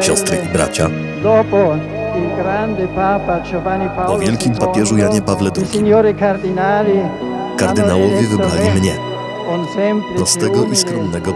Siostry 0.00 0.38
i 0.46 0.52
bracia, 0.52 0.90
po 4.06 4.18
wielkim 4.18 4.54
papieżu 4.54 4.96
Janie 4.96 5.22
Pawle 5.22 5.50
II 5.56 5.82
kardynałowie 7.56 8.22
wybrali 8.30 8.80
mnie, 8.80 8.92
prostego 10.16 10.64
i 10.64 10.76
skromnego 10.76 11.34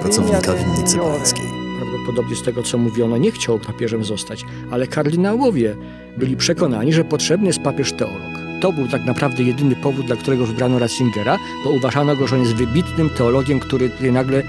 pracownika 0.00 0.52
winnicy 0.54 0.98
pańskiej. 0.98 1.46
Prawdopodobnie 1.80 2.36
z 2.36 2.42
tego, 2.42 2.62
co 2.62 2.78
mówiono, 2.78 3.16
nie 3.16 3.30
chciał 3.30 3.58
papieżem 3.58 4.04
zostać, 4.04 4.44
ale 4.70 4.86
kardynałowie 4.86 5.76
byli 6.16 6.36
przekonani, 6.36 6.92
że 6.92 7.04
potrzebny 7.04 7.46
jest 7.46 7.62
papież 7.62 7.92
teolog. 7.92 8.40
To 8.60 8.72
był 8.72 8.88
tak 8.88 9.04
naprawdę 9.04 9.42
jedyny 9.42 9.76
powód, 9.76 10.06
dla 10.06 10.16
którego 10.16 10.46
wybrano 10.46 10.78
Ratzingera, 10.78 11.36
bo 11.64 11.70
uważano 11.70 12.16
go, 12.16 12.26
że 12.26 12.36
on 12.36 12.42
jest 12.42 12.54
wybitnym 12.54 13.10
teologiem, 13.10 13.60
który 13.60 13.90
nagle 14.12 14.42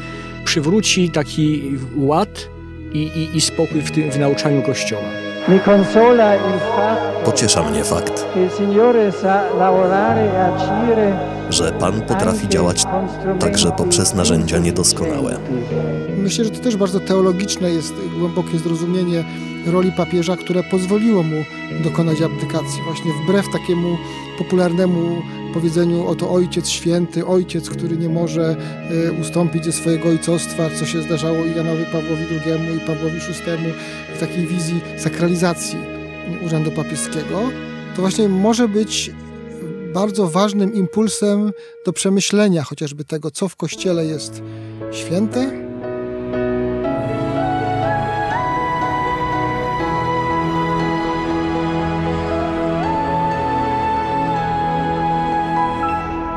przywróci 0.46 1.10
taki 1.10 1.78
ład 1.98 2.50
i, 2.94 2.98
i, 2.98 3.38
i 3.38 3.42
spokój 3.42 3.82
w, 3.82 3.92
tym, 3.92 4.12
w 4.12 4.20
nauczaniu 4.20 4.62
Kościoła. 4.62 5.04
Pociesza 7.26 7.64
mnie 7.64 7.84
fakt, 7.84 8.26
że 11.50 11.72
Pan 11.72 12.02
potrafi 12.02 12.48
działać 12.50 12.84
także 13.40 13.72
poprzez 13.72 14.16
narzędzia 14.16 14.58
niedoskonałe. 14.58 15.38
Myślę, 16.18 16.46
że 16.46 16.52
to 16.52 16.60
też 16.60 16.76
bardzo 16.78 17.00
teologiczne 17.00 17.72
jest 17.72 17.94
głębokie 18.20 18.58
zrozumienie 18.58 19.24
roli 19.68 19.92
papieża, 19.92 20.36
które 20.38 20.64
pozwoliło 20.64 21.24
mu 21.24 21.36
dokonać 21.84 22.22
abdykacji. 22.22 22.82
Właśnie 22.86 23.12
wbrew 23.24 23.46
takiemu 23.54 23.98
popularnemu 24.38 25.22
powiedzeniu 25.54 26.08
oto 26.08 26.32
ojciec 26.32 26.70
święty, 26.70 27.26
ojciec, 27.26 27.70
który 27.70 27.98
nie 27.98 28.10
może 28.10 28.56
e, 29.08 29.12
ustąpić 29.22 29.66
ze 29.66 29.72
swojego 29.72 30.10
ojcostwa, 30.10 30.70
co 30.80 30.86
się 30.86 31.02
zdarzało 31.02 31.46
i 31.46 31.56
Janowi 31.56 31.86
Pawłowi 31.86 32.26
II 32.46 32.78
i 32.78 32.80
Pawłowi 32.80 33.20
VI 33.20 33.74
w 34.16 34.20
takiej 34.20 34.48
wizji 34.48 34.82
sakralizacji 34.98 35.78
urzędu 36.46 36.72
papieskiego, 36.72 37.42
to 37.96 38.02
właśnie 38.02 38.30
może 38.30 38.68
być 38.68 39.12
bardzo 39.94 40.28
ważnym 40.28 40.74
impulsem 40.74 41.52
do 41.86 41.94
przemyślenia 41.94 42.64
chociażby 42.64 43.06
tego, 43.06 43.32
co 43.32 43.50
w 43.50 43.56
Kościele 43.56 44.06
jest 44.06 44.42
święte, 44.92 45.71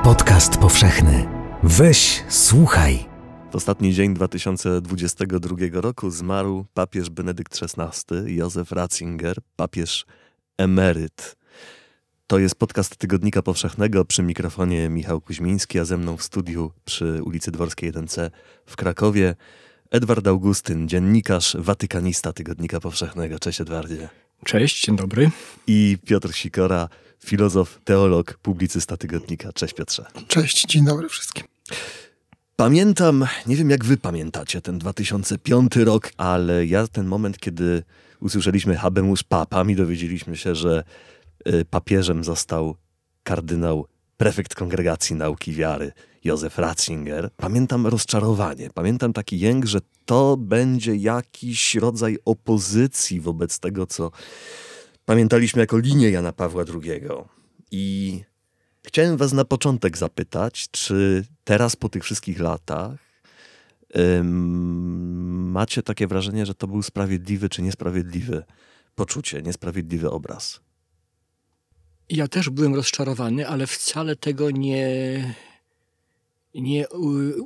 Podcast 0.04 0.56
powszechny. 0.58 1.26
Weź, 1.62 2.24
słuchaj. 2.28 3.04
W 3.52 3.56
ostatni 3.56 3.94
dzień 3.94 4.14
2022 4.14 5.56
roku 5.72 6.10
zmarł 6.10 6.64
papież 6.74 7.10
Benedykt 7.10 7.60
XVI, 7.62 8.34
Józef 8.36 8.72
Ratzinger, 8.72 9.36
papież 9.56 10.06
emeryt. 10.58 11.36
To 12.26 12.38
jest 12.38 12.54
podcast 12.54 12.96
Tygodnika 12.96 13.42
Powszechnego 13.42 14.04
przy 14.04 14.22
mikrofonie 14.22 14.88
Michał 14.88 15.20
Kuźmiński, 15.20 15.78
a 15.78 15.84
ze 15.84 15.96
mną 15.96 16.16
w 16.16 16.22
studiu 16.22 16.70
przy 16.84 17.22
ulicy 17.22 17.50
Dworskiej 17.50 17.92
1C 17.92 18.30
w 18.66 18.76
Krakowie 18.76 19.34
Edward 19.90 20.26
Augustyn, 20.26 20.88
dziennikarz, 20.88 21.56
watykanista 21.58 22.32
Tygodnika 22.32 22.80
Powszechnego. 22.80 23.38
Cześć 23.38 23.60
Edwardzie. 23.60 24.08
Cześć, 24.44 24.84
dzień 24.84 24.96
dobry. 24.96 25.30
I 25.66 25.98
Piotr 26.06 26.32
Sikora, 26.32 26.88
filozof, 27.24 27.80
teolog, 27.84 28.38
publicysta 28.42 28.96
tygodnika. 28.96 29.52
Cześć 29.52 29.74
Piotrze. 29.74 30.06
Cześć, 30.28 30.66
dzień 30.66 30.84
dobry 30.84 31.08
wszystkim. 31.08 31.44
Pamiętam, 32.56 33.26
nie 33.46 33.56
wiem 33.56 33.70
jak 33.70 33.84
wy 33.84 33.96
pamiętacie 33.96 34.60
ten 34.60 34.78
2005 34.78 35.76
rok, 35.76 36.10
ale 36.16 36.66
ja 36.66 36.86
ten 36.86 37.06
moment, 37.06 37.38
kiedy 37.38 37.82
usłyszeliśmy 38.20 38.76
habemus 38.76 39.22
papam 39.22 39.70
i 39.70 39.76
dowiedzieliśmy 39.76 40.36
się, 40.36 40.54
że 40.54 40.84
y, 41.48 41.64
papieżem 41.64 42.24
został 42.24 42.76
kardynał 43.22 43.86
prefekt 44.16 44.54
Kongregacji 44.54 45.16
Nauki 45.16 45.52
Wiary 45.52 45.92
Józef 46.24 46.58
Ratzinger. 46.58 47.30
Pamiętam 47.36 47.86
rozczarowanie, 47.86 48.70
pamiętam 48.74 49.12
taki 49.12 49.38
jęk, 49.38 49.64
że 49.64 49.80
to 50.04 50.36
będzie 50.36 50.96
jakiś 50.96 51.74
rodzaj 51.74 52.18
opozycji 52.24 53.20
wobec 53.20 53.58
tego, 53.58 53.86
co 53.86 54.10
pamiętaliśmy 55.04 55.60
jako 55.60 55.78
linię 55.78 56.10
Jana 56.10 56.32
Pawła 56.32 56.64
II. 56.74 57.00
I 57.70 58.20
chciałem 58.86 59.16
Was 59.16 59.32
na 59.32 59.44
początek 59.44 59.98
zapytać, 59.98 60.68
czy 60.70 61.24
teraz 61.44 61.76
po 61.76 61.88
tych 61.88 62.04
wszystkich 62.04 62.40
latach 62.40 63.04
macie 65.52 65.82
takie 65.82 66.06
wrażenie, 66.06 66.46
że 66.46 66.54
to 66.54 66.66
był 66.66 66.82
sprawiedliwy 66.82 67.48
czy 67.48 67.62
niesprawiedliwy 67.62 68.42
poczucie, 68.94 69.42
niesprawiedliwy 69.42 70.10
obraz? 70.10 70.60
Ja 72.08 72.28
też 72.28 72.50
byłem 72.50 72.74
rozczarowany, 72.74 73.48
ale 73.48 73.66
wcale 73.66 74.16
tego 74.16 74.50
nie, 74.50 74.88
nie 76.54 76.88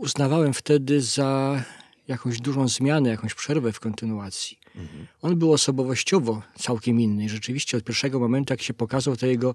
uznawałem 0.01 0.55
wtedy 0.55 1.01
za 1.01 1.63
jakąś 2.09 2.41
dużą 2.41 2.69
zmianę, 2.69 3.11
jakąś 3.11 3.35
przerwę 3.35 3.73
w 3.73 3.81
kontynuacji. 3.81 4.59
Mhm. 4.77 5.07
On 5.23 5.37
był 5.37 5.53
osobowościowo 5.53 6.43
całkiem 6.59 7.01
inny. 7.01 7.29
Rzeczywiście 7.29 7.77
od 7.77 7.85
pierwszego 7.85 8.21
momentu, 8.21 8.53
jak 8.53 8.63
się 8.63 8.75
pokazał, 8.75 9.17
te 9.17 9.29
jego 9.29 9.55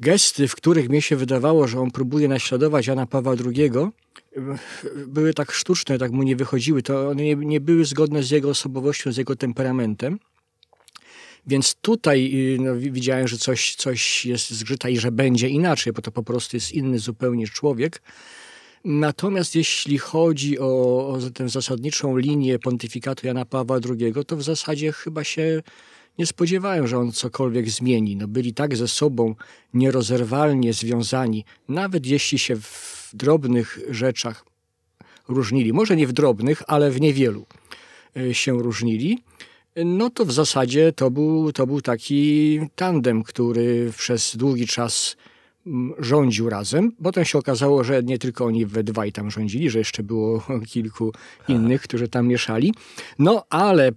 gesty, 0.00 0.48
w 0.48 0.54
których 0.54 0.88
mnie 0.88 1.02
się 1.02 1.16
wydawało, 1.16 1.68
że 1.68 1.80
on 1.80 1.90
próbuje 1.90 2.28
naśladować 2.28 2.86
Jana 2.86 3.06
Pawła 3.06 3.34
II, 3.44 3.70
były 5.06 5.34
tak 5.34 5.52
sztuczne, 5.52 5.98
tak 5.98 6.12
mu 6.12 6.22
nie 6.22 6.36
wychodziły. 6.36 6.82
To 6.82 7.08
one 7.08 7.22
nie, 7.22 7.36
nie 7.36 7.60
były 7.60 7.84
zgodne 7.84 8.22
z 8.22 8.30
jego 8.30 8.48
osobowością, 8.48 9.12
z 9.12 9.16
jego 9.16 9.36
temperamentem. 9.36 10.18
Więc 11.46 11.74
tutaj 11.74 12.30
y, 12.54 12.58
no, 12.60 12.76
widziałem, 12.76 13.28
że 13.28 13.38
coś, 13.38 13.74
coś 13.74 14.26
jest 14.26 14.50
zgrzyta 14.50 14.88
i 14.88 14.98
że 14.98 15.12
będzie 15.12 15.48
inaczej, 15.48 15.92
bo 15.92 16.02
to 16.02 16.10
po 16.10 16.22
prostu 16.22 16.56
jest 16.56 16.72
inny 16.72 16.98
zupełnie 16.98 17.48
człowiek. 17.48 18.02
Natomiast 18.84 19.54
jeśli 19.54 19.98
chodzi 19.98 20.58
o, 20.58 21.08
o 21.08 21.18
tę 21.34 21.48
zasadniczą 21.48 22.16
linię 22.16 22.58
pontyfikatu 22.58 23.26
Jana 23.26 23.44
Pawła 23.44 23.78
II, 23.88 24.14
to 24.26 24.36
w 24.36 24.42
zasadzie 24.42 24.92
chyba 24.92 25.24
się 25.24 25.62
nie 26.18 26.26
spodziewałem, 26.26 26.86
że 26.86 26.98
on 26.98 27.12
cokolwiek 27.12 27.70
zmieni. 27.70 28.16
No, 28.16 28.28
byli 28.28 28.54
tak 28.54 28.76
ze 28.76 28.88
sobą 28.88 29.34
nierozerwalnie 29.74 30.72
związani, 30.72 31.44
nawet 31.68 32.06
jeśli 32.06 32.38
się 32.38 32.56
w 32.56 33.10
drobnych 33.14 33.78
rzeczach 33.90 34.44
różnili. 35.28 35.72
Może 35.72 35.96
nie 35.96 36.06
w 36.06 36.12
drobnych, 36.12 36.62
ale 36.66 36.90
w 36.90 37.00
niewielu 37.00 37.46
y, 38.16 38.34
się 38.34 38.62
różnili. 38.62 39.18
No 39.76 40.10
to 40.10 40.24
w 40.24 40.32
zasadzie 40.32 40.92
to 40.92 41.10
był, 41.10 41.52
to 41.52 41.66
był 41.66 41.80
taki 41.80 42.60
tandem, 42.74 43.22
który 43.22 43.92
przez 43.96 44.36
długi 44.36 44.66
czas 44.66 45.16
rządził 45.98 46.48
razem. 46.48 46.92
Potem 47.02 47.24
się 47.24 47.38
okazało, 47.38 47.84
że 47.84 48.02
nie 48.02 48.18
tylko 48.18 48.44
oni 48.44 48.66
we 48.66 48.84
dwaj 48.84 49.12
tam 49.12 49.30
rządzili, 49.30 49.70
że 49.70 49.78
jeszcze 49.78 50.02
było 50.02 50.42
kilku 50.72 51.12
innych, 51.48 51.82
którzy 51.82 52.08
tam 52.08 52.26
mieszali. 52.26 52.74
No 53.18 53.44
ale 53.50 53.92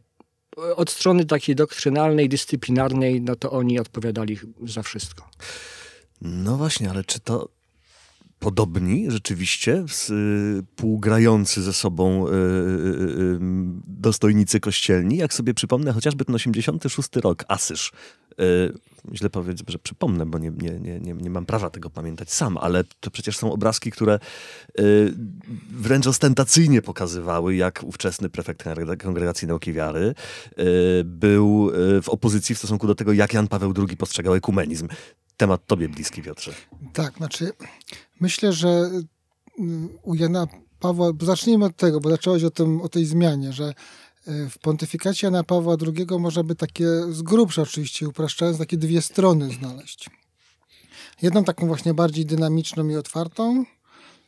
od 0.75 0.89
strony 0.89 1.25
takiej 1.25 1.55
doktrynalnej, 1.55 2.29
dyscyplinarnej, 2.29 3.21
no 3.21 3.35
to 3.35 3.51
oni 3.51 3.79
odpowiadali 3.79 4.38
za 4.63 4.83
wszystko. 4.83 5.29
No 6.21 6.57
właśnie, 6.57 6.89
ale 6.89 7.03
czy 7.03 7.19
to 7.19 7.49
podobni 8.39 9.11
rzeczywiście, 9.11 9.85
współgrający 9.87 11.61
ze 11.61 11.73
sobą 11.73 12.27
y, 12.27 12.31
y, 12.31 12.33
y, 12.33 13.39
dostojnicy 13.87 14.59
kościelni. 14.59 15.17
Jak 15.17 15.33
sobie 15.33 15.53
przypomnę 15.53 15.93
chociażby 15.93 16.25
ten 16.25 16.35
86 16.35 17.15
rok, 17.15 17.43
Asyż. 17.47 17.91
Źle 19.13 19.29
powiedz, 19.29 19.59
że 19.67 19.79
przypomnę, 19.79 20.25
bo 20.25 20.37
nie, 20.39 20.51
nie, 20.51 20.99
nie, 20.99 21.13
nie 21.13 21.29
mam 21.29 21.45
prawa 21.45 21.69
tego 21.69 21.89
pamiętać 21.89 22.31
sam, 22.31 22.57
ale 22.57 22.83
to 22.99 23.11
przecież 23.11 23.37
są 23.37 23.53
obrazki, 23.53 23.91
które 23.91 24.19
wręcz 25.69 26.07
ostentacyjnie 26.07 26.81
pokazywały, 26.81 27.56
jak 27.56 27.83
ówczesny 27.83 28.29
prefekt 28.29 28.63
Kongregacji 29.03 29.47
Nauki 29.47 29.73
Wiary 29.73 30.15
był 31.06 31.71
w 32.03 32.09
opozycji 32.09 32.56
w 32.56 32.57
stosunku 32.57 32.88
do 32.88 32.95
tego, 32.95 33.13
jak 33.13 33.33
Jan 33.33 33.47
Paweł 33.47 33.73
II 33.88 33.97
postrzegał 33.97 34.35
ekumenizm 34.35 34.88
temat 35.38 35.66
tobie 35.66 35.89
bliski, 35.89 36.22
Piotrze. 36.24 36.54
Tak, 36.94 37.18
znaczy 37.18 37.51
myślę, 38.19 38.54
że 38.54 38.89
mm, 39.60 39.89
u 40.04 40.16
Jana 40.16 40.48
Pawła, 40.80 41.12
zacznijmy 41.22 41.66
od 41.66 41.75
tego, 41.75 42.00
bo 42.00 42.10
zacząłeś 42.10 42.44
o, 42.44 42.51
tym, 42.51 42.81
o 42.81 42.89
tej 42.89 43.06
zmianie, 43.06 43.54
że 43.54 43.74
e, 44.28 44.50
w 44.50 44.57
pontyfikacie 44.57 45.28
Jana 45.28 45.44
Pawła 45.44 45.75
II 45.98 46.19
można 46.19 46.44
by 46.44 46.56
takie, 46.56 46.88
z 47.10 47.22
grubsza 47.22 47.62
oczywiście 47.62 48.07
upraszczając, 48.07 48.57
takie 48.57 48.78
dwie 48.78 49.01
strony 49.01 49.50
znaleźć. 49.54 50.10
Jedną 51.22 51.44
taką 51.44 51.68
właśnie 51.68 51.94
bardziej 51.94 52.25
dynamiczną 52.25 52.89
i 52.89 52.95
otwartą, 52.95 53.66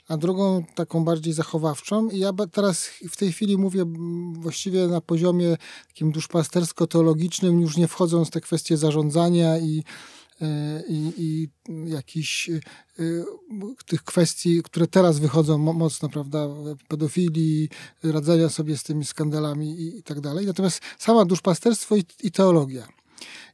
a 0.07 0.17
drugą 0.17 0.65
taką 0.75 1.03
bardziej 1.03 1.33
zachowawczą. 1.33 2.09
I 2.09 2.19
ja 2.19 2.31
teraz 2.51 2.89
w 3.09 3.17
tej 3.17 3.31
chwili 3.31 3.57
mówię 3.57 3.85
właściwie 4.31 4.87
na 4.87 5.01
poziomie 5.01 5.57
takim 5.87 6.11
duszpastersko-teologicznym, 6.11 7.61
już 7.61 7.77
nie 7.77 7.87
wchodząc 7.87 8.27
w 8.27 8.31
te 8.31 8.41
kwestie 8.41 8.77
zarządzania 8.77 9.57
i 9.57 9.83
i, 10.87 11.13
i 11.17 11.49
jakichś 11.89 12.49
tych 13.85 14.03
kwestii, 14.03 14.63
które 14.63 14.87
teraz 14.87 15.19
wychodzą 15.19 15.57
mocno, 15.57 16.09
prawda, 16.09 16.47
pedofilii, 16.87 17.69
radzenia 18.03 18.49
sobie 18.49 18.77
z 18.77 18.83
tymi 18.83 19.05
skandalami 19.05 19.79
i, 19.79 19.97
i 19.97 20.03
tak 20.03 20.21
dalej. 20.21 20.45
Natomiast 20.45 20.81
sama 20.97 21.25
duszpasterstwo 21.25 21.95
i, 21.95 22.03
i 22.23 22.31
teologia. 22.31 22.98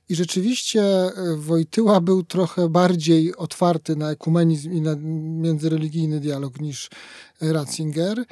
I 0.10 0.16
rzeczywiście 0.16 0.82
e, 0.82 1.12
Wojtyła 1.38 2.02
był 2.02 2.24
trochę 2.24 2.70
bardziej 2.70 3.36
otwarty 3.36 3.96
na 3.96 4.12
ekumenizm 4.12 4.72
i 4.72 4.82
na 4.82 4.96
międzyreligijny 5.42 6.20
dialog 6.20 6.62
niż 6.62 6.90
Ratzinger. 7.42 8.20
E, 8.20 8.26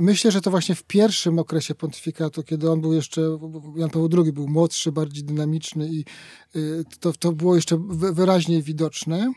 myślę, 0.00 0.30
że 0.30 0.40
to 0.40 0.50
właśnie 0.50 0.74
w 0.74 0.84
pierwszym 0.84 1.38
okresie 1.38 1.74
pontyfikatu, 1.74 2.42
kiedy 2.42 2.70
on 2.70 2.80
był 2.80 2.92
jeszcze, 2.92 3.38
Jan 3.76 3.90
Paweł 3.90 4.08
II 4.24 4.32
był 4.32 4.48
młodszy, 4.48 4.92
bardziej 4.92 5.24
dynamiczny 5.24 5.88
i 5.88 6.00
e, 6.00 6.58
to, 7.00 7.12
to 7.12 7.32
było 7.32 7.54
jeszcze 7.54 7.78
wyraźniej 8.12 8.62
widoczne. 8.62 9.32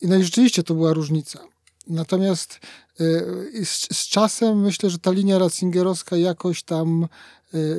I 0.00 0.06
no 0.06 0.16
i 0.16 0.24
rzeczywiście 0.24 0.62
to 0.62 0.74
była 0.74 0.92
różnica. 0.92 1.40
Natomiast 1.86 2.60
z, 3.64 3.96
z 3.96 4.08
czasem 4.08 4.60
myślę, 4.60 4.90
że 4.90 4.98
ta 4.98 5.10
linia 5.10 5.38
ratzingerowska 5.38 6.16
jakoś 6.16 6.62
tam 6.62 7.08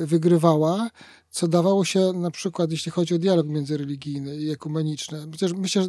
wygrywała 0.04 0.90
co 1.30 1.48
dawało 1.48 1.84
się 1.84 2.12
na 2.12 2.30
przykład, 2.30 2.70
jeśli 2.70 2.92
chodzi 2.92 3.14
o 3.14 3.18
dialog 3.18 3.46
międzyreligijny 3.46 4.36
i 4.36 4.50
ekumeniczny, 4.50 5.26
chociaż 5.30 5.52
myślę, 5.52 5.82
że 5.82 5.88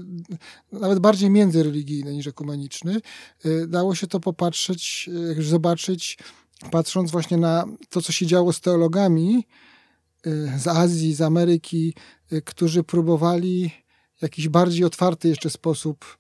nawet 0.72 1.00
bardziej 1.00 1.30
międzyreligijny 1.30 2.14
niż 2.14 2.28
ekumeniczny, 2.28 3.02
y, 3.46 3.68
dało 3.68 3.96
się 3.96 4.08
to 4.08 4.20
popatrzeć, 4.20 5.10
y, 5.38 5.44
zobaczyć, 5.44 6.18
patrząc 6.72 7.12
właśnie 7.12 7.38
na 7.38 7.66
to, 7.90 8.02
co 8.02 8.12
się 8.12 8.26
działo 8.26 8.54
z 8.54 8.62
teologami 8.62 9.48
y, 10.28 10.52
z 10.60 10.68
Azji, 10.68 11.14
z 11.14 11.22
Ameryki, 11.22 11.94
którzy 12.46 12.84
próbowali 12.84 13.72
w 14.18 14.22
jakiś 14.22 14.50
bardziej 14.50 14.84
otwarty 14.84 15.28
jeszcze 15.28 15.50
sposób 15.50 16.18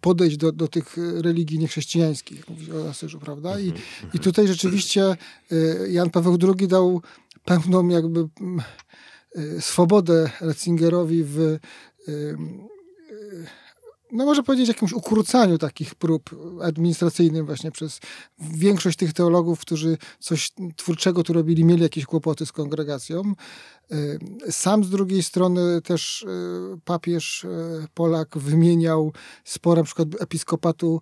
podejść 0.00 0.36
do, 0.36 0.52
do 0.52 0.68
tych 0.68 0.96
religii 1.22 1.58
niechrześcijańskich, 1.58 2.48
mówić 2.48 2.70
o 2.70 2.88
Asyżu, 2.88 3.20
prawda? 3.20 3.60
I, 3.60 3.68
mhm, 3.68 3.84
I 4.02 4.04
mhm. 4.04 4.24
tutaj 4.24 4.48
rzeczywiście 4.48 5.16
y, 5.52 5.88
Jan 5.90 6.10
Paweł 6.10 6.38
II 6.58 6.68
dał 6.68 7.02
pełną 7.44 7.88
jakby 7.88 8.28
mm, 8.40 8.62
y, 9.36 9.60
swobodę 9.60 10.30
Ratzingerowi 10.40 11.24
w 11.24 11.58
no 14.14 14.24
może 14.24 14.42
powiedzieć, 14.42 14.68
jakimś 14.68 14.92
ukrócaniu 14.92 15.58
takich 15.58 15.94
prób 15.94 16.30
administracyjnym 16.62 17.46
właśnie 17.46 17.70
przez 17.70 18.00
większość 18.38 18.98
tych 18.98 19.12
teologów, 19.12 19.60
którzy 19.60 19.98
coś 20.18 20.50
twórczego 20.76 21.22
tu 21.22 21.32
robili, 21.32 21.64
mieli 21.64 21.82
jakieś 21.82 22.04
kłopoty 22.04 22.46
z 22.46 22.52
kongregacją. 22.52 23.22
Y, 23.92 24.52
sam 24.52 24.84
z 24.84 24.90
drugiej 24.90 25.22
strony 25.22 25.82
też 25.82 26.22
y, 26.22 26.26
papież 26.84 27.44
y, 27.44 27.48
Polak 27.94 28.38
wymieniał 28.38 29.12
sporo 29.44 29.80
na 29.80 29.84
przykład 29.84 30.08
episkopatu 30.20 31.00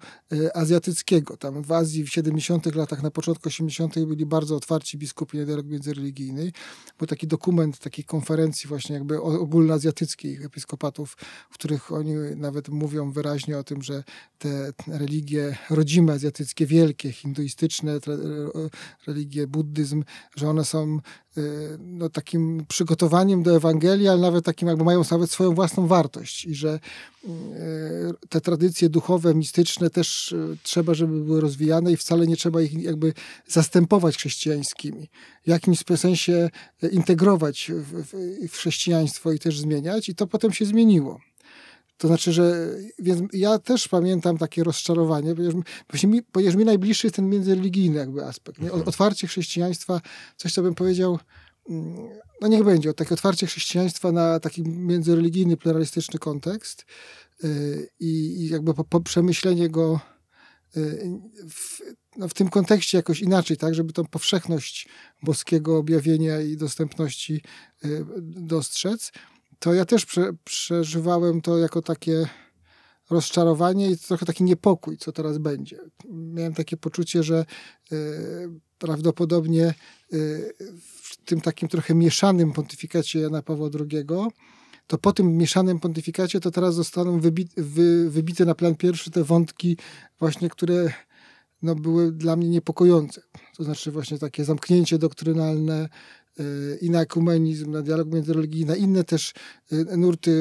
azjatyckiego. 0.55 1.37
Tam 1.37 1.63
w 1.63 1.73
Azji 1.73 2.05
w 2.05 2.09
70 2.09 2.75
latach, 2.75 3.03
na 3.03 3.11
początku 3.11 3.49
80 3.49 3.95
byli 4.05 4.27
bardzo 4.27 4.57
otwarci 4.57 4.99
biskupi 4.99 5.39
na 5.39 5.45
dialog 5.45 5.67
międzyreligijny. 5.67 6.53
Był 6.99 7.07
taki 7.07 7.27
dokument 7.27 7.79
takiej 7.79 8.05
konferencji 8.05 8.69
właśnie 8.69 8.95
jakby 8.95 9.23
ogólnoazjatyckich 9.23 10.45
episkopatów, 10.45 11.17
w 11.51 11.55
których 11.55 11.93
oni 11.93 12.15
nawet 12.37 12.69
mówią 12.69 13.13
wyraźnie 13.13 13.59
o 13.59 13.65
tym, 13.65 13.83
że 13.83 14.05
te 14.39 14.73
religie 14.87 15.57
rodzime 15.71 16.13
azjatyckie, 16.13 16.67
wielkie, 16.67 17.13
hinduistyczne 17.13 17.99
religie, 19.07 19.47
buddyzm, 19.47 20.05
że 20.37 20.49
one 20.49 20.65
są 20.65 20.99
no, 21.79 22.09
takim 22.09 22.65
przygotowaniem 22.69 23.43
do 23.43 23.57
Ewangelii, 23.57 24.09
ale 24.09 24.21
nawet 24.21 24.45
takim 24.45 24.69
jakby 24.69 24.85
mają 24.85 25.03
nawet 25.11 25.31
swoją 25.31 25.55
własną 25.55 25.87
wartość 25.87 26.45
i 26.45 26.55
że 26.55 26.81
e, 27.25 27.31
te 28.29 28.41
tradycje 28.41 28.89
duchowe, 28.89 29.35
mistyczne 29.35 29.91
też 29.91 30.33
e, 30.33 30.57
trzeba, 30.63 30.95
żeby 30.95 31.25
były 31.25 31.41
rozwijane 31.41 31.93
i 31.93 31.97
wcale 31.97 32.27
nie 32.27 32.37
trzeba 32.37 32.63
ich 32.63 32.73
jakby 32.73 33.13
zastępować 33.47 34.17
chrześcijańskimi. 34.17 35.11
W 35.45 35.49
jakimś 35.49 35.85
sensie 35.97 36.51
integrować 36.93 37.71
w, 37.75 38.03
w, 38.03 38.49
w 38.49 38.57
chrześcijaństwo 38.57 39.33
i 39.33 39.39
też 39.39 39.61
zmieniać 39.61 40.09
i 40.09 40.15
to 40.15 40.27
potem 40.27 40.53
się 40.53 40.65
zmieniło. 40.65 41.21
To 42.03 42.09
znaczy, 42.09 42.33
że 42.33 42.69
więc 42.99 43.23
ja 43.33 43.59
też 43.59 43.89
pamiętam 43.89 44.39
takie 44.39 44.65
rozczarowanie, 44.65 45.35
ponieważ 45.35 46.05
mi, 46.05 46.23
ponieważ 46.23 46.57
mi 46.57 46.65
najbliższy 46.65 47.07
jest 47.07 47.17
ten 47.17 47.29
międzyreligijny 47.29 47.99
jakby 47.99 48.25
aspekt. 48.25 48.59
Nie? 48.59 48.67
Mhm. 48.67 48.89
Otwarcie 48.89 49.27
chrześcijaństwa, 49.27 50.01
coś 50.37 50.53
co 50.53 50.63
bym 50.63 50.75
powiedział, 50.75 51.19
mm, 51.69 52.09
no 52.41 52.49
niech 52.49 52.65
będzie, 52.65 52.95
takie 52.95 53.15
otwarcie 53.15 53.47
chrześcijaństwa 53.47 54.13
na 54.13 54.41
taki 54.41 54.63
międzyreligijny, 54.63 55.57
pluralistyczny 55.57 56.19
kontekst 56.19 56.87
yy, 57.43 57.89
i 58.01 58.49
jakby 58.49 58.75
po, 58.75 58.85
po 58.85 59.01
przemyślenie 59.01 59.69
go 59.69 60.01
yy, 60.77 61.21
w, 61.51 61.81
no 62.17 62.29
w 62.29 62.35
tym 62.35 62.49
kontekście 62.49 62.99
jakoś 62.99 63.21
inaczej, 63.21 63.57
tak, 63.57 63.75
żeby 63.75 63.93
tą 63.93 64.05
powszechność 64.05 64.89
boskiego 65.23 65.79
objawienia 65.79 66.41
i 66.41 66.57
dostępności 66.57 67.43
yy, 67.85 68.05
dostrzec 68.21 69.13
to 69.63 69.75
ja 69.75 69.85
też 69.85 70.07
prze, 70.07 70.33
przeżywałem 70.45 71.41
to 71.41 71.59
jako 71.59 71.83
takie 71.83 72.27
rozczarowanie 73.11 73.91
i 73.91 73.99
trochę 73.99 74.27
taki 74.27 74.45
niepokój, 74.45 74.99
co 74.99 75.13
teraz 75.13 75.39
będzie. 75.39 75.79
Miałem 76.11 76.55
takie 76.55 76.77
poczucie, 76.77 77.23
że 77.23 77.45
y, 77.93 77.97
prawdopodobnie 78.79 79.75
y, 80.13 80.55
w 81.03 81.17
tym 81.25 81.41
takim 81.41 81.69
trochę 81.69 81.95
mieszanym 81.95 82.53
pontyfikacie 82.53 83.21
Jana 83.21 83.43
Pawła 83.43 83.69
II, 83.81 84.07
to 84.87 84.99
po 84.99 85.13
tym 85.13 85.37
mieszanym 85.37 85.81
pontyfikacie 85.81 86.41
to 86.41 86.51
teraz 86.51 86.75
zostaną 86.75 87.21
wybi 87.21 87.49
wy, 87.57 88.11
wybite 88.11 88.45
na 88.45 88.55
plan 88.55 88.75
pierwszy 88.75 89.11
te 89.11 89.25
wątki 89.25 89.77
właśnie, 90.19 90.49
które 90.49 90.93
no, 91.63 91.75
były 91.75 92.13
dla 92.13 92.37
mnie 92.37 92.49
niepokojące. 92.49 93.23
To 93.57 93.65
znaczy 93.65 93.91
właśnie 93.91 94.19
takie 94.19 94.45
zamknięcie 94.45 94.99
doktrynalne, 94.99 95.89
i 96.81 96.91
na 96.91 97.01
ekumenizm, 97.01 97.71
na 97.71 97.83
dialog 97.83 98.09
międzyreligijny, 98.09 98.73
na 98.73 98.77
inne 98.77 99.05
też 99.05 99.33
y, 99.73 99.97
nurty 99.97 100.33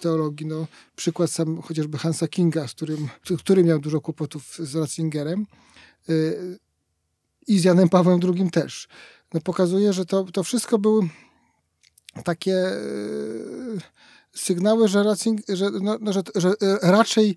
teologii. 0.00 0.46
No, 0.46 0.66
przykład 0.96 1.30
sam 1.30 1.62
chociażby 1.62 1.98
Hansa 1.98 2.28
Kinga, 2.28 2.68
z 2.68 2.72
którym, 2.72 3.08
który 3.38 3.64
miał 3.64 3.78
dużo 3.78 4.00
kłopotów 4.00 4.56
z 4.58 4.74
Ratzingerem 4.74 5.46
y, 6.08 6.58
i 7.46 7.58
z 7.58 7.64
Janem 7.64 7.88
Pawłem 7.88 8.20
II 8.22 8.50
też. 8.50 8.88
No, 9.34 9.40
pokazuje, 9.40 9.92
że 9.92 10.06
to, 10.06 10.24
to 10.24 10.42
wszystko 10.42 10.78
były 10.78 11.08
takie 12.24 12.68
y, 12.68 13.80
sygnały, 14.34 14.88
że, 14.88 15.02
Ratzing, 15.02 15.40
że, 15.48 15.70
no, 15.70 15.98
no, 16.00 16.12
że, 16.12 16.22
że 16.34 16.54
raczej 16.82 17.36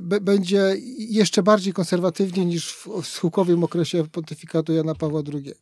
będzie 0.00 0.74
jeszcze 0.98 1.42
bardziej 1.42 1.72
konserwatywnie 1.72 2.44
niż 2.44 2.72
w, 2.72 2.88
w 3.02 3.64
okresie 3.64 4.08
pontyfikatu 4.12 4.72
Jana 4.72 4.94
Pawła 4.94 5.22
II. 5.34 5.54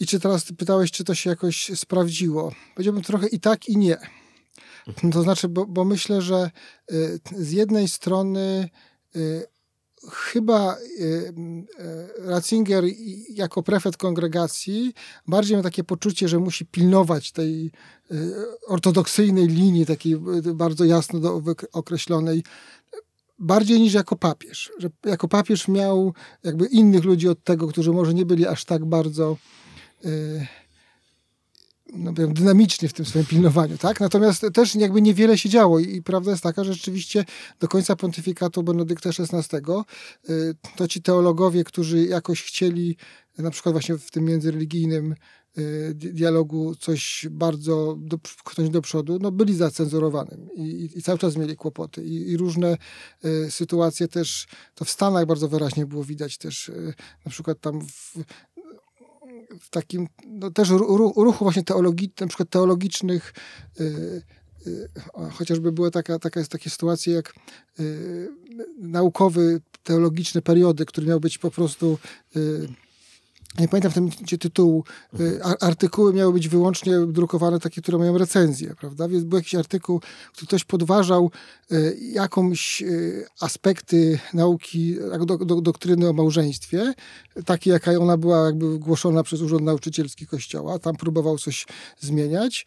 I 0.00 0.06
czy 0.06 0.20
teraz 0.20 0.44
pytałeś, 0.52 0.90
czy 0.90 1.04
to 1.04 1.14
się 1.14 1.30
jakoś 1.30 1.70
sprawdziło? 1.74 2.52
Powiedziałbym 2.74 3.02
trochę 3.02 3.26
i 3.26 3.40
tak, 3.40 3.68
i 3.68 3.76
nie. 3.76 3.98
To 5.12 5.22
znaczy, 5.22 5.48
bo, 5.48 5.66
bo 5.66 5.84
myślę, 5.84 6.22
że 6.22 6.50
y, 6.92 7.20
z 7.36 7.52
jednej 7.52 7.88
strony 7.88 8.68
y, 9.16 9.46
chyba 10.12 10.76
y, 11.00 11.32
Ratzinger 12.18 12.84
jako 13.30 13.62
prefet 13.62 13.96
kongregacji 13.96 14.94
bardziej 15.26 15.56
ma 15.56 15.62
takie 15.62 15.84
poczucie, 15.84 16.28
że 16.28 16.38
musi 16.38 16.66
pilnować 16.66 17.32
tej 17.32 17.70
ortodoksyjnej 18.66 19.46
linii, 19.46 19.86
takiej 19.86 20.16
bardzo 20.54 20.84
jasno 20.84 21.42
określonej, 21.72 22.42
bardziej 23.38 23.80
niż 23.80 23.94
jako 23.94 24.16
papież. 24.16 24.72
Że 24.78 24.90
jako 25.04 25.28
papież 25.28 25.68
miał 25.68 26.14
jakby 26.44 26.66
innych 26.66 27.04
ludzi 27.04 27.28
od 27.28 27.44
tego, 27.44 27.68
którzy 27.68 27.92
może 27.92 28.14
nie 28.14 28.26
byli 28.26 28.46
aż 28.46 28.64
tak 28.64 28.84
bardzo 28.84 29.36
no, 31.92 32.12
dynamiczny 32.12 32.88
w 32.88 32.92
tym 32.92 33.04
swoim 33.04 33.24
pilnowaniu, 33.24 33.78
tak? 33.78 34.00
Natomiast 34.00 34.46
też 34.54 34.74
jakby 34.74 35.02
niewiele 35.02 35.38
się 35.38 35.48
działo 35.48 35.78
i, 35.78 36.02
prawda 36.02 36.30
jest 36.30 36.42
taka, 36.42 36.64
że 36.64 36.72
rzeczywiście 36.72 37.24
do 37.60 37.68
końca 37.68 37.96
pontyfikatu 37.96 38.62
Benedykta 38.62 39.10
XVI 39.10 39.60
y, 40.30 40.54
to 40.76 40.88
ci 40.88 41.02
teologowie, 41.02 41.64
którzy 41.64 42.06
jakoś 42.06 42.42
chcieli 42.42 42.96
na 43.38 43.50
przykład 43.50 43.72
właśnie 43.72 43.98
w 43.98 44.10
tym 44.10 44.24
międzyreligijnym 44.24 45.14
y, 45.58 45.94
dialogu 45.94 46.74
coś 46.74 47.26
bardzo 47.30 47.96
do, 47.98 48.18
do 48.70 48.82
przodu, 48.82 49.18
no 49.20 49.32
byli 49.32 49.54
zacenzurowanymi 49.54 50.48
i, 50.56 50.98
i 50.98 51.02
cały 51.02 51.18
czas 51.18 51.36
mieli 51.36 51.56
kłopoty 51.56 52.04
i, 52.04 52.30
i 52.30 52.36
różne 52.36 52.76
y, 53.24 53.50
sytuacje 53.50 54.08
też, 54.08 54.46
to 54.74 54.84
w 54.84 54.90
Stanach 54.90 55.26
bardzo 55.26 55.48
wyraźnie 55.48 55.86
było 55.86 56.04
widać 56.04 56.38
też, 56.38 56.68
y, 56.68 56.94
na 57.24 57.30
przykład 57.30 57.60
tam 57.60 57.80
w, 57.80 58.16
w 59.60 59.70
takim 59.70 60.08
no, 60.26 60.50
też 60.50 60.68
ruchu 61.16 61.44
właśnie 61.44 61.62
teologicznym, 61.62 62.26
na 62.26 62.28
przykład 62.28 62.50
teologicznych, 62.50 63.34
y, 63.80 64.22
y, 64.66 64.88
chociażby 65.32 65.72
były 65.72 65.90
taka, 65.90 66.18
taka, 66.18 66.44
takie 66.44 66.70
sytuacje 66.70 67.14
jak 67.14 67.34
y, 67.80 68.28
naukowy, 68.78 69.60
teologiczny 69.84 70.42
periody, 70.42 70.86
który 70.86 71.06
miał 71.06 71.20
być 71.20 71.38
po 71.38 71.50
prostu 71.50 71.98
nie 73.58 73.68
pamiętam 73.68 73.90
w 73.90 73.94
tym 73.94 74.04
momencie 74.04 74.38
tytułu, 74.38 74.84
y, 75.20 75.42
artykuły 75.42 76.12
miały 76.12 76.32
być 76.32 76.48
wyłącznie 76.48 76.98
drukowane 77.06 77.60
takie, 77.60 77.82
które 77.82 77.98
mają 77.98 78.18
recenzję, 78.18 78.74
prawda? 78.80 79.08
Więc 79.08 79.24
był 79.24 79.38
jakiś 79.38 79.54
artykuł, 79.54 80.00
który 80.32 80.46
ktoś 80.46 80.64
podważał 80.64 81.30
y, 81.72 81.98
jakąś 82.12 82.82
y, 82.82 83.26
aspekty 83.40 84.18
nauki, 84.34 84.96
do, 85.26 85.38
do, 85.38 85.60
doktryny 85.60 86.08
o 86.08 86.12
małżeństwie, 86.12 86.94
takie 87.44 87.70
jaka 87.70 87.92
ona 87.92 88.16
była 88.16 88.46
jakby 88.46 88.78
głoszona 88.78 89.22
przez 89.22 89.40
Urząd 89.40 89.62
Nauczycielski 89.62 90.26
Kościoła. 90.26 90.78
Tam 90.78 90.96
próbował 90.96 91.38
coś 91.38 91.66
zmieniać 92.00 92.66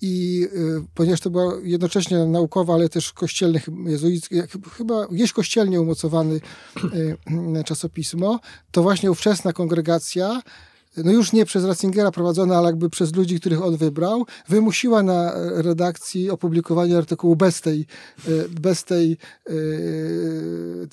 i 0.00 0.48
ponieważ 0.94 1.20
to 1.20 1.30
była 1.30 1.52
jednocześnie 1.62 2.18
naukowa, 2.18 2.74
ale 2.74 2.88
też 2.88 3.12
kościelny, 3.12 3.60
jezuicki, 3.86 4.36
chyba 4.76 5.06
gdzieś 5.06 5.32
kościelnie 5.32 5.80
umocowany 5.80 6.40
czasopismo, 7.66 8.40
to 8.70 8.82
właśnie 8.82 9.10
ówczesna 9.10 9.52
kongregacja 9.52 10.07
no 11.04 11.12
już 11.12 11.32
nie 11.32 11.44
przez 11.44 11.64
Ratzingera 11.64 12.10
prowadzona, 12.10 12.56
ale 12.56 12.66
jakby 12.66 12.90
przez 12.90 13.14
ludzi, 13.14 13.40
których 13.40 13.62
on 13.62 13.76
wybrał, 13.76 14.26
wymusiła 14.48 15.02
na 15.02 15.32
redakcji 15.62 16.30
opublikowanie 16.30 16.98
artykułu 16.98 17.36
bez 17.36 17.60
tej, 17.60 17.86
e, 18.28 18.48
bez 18.48 18.84
tej 18.84 19.12
e, 19.12 19.52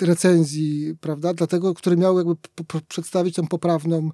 recenzji, 0.01 0.95
prawda, 1.01 1.33
dlatego, 1.33 1.73
który 1.73 1.97
miał 1.97 2.17
jakby 2.17 2.35
przedstawić 2.87 3.35
tą 3.35 3.47
poprawną 3.47 4.09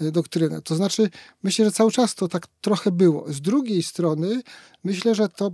e, 0.00 0.10
doktrynę. 0.10 0.62
To 0.62 0.74
znaczy, 0.74 1.10
myślę, 1.42 1.64
że 1.64 1.72
cały 1.72 1.92
czas 1.92 2.14
to 2.14 2.28
tak 2.28 2.46
trochę 2.60 2.92
było. 2.92 3.32
Z 3.32 3.40
drugiej 3.40 3.82
strony, 3.82 4.42
myślę, 4.84 5.14
że 5.14 5.28
to 5.28 5.50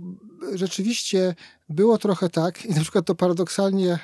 rzeczywiście 0.53 1.35
było 1.69 1.97
trochę 1.97 2.29
tak 2.29 2.65
i 2.65 2.69
na 2.69 2.81
przykład 2.81 3.05
to 3.05 3.15
paradoksalnie 3.15 3.99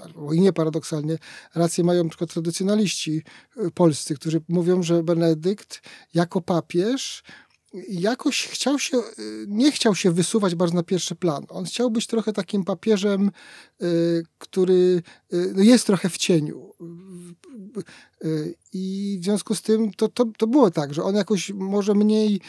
albo 0.00 0.32
i 0.32 0.40
nie 0.40 0.52
paradoksalnie, 0.52 1.18
rację 1.54 1.84
mają 1.84 2.08
tylko 2.08 2.26
tradycjonaliści 2.26 3.22
y, 3.56 3.70
polscy, 3.70 4.14
którzy 4.14 4.40
mówią, 4.48 4.82
że 4.82 5.02
Benedykt 5.02 5.82
jako 6.14 6.40
papież 6.40 7.22
jakoś 7.88 8.46
chciał 8.46 8.78
się, 8.78 8.98
y, 8.98 9.46
nie 9.48 9.72
chciał 9.72 9.94
się 9.94 10.10
wysuwać 10.10 10.54
bardzo 10.54 10.76
na 10.76 10.82
pierwszy 10.82 11.14
plan. 11.14 11.44
On 11.48 11.64
chciał 11.64 11.90
być 11.90 12.06
trochę 12.06 12.32
takim 12.32 12.64
papieżem, 12.64 13.30
y, 13.82 14.22
który 14.38 15.02
no 15.54 15.62
jest 15.62 15.86
trochę 15.86 16.08
w 16.08 16.16
cieniu. 16.16 16.74
I 18.72 19.18
w 19.20 19.24
związku 19.24 19.54
z 19.54 19.62
tym 19.62 19.92
to, 19.92 20.08
to, 20.08 20.24
to 20.38 20.46
było 20.46 20.70
tak, 20.70 20.94
że 20.94 21.02
on 21.02 21.14
jakoś 21.14 21.50
może 21.50 21.94
mniej 21.94 22.40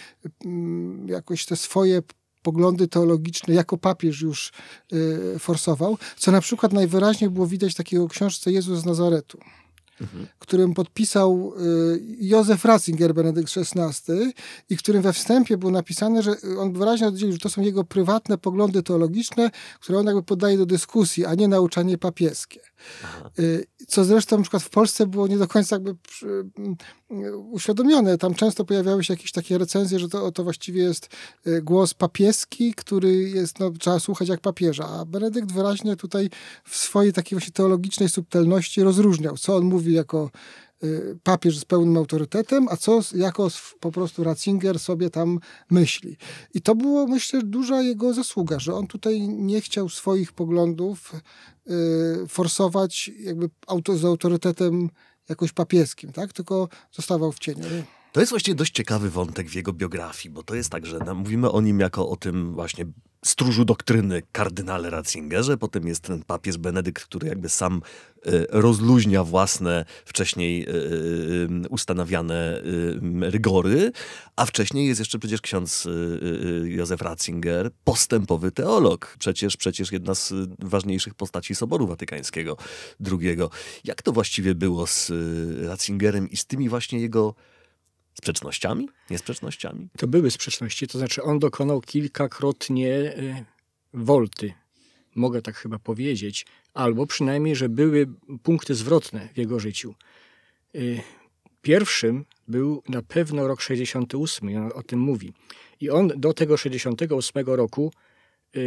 mm, 0.46 1.08
jakoś 1.08 1.46
te 1.46 1.56
swoje 1.56 2.02
poglądy 2.46 2.88
teologiczne 2.88 3.54
jako 3.54 3.78
papież 3.78 4.22
już 4.22 4.52
y, 4.94 5.40
forsował, 5.40 5.98
co 6.18 6.32
na 6.32 6.42
przykład 6.42 6.74
najwyraźniej 6.74 7.30
było 7.30 7.48
widać 7.48 7.76
takiego 7.76 8.08
książce 8.08 8.52
Jezus 8.52 8.80
z 8.80 8.86
Nazaretu 8.86 9.40
mhm. 10.02 10.28
którym 10.40 10.74
podpisał 10.74 11.54
y, 11.94 12.00
Józef 12.20 12.66
Ratzinger, 12.66 13.14
Benedykt 13.14 13.54
XVI 13.58 14.14
i 14.70 14.78
którym 14.78 15.02
we 15.02 15.14
wstępie 15.14 15.58
było 15.58 15.72
napisane, 15.72 16.24
że 16.24 16.36
on 16.60 16.74
wyraźnie 16.74 17.08
oddzielił, 17.08 17.34
że 17.34 17.40
to 17.40 17.50
są 17.50 17.62
jego 17.62 17.84
prywatne 17.84 18.38
poglądy 18.38 18.84
teologiczne, 18.84 19.52
które 19.80 20.00
on 20.00 20.06
jakby 20.06 20.24
podaje 20.24 20.58
do 20.58 20.66
dyskusji, 20.66 21.26
a 21.26 21.36
nie 21.36 21.48
nauczanie 21.48 21.98
papieskie. 21.98 22.60
Aha. 23.04 23.30
Y, 23.40 23.66
co 23.88 24.06
zresztą 24.06 24.38
na 24.38 24.42
przykład 24.42 24.64
w 24.64 24.70
Polsce 24.70 25.08
było 25.08 25.28
nie 25.28 25.38
do 25.38 25.48
końca 25.48 25.76
jakby 25.76 25.96
uświadomione. 27.52 28.18
Tam 28.18 28.34
często 28.34 28.66
pojawiały 28.66 29.04
się 29.04 29.14
jakieś 29.14 29.32
takie 29.32 29.58
recenzje, 29.58 30.00
że 30.00 30.10
to, 30.10 30.32
to 30.32 30.44
właściwie 30.44 30.84
jest 30.84 31.10
y, 31.48 31.62
głos 31.62 31.94
papieski, 31.94 32.74
który 32.74 33.30
jest, 33.30 33.60
no, 33.60 33.72
trzeba 33.72 34.00
słuchać 34.00 34.30
jak 34.30 34.40
papieża. 34.40 34.88
A 34.88 35.06
Benedykt 35.06 35.52
wyraźnie 35.52 35.96
tutaj 35.96 36.30
w 36.64 36.76
swojej 36.78 37.14
takiej 37.14 37.40
właśnie 37.40 37.54
teologicznej 37.54 38.10
subtelności 38.10 38.84
rozróżniał, 38.84 39.38
co 39.38 39.56
on 39.56 39.64
mówi 39.64 39.94
jako 39.94 40.32
papież 41.24 41.60
z 41.60 41.66
pełnym 41.66 41.98
autorytetem, 41.98 42.68
a 42.70 42.78
co 42.78 43.00
jako 43.16 43.48
po 43.80 43.92
prostu 43.92 44.24
Ratzinger 44.24 44.80
sobie 44.80 45.10
tam 45.10 45.40
myśli. 45.72 46.18
I 46.54 46.62
to 46.62 46.76
było, 46.76 47.08
myślę, 47.08 47.44
duża 47.44 47.82
jego 47.82 48.14
zasługa, 48.14 48.60
że 48.60 48.76
on 48.76 48.88
tutaj 48.88 49.22
nie 49.30 49.62
chciał 49.62 49.90
swoich 49.90 50.34
poglądów 50.34 51.14
y, 51.68 52.28
forsować 52.28 53.12
jakby 53.20 53.50
auto, 53.68 53.98
z 53.98 54.06
autorytetem 54.06 54.90
jakoś 55.30 55.52
papieskim, 55.52 56.12
tak? 56.12 56.34
tylko 56.34 56.70
zostawał 56.92 57.32
w 57.32 57.40
cieniu. 57.40 57.64
To 58.12 58.20
jest 58.20 58.30
właściwie 58.30 58.56
dość 58.56 58.72
ciekawy 58.72 59.10
wątek 59.10 59.50
w 59.50 59.56
jego 59.56 59.74
biografii, 59.74 60.34
bo 60.34 60.44
to 60.44 60.56
jest 60.56 60.70
tak, 60.70 60.86
że 60.86 61.00
mówimy 61.16 61.52
o 61.52 61.62
nim 61.62 61.80
jako 61.80 62.10
o 62.10 62.16
tym 62.16 62.54
właśnie 62.54 62.86
stróżu 63.26 63.66
doktryny 63.66 64.22
kardynale 64.32 64.90
Ratzingerze, 64.90 65.58
potem 65.58 65.88
jest 65.88 66.02
ten 66.02 66.24
papież 66.24 66.58
Benedykt, 66.58 67.04
który 67.04 67.28
jakby 67.28 67.50
sam 67.50 67.82
y, 68.28 68.46
rozluźnia 68.50 69.24
własne 69.24 69.86
wcześniej 70.06 70.70
y, 70.70 70.72
y, 71.66 71.70
ustanawiane 71.70 72.62
rygory, 73.22 73.92
a 74.36 74.46
wcześniej 74.46 74.88
jest 74.88 75.00
jeszcze 75.00 75.20
przecież 75.20 75.42
ksiądz 75.42 75.88
Józef 76.64 77.02
Ratzinger, 77.02 77.72
postępowy 77.84 78.52
teolog, 78.52 79.16
przecież, 79.20 79.58
przecież 79.58 79.92
jedna 79.92 80.16
z 80.16 80.34
ważniejszych 80.60 81.14
postaci 81.14 81.56
Soboru 81.56 81.88
Watykańskiego 81.88 82.58
II. 83.12 83.38
Jak 83.84 84.02
to 84.02 84.12
właściwie 84.12 84.56
było 84.56 84.88
z 84.88 85.12
Ratzingerem 85.68 86.30
i 86.30 86.38
z 86.38 86.46
tymi 86.46 86.70
właśnie 86.70 87.00
jego 87.00 87.36
sprzecznościami? 88.16 88.90
Niesprzecznościami? 89.10 89.90
To 89.98 90.08
były 90.08 90.32
sprzeczności, 90.32 90.88
to 90.88 90.98
znaczy 90.98 91.24
on 91.24 91.40
dokonał 91.40 91.82
kilkakrotnie 91.82 92.92
e, 92.94 93.46
wolty, 93.94 94.54
mogę 95.16 95.42
tak 95.42 95.56
chyba 95.56 95.80
powiedzieć, 95.80 96.46
albo 96.74 97.08
przynajmniej, 97.08 97.56
że 97.56 97.70
były 97.70 98.08
punkty 98.44 98.76
zwrotne 98.76 99.30
w 99.34 99.38
jego 99.38 99.60
życiu. 99.60 99.96
E, 100.76 100.80
pierwszym 101.62 102.26
był 102.48 102.84
na 102.90 103.02
pewno 103.02 103.48
rok 103.48 103.62
68, 103.62 104.58
on 104.58 104.72
o 104.76 104.84
tym 104.84 105.00
mówi. 105.00 105.34
I 105.80 105.90
on 105.90 106.08
do 106.08 106.34
tego 106.34 106.58
68 106.58 107.46
roku 107.46 107.92
e, 108.56 108.60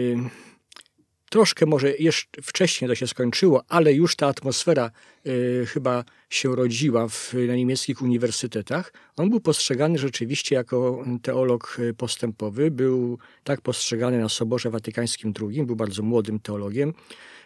troszkę 1.30 1.66
może 1.66 1.96
jeszcze 1.96 2.42
wcześniej 2.42 2.88
to 2.88 2.94
się 2.94 3.06
skończyło, 3.06 3.64
ale 3.68 3.92
już 3.92 4.16
ta 4.16 4.26
atmosfera 4.26 4.90
y, 5.26 5.66
chyba 5.66 6.04
się 6.30 6.56
rodziła 6.56 7.08
w, 7.08 7.34
na 7.48 7.56
niemieckich 7.56 8.02
uniwersytetach. 8.02 8.92
On 9.16 9.30
był 9.30 9.40
postrzegany 9.40 9.98
rzeczywiście 9.98 10.54
jako 10.54 11.04
teolog 11.22 11.76
y, 11.78 11.94
postępowy. 11.94 12.70
Był 12.70 13.18
tak 13.44 13.60
postrzegany 13.60 14.18
na 14.18 14.28
Soborze 14.28 14.70
Watykańskim 14.70 15.32
II. 15.42 15.66
Był 15.66 15.76
bardzo 15.76 16.02
młodym 16.02 16.40
teologiem. 16.40 16.94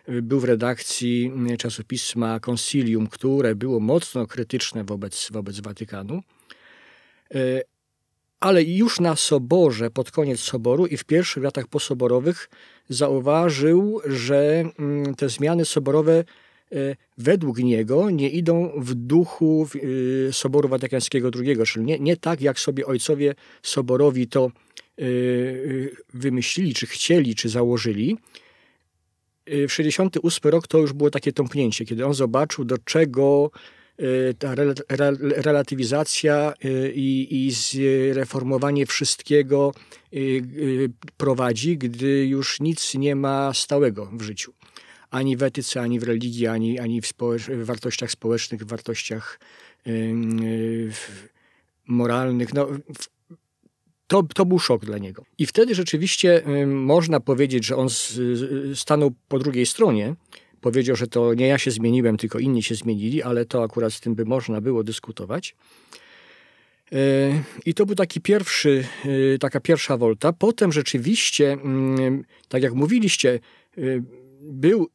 Y, 0.09 0.23
był 0.23 0.41
w 0.41 0.45
redakcji 0.45 1.33
czasopisma 1.59 2.41
Concilium, 2.41 3.07
które 3.07 3.55
było 3.55 3.81
mocno 3.81 4.27
krytyczne 4.27 4.85
wobec, 4.85 5.29
wobec 5.33 5.61
Watykanu 5.61 6.23
ale 8.43 8.63
już 8.63 9.01
na 9.01 9.17
Soborze, 9.17 9.91
pod 9.91 10.11
koniec 10.11 10.41
Soboru 10.41 10.87
i 10.87 10.97
w 10.97 11.05
pierwszych 11.05 11.43
latach 11.43 11.67
posoborowych 11.67 12.51
zauważył, 12.89 14.01
że 14.07 14.65
mm, 14.79 15.15
te 15.15 15.29
zmiany 15.29 15.65
soborowe 15.65 16.25
e, 16.73 16.97
według 17.19 17.59
niego 17.59 18.11
nie 18.11 18.29
idą 18.31 18.73
w 18.77 18.95
duchu 18.95 19.69
e, 20.29 20.33
Soboru 20.33 20.69
Watykańskiego 20.69 21.31
II, 21.39 21.57
czyli 21.67 21.85
nie, 21.85 21.99
nie 21.99 22.17
tak, 22.17 22.41
jak 22.41 22.59
sobie 22.59 22.87
ojcowie 22.87 23.35
soborowi 23.63 24.29
to 24.29 24.45
e, 24.45 25.03
wymyślili, 26.15 26.75
czy 26.75 26.87
chcieli, 26.87 27.35
czy 27.35 27.49
założyli. 27.49 28.17
W 29.47 29.73
68 29.73 30.51
rok 30.51 30.67
to 30.67 30.79
już 30.79 30.93
było 30.93 31.11
takie 31.11 31.33
tąpnięcie, 31.33 31.85
kiedy 31.85 32.07
on 32.07 32.15
zobaczył, 32.15 32.65
do 32.65 32.79
czego 32.79 33.51
Y, 34.01 34.35
ta 34.39 34.55
relatywizacja 35.21 36.55
y, 36.65 36.93
i, 36.95 37.47
i 37.47 37.51
zreformowanie 37.51 38.87
wszystkiego 38.87 39.75
y, 40.13 40.91
prowadzi, 41.17 41.79
gdy 41.79 42.27
już 42.27 42.61
nic 42.61 42.95
nie 42.95 43.17
ma 43.17 43.55
stałego 43.55 44.07
w 44.13 44.23
życiu. 44.23 44.53
Ani 45.11 45.37
w 45.37 45.43
etyce, 45.43 45.81
ani 45.81 46.01
w 46.01 46.03
religii, 46.03 46.47
ani, 46.47 46.79
ani 46.79 47.01
w, 47.03 47.13
w 47.49 47.65
wartościach 47.65 48.11
społecznych, 48.11 48.63
w 48.63 48.67
wartościach 48.67 49.41
moralnych. 51.87 52.55
No, 52.55 52.69
to, 54.07 54.23
to 54.23 54.45
był 54.47 54.59
szok 54.59 54.85
dla 54.85 54.99
niego. 54.99 55.25
I 55.39 55.47
wtedy 55.47 55.75
rzeczywiście 55.75 56.43
można 56.67 57.21
powiedzieć, 57.21 57.67
że 57.67 57.77
on 57.77 57.89
stanął 58.75 59.13
po 59.29 59.39
drugiej 59.39 59.67
stronie, 59.67 60.15
powiedział, 60.63 60.97
że 60.97 61.07
to 61.07 61.35
nie 61.35 61.47
ja 61.47 61.59
się 61.59 61.71
zmieniłem, 61.71 62.17
tylko 62.17 62.39
inni 62.39 62.63
się 62.63 62.75
zmienili, 62.75 63.23
ale 63.23 63.45
to 63.45 63.63
akurat 63.63 63.93
z 63.93 64.01
tym 64.01 64.15
by 64.15 64.25
można 64.25 64.61
było 64.61 64.85
dyskutować. 64.85 65.55
E, 66.93 67.43
I 67.67 67.75
to 67.75 67.87
był 67.87 67.95
taki 67.95 68.21
pierwszy, 68.21 68.85
e, 69.35 69.39
taka 69.39 69.61
pierwsza 69.61 69.97
wolta. 69.97 70.33
Potem 70.33 70.73
rzeczywiście, 70.73 71.53
mm, 71.53 72.25
tak 72.49 72.63
jak 72.63 72.75
mówiliście, 72.75 73.41
e, 73.79 73.81
był 74.41 74.89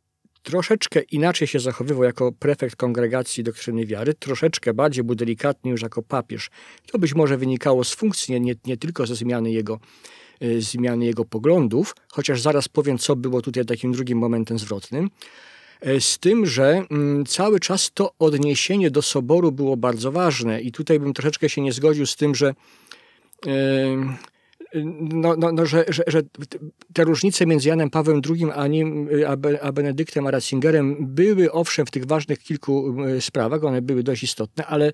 troszeczkę 0.44 1.02
inaczej 1.02 1.48
się 1.48 1.60
zachowywał 1.60 2.04
jako 2.04 2.32
prefekt 2.32 2.76
kongregacji 2.76 3.44
doktryny 3.44 3.86
wiary, 3.86 4.14
troszeczkę 4.14 4.74
bardziej 4.74 5.04
był 5.04 5.16
delikatny 5.16 5.72
już 5.72 5.82
jako 5.82 6.04
papież. 6.04 6.50
To 6.92 7.00
być 7.00 7.16
może 7.16 7.38
wynikało 7.38 7.84
z 7.84 7.94
funkcji, 7.94 8.42
nie, 8.42 8.56
nie 8.66 8.78
tylko 8.78 9.06
ze 9.06 9.16
zmiany 9.16 9.52
jego, 9.52 9.80
zmiany 10.60 11.06
jego 11.06 11.26
poglądów, 11.26 11.96
chociaż 12.12 12.42
zaraz 12.42 12.68
powiem, 12.68 12.98
co 12.98 13.16
było 13.16 13.42
tutaj 13.42 13.66
takim 13.66 13.92
drugim 13.92 14.18
momentem 14.18 14.60
zwrotnym. 14.60 15.10
E, 15.82 16.02
z 16.02 16.20
tym, 16.20 16.46
że 16.46 16.84
mm, 16.92 17.26
cały 17.26 17.60
czas 17.60 17.92
to 17.94 18.14
odniesienie 18.20 18.92
do 18.92 19.02
soboru 19.02 19.52
było 19.52 19.78
bardzo 19.78 20.12
ważne 20.12 20.62
i 20.62 20.72
tutaj 20.72 21.00
bym 21.00 21.14
troszeczkę 21.14 21.50
się 21.50 21.62
nie 21.62 21.72
zgodził 21.72 22.06
z 22.06 22.16
tym, 22.16 22.36
że 22.36 22.54
no, 25.00 25.36
no, 25.38 25.52
no, 25.52 25.66
że, 25.66 25.86
że, 25.88 26.04
że, 26.08 26.22
te 26.94 27.04
różnice 27.04 27.46
między 27.46 27.70
Janem 27.70 27.90
Pawłem 27.90 28.22
II 28.30 28.46
a, 28.56 28.68
nim, 28.68 29.10
a 29.62 29.72
Benedyktem 29.72 30.28
a 30.28 30.32
Ratzingerem 30.32 30.96
były 31.00 31.52
owszem 31.52 31.86
w 31.86 31.92
tych 31.92 32.06
ważnych 32.06 32.40
kilku 32.40 32.96
sprawach, 33.20 33.64
one 33.64 33.82
były 33.82 34.04
dość 34.04 34.24
istotne, 34.24 34.66
ale 34.66 34.92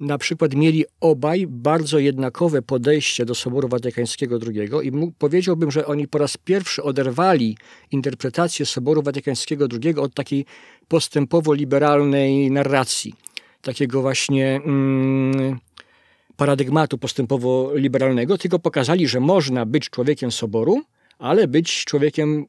na 0.00 0.18
przykład 0.18 0.54
mieli 0.54 0.84
obaj 1.00 1.46
bardzo 1.46 1.98
jednakowe 1.98 2.62
podejście 2.62 3.24
do 3.24 3.34
Soboru 3.34 3.68
Watykańskiego 3.68 4.38
II 4.46 4.70
i 4.88 4.92
mógł, 4.92 5.12
powiedziałbym, 5.18 5.70
że 5.70 5.86
oni 5.86 6.08
po 6.08 6.18
raz 6.18 6.36
pierwszy 6.36 6.82
oderwali 6.82 7.56
interpretację 7.90 8.66
Soboru 8.66 9.02
Watykańskiego 9.02 9.66
II 9.82 9.94
od 9.96 10.14
takiej 10.14 10.44
postępowo-liberalnej 10.88 12.50
narracji, 12.50 13.14
takiego 13.62 14.02
właśnie 14.02 14.60
mm, 14.64 15.58
paradygmatu 16.36 16.98
postępowo-liberalnego, 16.98 18.38
tylko 18.38 18.58
pokazali, 18.58 19.08
że 19.08 19.20
można 19.20 19.66
być 19.66 19.90
człowiekiem 19.90 20.32
Soboru, 20.32 20.82
ale 21.18 21.48
być 21.48 21.84
człowiekiem 21.84 22.46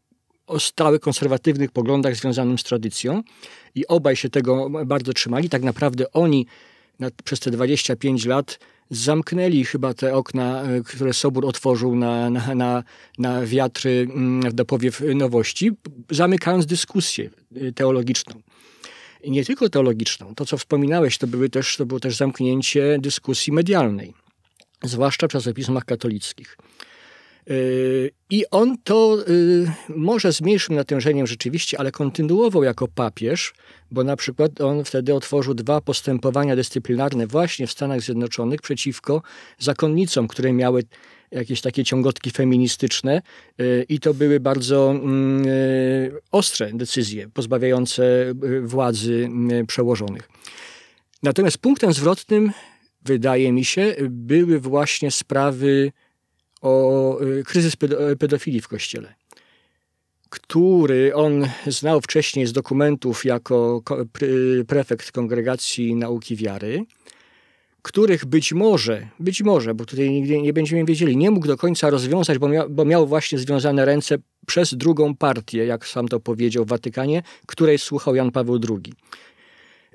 o 0.47 0.59
stałych 0.59 1.01
konserwatywnych 1.01 1.71
poglądach 1.71 2.15
związanym 2.15 2.57
z 2.57 2.63
tradycją 2.63 3.23
i 3.75 3.87
obaj 3.87 4.15
się 4.15 4.29
tego 4.29 4.69
bardzo 4.85 5.13
trzymali. 5.13 5.49
Tak 5.49 5.63
naprawdę 5.63 6.11
oni 6.11 6.45
na, 6.99 7.09
przez 7.23 7.39
te 7.39 7.51
25 7.51 8.25
lat 8.25 8.59
zamknęli 8.89 9.65
chyba 9.65 9.93
te 9.93 10.15
okna, 10.15 10.63
e, 10.63 10.81
które 10.81 11.13
Sobór 11.13 11.45
otworzył 11.45 11.95
na, 11.95 12.29
na, 12.29 12.55
na, 12.55 12.83
na 13.17 13.45
wiatry 13.45 14.07
mm, 14.09 14.55
do 14.55 14.65
powiew 14.65 15.01
nowości, 15.15 15.71
zamykając 16.11 16.65
dyskusję 16.65 17.29
e, 17.55 17.71
teologiczną. 17.71 18.41
I 19.23 19.31
nie 19.31 19.45
tylko 19.45 19.69
teologiczną. 19.69 20.35
To, 20.35 20.45
co 20.45 20.57
wspominałeś, 20.57 21.17
to, 21.17 21.27
były 21.27 21.49
też, 21.49 21.77
to 21.77 21.85
było 21.85 21.99
też 21.99 22.15
zamknięcie 22.15 22.97
dyskusji 22.99 23.53
medialnej, 23.53 24.13
zwłaszcza 24.83 25.27
w 25.27 25.31
czasopismach 25.31 25.85
katolickich. 25.85 26.57
Yy, 27.49 28.11
I 28.29 28.45
on 28.51 28.77
to 28.83 29.17
yy, 29.27 29.71
może 29.95 30.33
z 30.33 30.41
mniejszym 30.41 30.75
natężeniem 30.75 31.27
rzeczywiście, 31.27 31.79
ale 31.79 31.91
kontynuował 31.91 32.63
jako 32.63 32.87
papież, 32.87 33.53
bo 33.91 34.03
na 34.03 34.15
przykład 34.15 34.61
on 34.61 34.83
wtedy 34.83 35.13
otworzył 35.13 35.53
dwa 35.53 35.81
postępowania 35.81 36.55
dyscyplinarne 36.55 37.27
właśnie 37.27 37.67
w 37.67 37.71
Stanach 37.71 38.01
Zjednoczonych 38.01 38.61
przeciwko 38.61 39.21
zakonnicom, 39.59 40.27
które 40.27 40.53
miały 40.53 40.83
jakieś 41.31 41.61
takie 41.61 41.83
ciągotki 41.83 42.31
feministyczne 42.31 43.21
yy, 43.57 43.85
i 43.89 43.99
to 43.99 44.13
były 44.13 44.39
bardzo 44.39 44.91
mm, 44.91 45.45
ostre 46.31 46.71
decyzje 46.73 47.29
pozbawiające 47.29 48.33
władzy 48.61 49.29
przełożonych. 49.67 50.29
Natomiast 51.23 51.57
punktem 51.57 51.93
zwrotnym, 51.93 52.51
wydaje 53.05 53.51
mi 53.51 53.65
się, 53.65 53.95
były 54.09 54.59
właśnie 54.59 55.11
sprawy 55.11 55.91
o 56.67 57.17
y, 57.21 57.43
kryzys 57.43 57.75
pedofilii 58.19 58.61
w 58.61 58.67
Kościele, 58.67 59.15
który 60.29 61.15
on 61.15 61.47
znał 61.67 62.01
wcześniej 62.01 62.47
z 62.47 62.53
dokumentów 62.53 63.25
jako 63.25 63.81
prefekt 64.67 65.11
Kongregacji 65.11 65.95
Nauki 65.95 66.35
Wiary, 66.35 66.85
których 67.81 68.25
być 68.25 68.53
może, 68.53 69.07
być 69.19 69.41
może, 69.41 69.73
bo 69.73 69.85
tutaj 69.85 70.09
nigdy 70.09 70.41
nie 70.41 70.53
będziemy 70.53 70.85
wiedzieli, 70.85 71.17
nie 71.17 71.31
mógł 71.31 71.47
do 71.47 71.57
końca 71.57 71.89
rozwiązać, 71.89 72.37
bo 72.37 72.49
miał, 72.49 72.69
bo 72.69 72.85
miał 72.85 73.07
właśnie 73.07 73.39
związane 73.39 73.85
ręce 73.85 74.17
przez 74.45 74.73
drugą 74.73 75.15
partię, 75.15 75.65
jak 75.65 75.87
sam 75.87 76.07
to 76.07 76.19
powiedział 76.19 76.65
w 76.65 76.67
Watykanie, 76.67 77.23
której 77.45 77.77
słuchał 77.77 78.15
Jan 78.15 78.31
Paweł 78.31 78.59
II. 78.69 78.93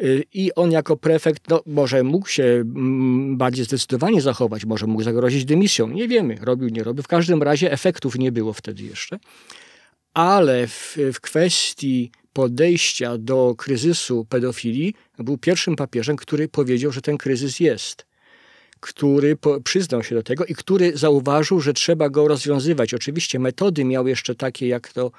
Y, 0.01 0.25
I 0.35 0.55
on 0.55 0.71
jako 0.71 0.97
prefekt, 0.97 1.49
no, 1.49 1.63
może 1.67 2.03
mógł 2.03 2.29
się 2.29 2.45
mm, 2.45 3.37
bardziej 3.37 3.65
zdecydowanie 3.65 4.21
zachować, 4.21 4.65
może 4.65 4.87
mógł 4.87 5.03
zagrozić 5.03 5.45
dymisją, 5.45 5.89
nie 5.89 6.09
wiemy, 6.09 6.39
robił, 6.41 6.69
nie 6.69 6.85
robił. 6.85 7.03
W 7.03 7.09
każdym 7.09 7.43
razie 7.43 7.73
efektów 7.73 8.19
nie 8.19 8.33
było 8.33 8.53
wtedy 8.53 8.83
jeszcze. 8.83 9.19
Ale 10.15 10.67
w, 10.67 10.99
w 11.13 11.21
kwestii 11.21 12.11
podejścia 12.33 13.19
do 13.19 13.55
kryzysu 13.59 14.27
pedofilii 14.29 14.95
był 15.19 15.39
pierwszym 15.39 15.77
papieżem, 15.77 16.17
który 16.17 16.49
powiedział, 16.49 16.93
że 16.93 17.02
ten 17.02 17.19
kryzys 17.19 17.61
jest. 17.61 18.07
Który 18.81 19.37
po, 19.37 19.61
przyznał 19.61 20.02
się 20.02 20.15
do 20.15 20.23
tego 20.23 20.45
i 20.45 20.55
który 20.55 20.97
zauważył, 20.97 21.61
że 21.61 21.73
trzeba 21.73 22.11
go 22.11 22.28
rozwiązywać. 22.28 22.95
Oczywiście 22.95 23.39
metody 23.39 23.85
miał 23.85 24.09
jeszcze 24.09 24.35
takie, 24.35 24.69
jak 24.69 24.93
to 24.93 25.11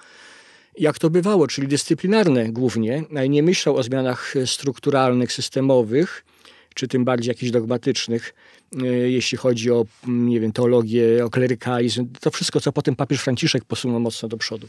jak 0.78 1.00
to 1.00 1.10
bywało, 1.10 1.48
czyli 1.48 1.68
dyscyplinarne 1.68 2.52
głównie, 2.52 3.04
nie 3.30 3.44
myślał 3.44 3.78
o 3.78 3.84
zmianach 3.84 4.34
strukturalnych, 4.46 5.34
systemowych, 5.34 6.26
czy 6.74 6.88
tym 6.88 7.06
bardziej 7.06 7.28
jakichś 7.28 7.52
dogmatycznych, 7.52 8.34
e, 8.82 8.86
jeśli 8.88 9.38
chodzi 9.38 9.72
o, 9.72 9.86
nie 10.08 10.40
wiem, 10.40 10.52
teologię, 10.52 11.26
o 11.26 11.30
klerykalizm, 11.30 12.08
to 12.22 12.32
wszystko, 12.32 12.60
co 12.60 12.72
potem 12.72 12.96
papież 12.96 13.22
Franciszek 13.22 13.66
posunął 13.66 14.00
mocno 14.00 14.30
do 14.30 14.38
przodu. 14.38 14.68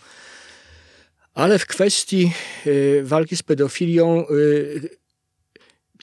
Ale 1.34 1.58
w 1.58 1.66
kwestii 1.66 2.32
e, 2.66 3.02
walki 3.02 3.36
z 3.36 3.42
pedofilią 3.42 4.20
e, 4.20 4.24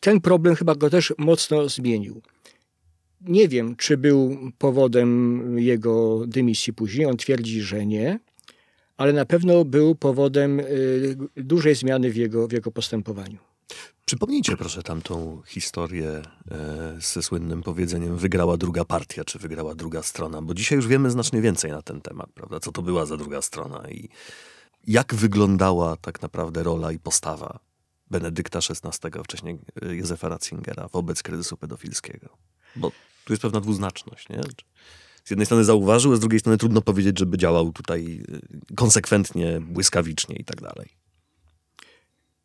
ten 0.02 0.22
problem 0.22 0.56
chyba 0.56 0.76
go 0.76 0.90
też 0.90 1.14
mocno 1.18 1.70
zmienił. 1.70 2.22
Nie 3.22 3.48
wiem, 3.48 3.76
czy 3.76 3.98
był 3.98 4.52
powodem 4.58 5.42
jego 5.60 6.24
dymisji 6.28 6.74
później. 6.74 7.06
On 7.06 7.18
twierdzi, 7.18 7.62
że 7.62 7.86
nie 7.86 8.20
ale 9.02 9.14
na 9.14 9.26
pewno 9.26 9.66
był 9.66 9.96
powodem 9.96 10.60
y, 10.60 11.18
dużej 11.36 11.76
zmiany 11.76 12.12
w 12.12 12.16
jego, 12.16 12.48
w 12.48 12.52
jego 12.52 12.72
postępowaniu. 12.72 13.38
Przypomnijcie 14.06 14.58
proszę 14.58 14.84
tamtą 14.84 15.42
historię 15.48 16.22
e, 16.52 16.98
ze 17.00 17.24
słynnym 17.24 17.64
powiedzeniem 17.64 18.18
wygrała 18.18 18.58
druga 18.58 18.86
partia, 18.86 19.24
czy 19.24 19.40
wygrała 19.40 19.76
druga 19.76 20.04
strona, 20.04 20.42
bo 20.42 20.54
dzisiaj 20.54 20.76
już 20.76 20.88
wiemy 20.88 21.12
znacznie 21.12 21.42
więcej 21.42 21.72
na 21.72 21.82
ten 21.82 22.02
temat, 22.02 22.30
prawda? 22.34 22.60
Co 22.60 22.72
to 22.72 22.82
była 22.82 23.06
za 23.06 23.18
druga 23.18 23.42
strona 23.42 23.90
i 23.90 24.10
jak 24.88 25.16
wyglądała 25.16 25.98
tak 25.98 26.22
naprawdę 26.22 26.64
rola 26.64 26.92
i 26.92 27.00
postawa 27.00 27.60
Benedykta 28.10 28.60
XVI, 28.60 29.24
wcześniej 29.24 29.60
e, 29.82 29.96
Józefa 29.96 30.30
Ratzingera 30.30 30.88
wobec 30.88 31.24
kryzysu 31.24 31.58
pedofilskiego. 31.58 32.30
Bo 32.76 32.92
tu 33.26 33.34
jest 33.34 33.42
pewna 33.42 33.62
dwuznaczność, 33.62 34.30
nie? 34.30 34.42
Z 35.24 35.30
jednej 35.30 35.46
strony 35.46 35.64
zauważył, 35.64 36.14
a 36.14 36.16
z 36.16 36.20
drugiej 36.20 36.40
strony 36.40 36.58
trudno 36.58 36.82
powiedzieć, 36.82 37.20
żeby 37.20 37.38
działał 37.38 37.72
tutaj 37.72 38.24
y, 38.70 38.76
konsekwentnie, 38.76 39.62
błyskawicznie 39.62 40.36
i 40.36 40.44
tak 40.44 40.62
dalej. 40.62 40.90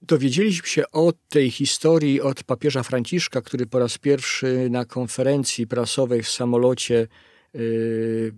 Dowiedzieliśmy 0.03 0.69
się 0.69 0.85
o 0.93 1.12
tej 1.29 1.51
historii 1.51 2.21
od 2.21 2.45
papieża 2.45 2.83
Franciszka, 2.83 3.43
który 3.43 3.67
po 3.67 3.79
raz 3.79 3.99
pierwszy 3.99 4.69
na 4.71 4.85
konferencji 4.85 5.67
prasowej 5.67 6.23
w 6.23 6.29
samolocie 6.29 7.09
yy, 7.55 8.33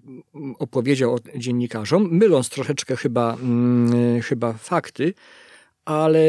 opowiedział 0.59 1.19
dziennikarzom, 1.37 2.09
myląc 2.11 2.49
troszeczkę 2.49 2.97
chyba, 2.97 3.37
yy, 4.15 4.23
chyba 4.23 4.53
fakty, 4.53 5.15
ale 5.85 6.21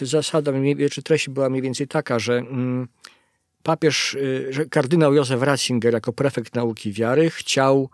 zasada, 0.00 0.52
czy 0.90 1.02
treść 1.02 1.28
była 1.28 1.50
mniej 1.50 1.62
więcej 1.62 1.88
taka, 1.88 2.18
że 2.18 2.34
yy, 2.34 2.86
papież, 3.66 4.14
y, 4.14 4.68
kardynał 4.70 5.14
Józef 5.14 5.42
Ratzinger 5.42 5.94
jako 5.94 6.12
prefekt 6.12 6.54
nauki 6.54 6.92
wiary 6.92 7.30
chciał 7.30 7.90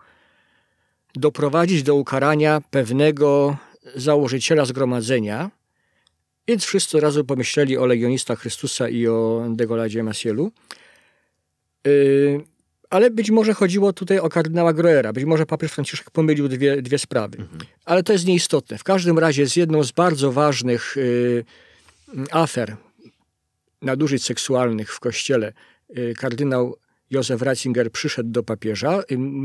doprowadzić 1.15 1.83
do 1.83 1.95
ukarania 1.95 2.61
pewnego 2.71 3.57
założyciela 3.95 4.65
zgromadzenia, 4.65 5.51
więc 6.47 6.65
wszyscy 6.65 6.99
razu 6.99 7.25
pomyśleli 7.25 7.77
o 7.77 7.85
legionistach 7.85 8.39
Chrystusa 8.39 8.89
i 8.89 9.07
o 9.07 9.45
Degoladzie 9.49 10.03
Masielu. 10.03 10.51
Y, 11.87 12.41
ale 12.89 13.11
być 13.11 13.31
może 13.31 13.53
chodziło 13.53 13.93
tutaj 13.93 14.19
o 14.19 14.29
kardynała 14.29 14.73
Groera. 14.73 15.13
Być 15.13 15.25
może 15.25 15.45
papież 15.45 15.71
Franciszek 15.71 16.11
pomylił 16.11 16.47
dwie, 16.47 16.81
dwie 16.81 16.99
sprawy. 16.99 17.37
Mhm. 17.37 17.61
Ale 17.85 18.03
to 18.03 18.13
jest 18.13 18.25
nieistotne. 18.25 18.77
W 18.77 18.83
każdym 18.83 19.19
razie 19.19 19.47
z 19.47 19.55
jedną 19.55 19.83
z 19.83 19.91
bardzo 19.91 20.31
ważnych 20.31 20.97
y, 20.97 21.45
afer 22.31 22.77
nadużyć 23.83 24.23
seksualnych 24.23 24.93
w 24.93 24.99
kościele 24.99 25.53
y, 25.97 26.13
kardynał 26.17 26.77
Józef 27.09 27.41
Ratzinger 27.41 27.91
przyszedł 27.91 28.29
do 28.29 28.43
papieża 28.43 28.99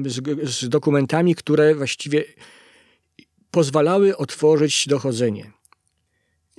y, 0.07 0.11
z, 0.11 0.51
z 0.51 0.69
dokumentami, 0.69 1.35
które 1.35 1.75
właściwie 1.75 2.25
pozwalały 3.51 4.17
otworzyć 4.17 4.89
dochodzenie. 4.89 5.51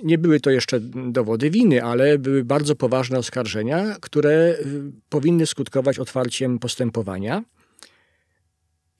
Nie 0.02 0.18
były 0.18 0.40
to 0.40 0.50
jeszcze 0.50 0.80
dowody 1.10 1.50
winy, 1.50 1.84
ale 1.84 2.18
były 2.18 2.44
bardzo 2.44 2.76
poważne 2.76 3.18
oskarżenia, 3.18 3.96
które 4.00 4.30
y, 4.30 4.92
powinny 5.08 5.46
skutkować 5.46 5.98
otwarciem 5.98 6.58
postępowania. 6.58 7.42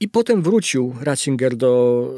I 0.00 0.08
potem 0.08 0.42
wrócił 0.42 0.94
Ratzinger 1.00 1.56
do 1.56 2.14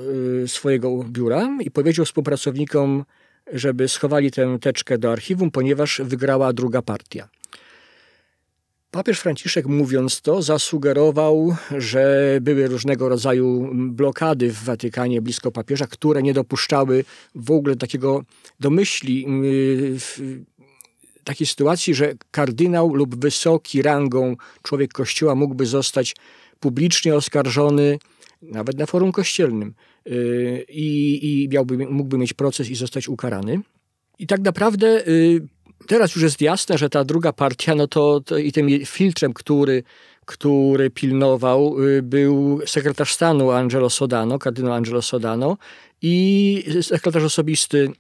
swojego 0.47 1.05
biura 1.05 1.59
i 1.61 1.71
powiedział 1.71 2.05
współpracownikom 2.05 3.05
żeby 3.53 3.89
schowali 3.89 4.31
tę 4.31 4.59
teczkę 4.61 4.99
do 4.99 5.13
archiwum, 5.13 5.51
ponieważ 5.51 6.01
wygrała 6.05 6.53
druga 6.53 6.83
partia. 6.83 7.29
Papież 8.91 9.21
Franciszek 9.21 9.67
mówiąc 9.67 10.21
to 10.21 10.43
zasugerował, 10.43 11.57
że 11.79 12.39
były 12.41 12.69
różnego 12.69 13.09
rodzaju 13.09 13.71
blokady 13.75 14.53
w 14.53 14.65
Watykanie 14.65 15.23
blisko 15.23 15.51
papieża, 15.51 15.87
które 15.87 16.23
nie 16.23 16.35
dopuszczały 16.35 17.05
w 17.35 17.51
ogóle 17.51 17.77
takiego 17.77 18.23
domyśli 18.61 19.27
yy, 19.43 20.45
takiej 21.25 21.47
sytuacji, 21.47 21.95
że 21.95 22.13
kardynał 22.31 22.95
lub 22.95 23.21
wysoki 23.21 23.83
rangą 23.83 24.37
człowiek 24.63 24.93
kościoła 24.93 25.35
mógłby 25.35 25.67
zostać 25.67 26.17
publicznie 26.61 27.15
oskarżony, 27.15 27.99
nawet 28.43 28.79
na 28.79 28.87
forum 28.87 29.13
kościelnym, 29.13 29.75
i, 30.69 31.21
i 31.23 31.49
miałby, 31.49 31.87
mógłby 31.87 32.19
mieć 32.19 32.33
proces 32.33 32.71
i 32.71 32.75
zostać 32.75 33.09
ukarany. 33.09 33.61
I 34.19 34.27
tak 34.27 34.41
naprawdę 34.41 35.03
yy, 35.07 35.47
teraz 35.87 36.15
już 36.15 36.23
jest 36.23 36.41
jasne, 36.41 36.79
że 36.79 36.89
ta 36.89 37.05
druga 37.05 37.33
partia, 37.33 37.75
no 37.75 37.87
to, 37.87 38.21
to 38.21 38.39
i 38.39 38.53
tym 38.53 38.69
filtrem, 38.87 39.33
który, 39.33 39.83
który 40.25 40.91
pilnował, 40.91 41.83
yy, 41.83 42.03
był 42.03 42.61
sekretarz 42.67 43.15
stanu 43.15 43.51
Angelo 43.51 43.91
Sodano, 43.91 44.39
kardynał 44.39 44.73
Angelo 44.73 45.03
Sodano 45.03 45.57
i 46.03 46.65
sekretarz 46.83 47.23
osobisty 47.23 47.93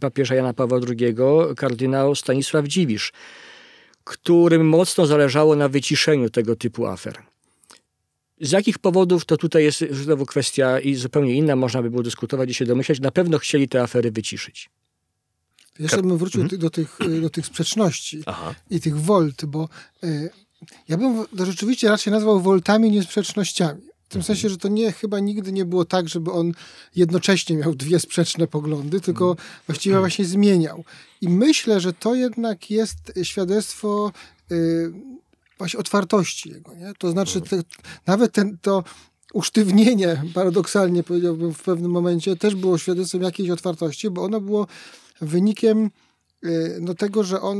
papieża 0.00 0.34
Jana 0.34 0.54
Pawła 0.54 0.80
II, 0.88 1.14
kardynał 1.56 2.14
Stanisław 2.14 2.66
Dziwisz, 2.66 3.12
którym 4.04 4.68
mocno 4.68 5.06
zależało 5.06 5.56
na 5.56 5.68
wyciszeniu 5.68 6.30
tego 6.30 6.56
typu 6.56 6.86
afer. 6.86 7.31
Z 8.40 8.52
jakich 8.52 8.78
powodów, 8.78 9.24
to 9.24 9.36
tutaj 9.36 9.64
jest 9.64 9.84
znowu 9.90 10.26
kwestia 10.26 10.80
i 10.80 10.94
zupełnie 10.94 11.34
inna, 11.34 11.56
można 11.56 11.82
by 11.82 11.90
było 11.90 12.02
dyskutować 12.02 12.50
i 12.50 12.54
się 12.54 12.64
domyślać. 12.64 13.00
Na 13.00 13.10
pewno 13.10 13.38
chcieli 13.38 13.68
te 13.68 13.82
afery 13.82 14.10
wyciszyć. 14.10 14.70
Jeszcze 15.78 16.02
bym 16.02 16.18
wrócił 16.18 16.42
mhm. 16.42 16.60
do, 16.60 16.70
tych, 16.70 16.98
do 17.22 17.30
tych 17.30 17.46
sprzeczności 17.46 18.22
Aha. 18.26 18.54
i 18.70 18.80
tych 18.80 19.00
volt, 19.00 19.44
bo 19.44 19.68
y, 20.04 20.30
ja 20.88 20.96
bym 20.96 21.26
to 21.36 21.46
rzeczywiście 21.46 21.88
raczej 21.88 22.12
nazwał 22.12 22.40
woltami 22.40 22.90
niż 22.90 23.04
sprzecznościami. 23.04 23.80
W 23.80 24.12
tym 24.12 24.20
mhm. 24.20 24.24
sensie, 24.24 24.48
że 24.48 24.56
to 24.56 24.68
nie, 24.68 24.92
chyba 24.92 25.20
nigdy 25.20 25.52
nie 25.52 25.64
było 25.64 25.84
tak, 25.84 26.08
żeby 26.08 26.32
on 26.32 26.52
jednocześnie 26.96 27.56
miał 27.56 27.74
dwie 27.74 28.00
sprzeczne 28.00 28.46
poglądy, 28.46 29.00
tylko 29.00 29.30
mhm. 29.30 29.48
właściwie 29.66 29.98
właśnie 29.98 30.24
zmieniał. 30.24 30.84
I 31.20 31.28
myślę, 31.28 31.80
że 31.80 31.92
to 31.92 32.14
jednak 32.14 32.70
jest 32.70 33.12
świadectwo 33.22 34.12
y, 34.52 34.92
właśnie 35.58 35.80
otwartości 35.80 36.50
jego. 36.50 36.74
Nie? 36.74 36.92
To 36.98 37.10
znaczy, 37.10 37.40
te, 37.40 37.62
nawet 38.06 38.32
ten, 38.32 38.58
to 38.62 38.84
usztywnienie, 39.32 40.22
paradoksalnie 40.34 41.02
powiedziałbym 41.02 41.54
w 41.54 41.62
pewnym 41.62 41.90
momencie, 41.90 42.36
też 42.36 42.54
było 42.54 42.78
świadectwem 42.78 43.22
jakiejś 43.22 43.50
otwartości, 43.50 44.10
bo 44.10 44.24
ono 44.24 44.40
było 44.40 44.66
wynikiem 45.20 45.90
y, 46.44 46.78
no, 46.80 46.94
tego, 46.94 47.24
że 47.24 47.40
on 47.40 47.58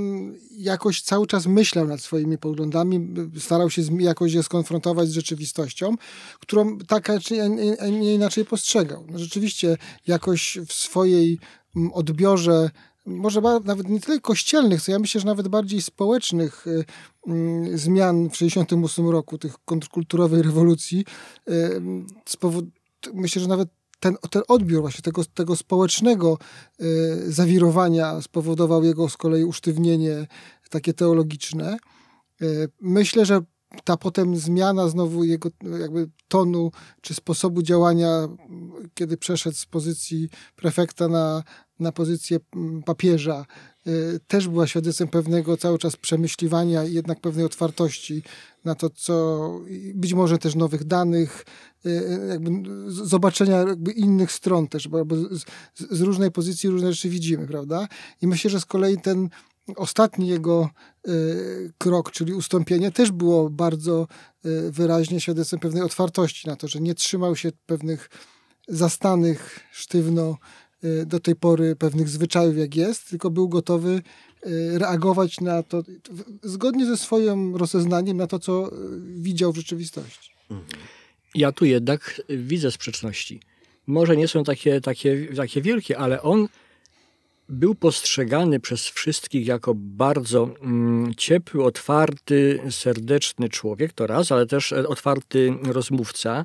jakoś 0.50 1.02
cały 1.02 1.26
czas 1.26 1.46
myślał 1.46 1.86
nad 1.86 2.00
swoimi 2.00 2.38
poglądami, 2.38 3.14
starał 3.38 3.70
się 3.70 3.82
jakoś 3.98 4.32
je 4.32 4.42
skonfrontować 4.42 5.08
z 5.08 5.12
rzeczywistością, 5.12 5.96
którą 6.40 6.78
tak 6.78 7.10
czy 7.22 7.48
nie 8.00 8.14
inaczej 8.14 8.44
postrzegał. 8.44 9.06
No, 9.10 9.18
rzeczywiście 9.18 9.76
jakoś 10.06 10.58
w 10.66 10.72
swojej 10.72 11.38
mm, 11.76 11.92
odbiorze 11.92 12.70
może 13.06 13.40
nawet 13.40 13.88
nie 13.88 14.00
tyle 14.00 14.20
kościelnych, 14.20 14.82
co 14.82 14.92
ja 14.92 14.98
myślę, 14.98 15.20
że 15.20 15.26
nawet 15.26 15.48
bardziej 15.48 15.82
społecznych 15.82 16.66
y, 16.66 16.84
y, 17.28 17.78
zmian 17.78 18.28
w 18.28 18.32
1968 18.32 19.08
roku, 19.08 19.38
tych 19.38 19.54
kontrkulturowej 19.64 20.42
rewolucji, 20.42 21.04
myślę, 23.14 23.42
że 23.42 23.48
nawet 23.48 23.68
ten, 24.02 24.16
ten 24.30 24.42
odbiór 24.48 24.80
właśnie 24.80 25.02
tego, 25.02 25.24
tego 25.24 25.56
społecznego 25.56 26.38
y, 26.80 27.32
zawirowania 27.32 28.20
spowodował 28.20 28.84
jego 28.84 29.08
z 29.08 29.16
kolei 29.16 29.44
usztywnienie 29.44 30.26
takie 30.70 30.94
teologiczne. 30.94 31.76
Y, 32.42 32.68
myślę, 32.80 33.26
że 33.26 33.40
ta 33.84 33.96
potem 33.96 34.36
zmiana 34.36 34.88
znowu 34.88 35.24
jego 35.24 35.48
jakby 35.80 36.10
tonu 36.28 36.70
czy 37.00 37.14
sposobu 37.14 37.62
działania, 37.62 38.28
kiedy 38.94 39.16
przeszedł 39.16 39.56
z 39.56 39.66
pozycji 39.66 40.28
prefekta 40.56 41.08
na, 41.08 41.42
na 41.80 41.92
pozycję 41.92 42.38
mm, 42.56 42.82
papieża, 42.82 43.46
y, 43.86 44.20
też 44.26 44.48
była 44.48 44.66
świadectwem 44.66 45.08
pewnego 45.08 45.56
cały 45.56 45.78
czas 45.78 45.96
przemyśliwania 45.96 46.84
i 46.84 46.94
jednak 46.94 47.20
pewnej 47.20 47.44
otwartości 47.44 48.22
na 48.64 48.74
to, 48.74 48.90
co 48.90 49.50
być 49.94 50.14
może 50.14 50.38
też 50.38 50.54
nowych 50.54 50.84
danych, 50.84 51.44
y, 51.86 51.90
y, 51.90 52.26
jakby 52.28 52.50
zobaczenia 52.86 53.56
jakby 53.56 53.92
innych 53.92 54.32
stron 54.32 54.68
też, 54.68 54.88
bo 54.88 55.04
z, 55.30 55.44
z 55.90 56.00
różnej 56.00 56.30
pozycji 56.30 56.70
różne 56.70 56.92
rzeczy 56.92 57.08
widzimy, 57.08 57.46
prawda? 57.46 57.88
I 58.22 58.26
myślę, 58.26 58.50
że 58.50 58.60
z 58.60 58.64
kolei 58.64 59.00
ten 59.00 59.28
ostatni 59.76 60.28
jego 60.28 60.70
krok, 61.78 62.10
czyli 62.10 62.34
ustąpienie, 62.34 62.92
też 62.92 63.12
było 63.12 63.50
bardzo 63.50 64.06
wyraźnie 64.70 65.20
świadectwem 65.20 65.60
pewnej 65.60 65.82
otwartości 65.82 66.48
na 66.48 66.56
to, 66.56 66.68
że 66.68 66.80
nie 66.80 66.94
trzymał 66.94 67.36
się 67.36 67.50
pewnych 67.66 68.10
zastanych 68.68 69.60
sztywno 69.72 70.36
Y, 70.84 71.06
do 71.06 71.20
tej 71.20 71.36
pory 71.36 71.76
pewnych 71.76 72.08
zwyczajów, 72.08 72.56
jak 72.56 72.76
jest, 72.76 73.10
tylko 73.10 73.30
był 73.30 73.48
gotowy 73.48 74.02
reagować 74.72 75.40
na 75.40 75.62
to 75.62 75.82
zgodnie 76.42 76.86
ze 76.86 76.96
swoim 76.96 77.56
rozeznaniem 77.56 78.16
na 78.16 78.26
to, 78.26 78.38
co 78.38 78.70
widział 79.00 79.52
w 79.52 79.56
rzeczywistości. 79.56 80.30
Ja 81.34 81.52
tu 81.52 81.64
jednak 81.64 82.22
widzę 82.28 82.70
sprzeczności. 82.70 83.40
Może 83.86 84.16
nie 84.16 84.28
są 84.28 84.44
takie, 84.44 84.80
takie, 84.80 85.28
takie 85.36 85.62
wielkie, 85.62 85.98
ale 85.98 86.22
on 86.22 86.48
był 87.52 87.74
postrzegany 87.74 88.60
przez 88.60 88.88
wszystkich 88.88 89.46
jako 89.46 89.74
bardzo 89.74 90.50
mm, 90.62 91.14
ciepły, 91.14 91.64
otwarty, 91.64 92.60
serdeczny 92.70 93.48
człowiek, 93.48 93.92
to 93.92 94.06
raz, 94.06 94.32
ale 94.32 94.46
też 94.46 94.72
otwarty 94.72 95.54
rozmówca. 95.62 96.44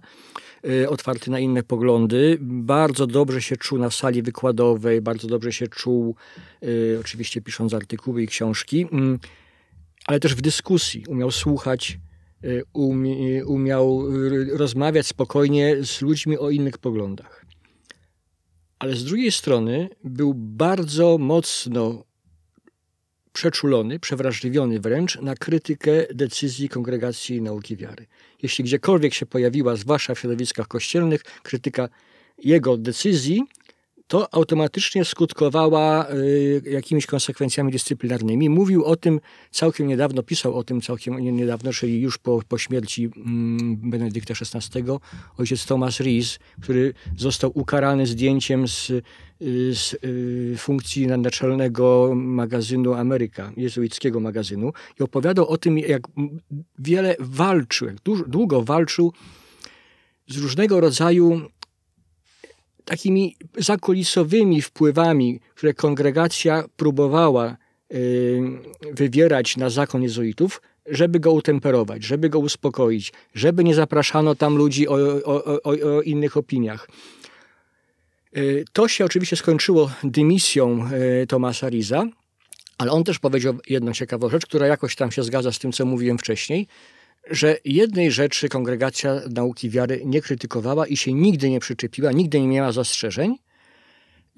Y, 0.65 0.89
otwarty 0.89 1.31
na 1.31 1.39
inne 1.39 1.63
poglądy. 1.63 2.37
Bardzo 2.41 3.07
dobrze 3.07 3.41
się 3.41 3.57
czuł 3.57 3.79
na 3.79 3.91
sali 3.91 4.21
wykładowej, 4.23 5.01
bardzo 5.01 5.27
dobrze 5.27 5.51
się 5.51 5.67
czuł, 5.67 6.15
y, 6.63 6.97
oczywiście 6.99 7.41
pisząc 7.41 7.73
artykuły 7.73 8.23
i 8.23 8.27
książki, 8.27 8.87
mm, 8.91 9.19
ale 10.05 10.19
też 10.19 10.35
w 10.35 10.41
dyskusji. 10.41 11.03
Umiał 11.07 11.31
słuchać, 11.31 11.99
umiał 13.45 14.03
rozmawiać 14.53 15.07
spokojnie 15.07 15.75
z 15.83 16.01
ludźmi 16.01 16.37
o 16.37 16.49
innych 16.49 16.77
poglądach. 16.77 17.46
Ale 18.79 18.95
z 18.95 19.03
drugiej 19.03 19.31
strony 19.31 19.89
był 20.03 20.33
bardzo 20.33 21.17
mocno 21.17 22.03
przeczulony, 23.33 23.99
przewrażliwiony 23.99 24.79
wręcz 24.79 25.21
na 25.21 25.35
krytykę 25.35 25.91
decyzji 26.13 26.69
Kongregacji 26.69 27.41
Nauki 27.41 27.77
Wiary. 27.77 28.05
Jeśli 28.43 28.63
gdziekolwiek 28.63 29.13
się 29.13 29.25
pojawiła, 29.25 29.75
zwłaszcza 29.75 30.15
w 30.15 30.19
środowiskach 30.19 30.67
kościelnych, 30.67 31.23
krytyka 31.23 31.89
jego 32.43 32.77
decyzji, 32.77 33.43
to 34.07 34.33
automatycznie 34.33 35.05
skutkowała 35.05 36.09
y, 36.09 36.61
jakimiś 36.65 37.05
konsekwencjami 37.05 37.71
dyscyplinarnymi. 37.71 38.49
Mówił 38.49 38.85
o 38.85 38.95
tym 38.95 39.19
całkiem 39.51 39.87
niedawno, 39.87 40.23
pisał 40.23 40.55
o 40.55 40.63
tym 40.63 40.81
całkiem 40.81 41.19
niedawno, 41.19 41.73
czyli 41.73 42.01
już 42.01 42.17
po, 42.17 42.41
po 42.47 42.57
śmierci 42.57 43.09
mm, 43.17 43.77
Benedykta 43.89 44.33
XVI, 44.33 44.83
ojciec 45.37 45.65
Thomas 45.65 45.99
Rees, 45.99 46.39
który 46.61 46.93
został 47.17 47.51
ukarany 47.53 48.05
zdjęciem 48.05 48.67
z, 48.67 48.89
y, 48.89 49.03
z 49.75 49.93
y, 50.03 50.55
funkcji 50.57 51.07
naczelnego 51.07 52.11
magazynu 52.15 52.93
Ameryka, 52.93 53.51
jezuickiego 53.57 54.19
magazynu 54.19 54.73
i 54.99 55.03
opowiadał 55.03 55.47
o 55.47 55.57
tym, 55.57 55.77
jak 55.77 56.01
wiele 56.79 57.15
walczył, 57.19 57.87
jak 57.87 57.97
długo 58.27 58.63
walczył 58.63 59.13
z 60.27 60.37
różnego 60.37 60.79
rodzaju 60.79 61.41
takimi 62.87 63.35
zakulisowymi 63.57 64.61
wpływami, 64.61 65.39
które 65.55 65.73
kongregacja 65.73 66.63
próbowała 66.77 67.57
y, 67.93 68.41
wywierać 68.93 69.57
na 69.57 69.69
zakon 69.69 70.03
jezuitów, 70.03 70.61
żeby 70.85 71.19
go 71.19 71.31
utemperować, 71.31 72.03
żeby 72.03 72.29
go 72.29 72.39
uspokoić, 72.39 73.13
żeby 73.35 73.63
nie 73.63 73.75
zapraszano 73.75 74.35
tam 74.35 74.55
ludzi 74.55 74.87
o, 74.87 74.95
o, 75.25 75.61
o, 75.63 75.69
o 75.97 76.01
innych 76.01 76.37
opiniach. 76.37 76.87
Y, 78.37 78.65
to 78.73 78.87
się 78.87 79.05
oczywiście 79.05 79.35
skończyło 79.35 79.91
dymisją 80.03 80.89
y, 81.23 81.27
Tomasa 81.27 81.69
Riza, 81.69 82.05
ale 82.77 82.91
on 82.91 83.03
też 83.03 83.19
powiedział 83.19 83.57
jedną 83.69 83.93
ciekawą 83.93 84.29
rzecz, 84.29 84.45
która 84.45 84.67
jakoś 84.67 84.95
tam 84.95 85.11
się 85.11 85.23
zgadza 85.23 85.51
z 85.51 85.59
tym, 85.59 85.71
co 85.71 85.85
mówiłem 85.85 86.17
wcześniej, 86.17 86.67
że 87.29 87.57
jednej 87.65 88.11
rzeczy 88.11 88.49
kongregacja 88.49 89.21
nauki 89.35 89.69
wiary 89.69 90.01
nie 90.05 90.21
krytykowała 90.21 90.87
i 90.87 90.97
się 90.97 91.13
nigdy 91.13 91.49
nie 91.49 91.59
przyczepiła, 91.59 92.11
nigdy 92.11 92.41
nie 92.41 92.47
miała 92.47 92.71
zastrzeżeń. 92.71 93.35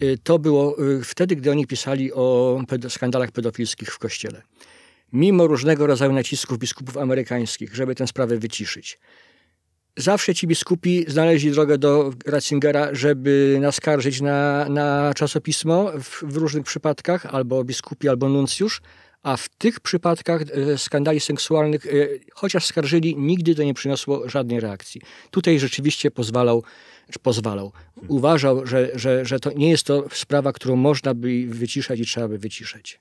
Y, 0.03 0.17
to 0.23 0.39
było 0.39 0.83
y, 0.83 1.03
wtedy, 1.03 1.35
gdy 1.35 1.51
oni 1.51 1.67
pisali 1.67 2.13
o 2.13 2.59
skandalach 2.89 3.31
pedofilskich 3.31 3.93
w 3.93 3.99
kościele. 3.99 4.41
Mimo 5.13 5.47
różnego 5.47 5.87
rodzaju 5.87 6.13
nacisków 6.13 6.57
biskupów 6.57 6.97
amerykańskich, 6.97 7.75
żeby 7.75 7.95
tę 7.95 8.07
sprawę 8.07 8.37
wyciszyć. 8.37 8.99
Zawsze 9.97 10.35
ci 10.35 10.47
biskupi 10.47 11.05
znaleźli 11.07 11.51
drogę 11.51 11.77
do 11.77 12.13
Ratzingera, 12.25 12.89
żeby 12.91 13.57
naskarżyć 13.61 14.21
na, 14.21 14.69
na 14.69 15.13
czasopismo 15.13 15.91
w, 16.01 16.23
w 16.23 16.37
różnych 16.37 16.63
przypadkach, 16.63 17.25
albo 17.25 17.63
biskupi, 17.63 18.09
albo 18.09 18.29
nuncjusz, 18.29 18.81
a 19.23 19.37
w 19.37 19.49
tych 19.49 19.79
przypadkach 19.79 20.41
e, 20.41 20.77
skandali 20.77 21.19
seksualnych, 21.19 21.85
e, 21.85 21.89
chociaż 22.33 22.65
skarżyli, 22.65 23.15
nigdy 23.17 23.55
to 23.55 23.63
nie 23.63 23.73
przyniosło 23.73 24.29
żadnej 24.29 24.59
reakcji. 24.59 25.01
Tutaj 25.31 25.59
rzeczywiście 25.59 26.11
pozwalał, 26.11 26.63
pozwalał. 27.23 27.71
Uważał, 28.07 28.65
że, 28.65 28.91
że, 28.95 29.25
że 29.25 29.39
to 29.39 29.51
nie 29.51 29.69
jest 29.69 29.83
to 29.83 30.05
sprawa, 30.11 30.53
którą 30.53 30.75
można 30.75 31.13
by 31.13 31.45
wyciszać 31.47 31.99
i 31.99 32.05
trzeba 32.05 32.27
by 32.27 32.37
wyciszać. 32.37 32.99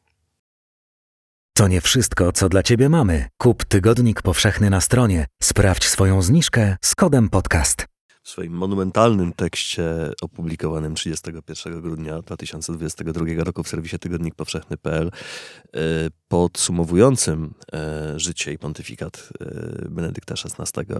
To 1.54 1.68
nie 1.68 1.81
wszystko, 1.81 2.33
co 2.33 2.48
dla 2.48 2.62
Ciebie 2.62 2.88
mamy. 2.88 3.28
Kup 3.38 3.64
Tygodnik 3.64 4.22
Powszechny 4.22 4.70
na 4.70 4.81
stronie. 4.81 5.26
Sprawdź 5.42 5.88
swoją 5.88 6.22
zniżkę 6.22 6.76
z 6.85 6.94
kodem 6.94 7.28
podcast. 7.28 7.97
W 8.28 8.30
swoim 8.30 8.52
monumentalnym 8.52 9.32
tekście 9.32 10.10
opublikowanym 10.22 10.94
31 10.94 11.80
grudnia 11.80 12.22
2022 12.22 13.44
roku 13.44 13.62
w 13.62 13.68
serwisie 13.68 13.98
tygodnik 13.98 14.34
powszechny.pl 14.34 15.06
e, 15.06 15.80
podsumowującym 16.28 17.54
e, 17.72 18.20
życie 18.20 18.52
i 18.52 18.58
pontyfikat 18.58 19.28
e, 19.40 19.88
Benedykta 19.88 20.34
XVI 20.34 20.94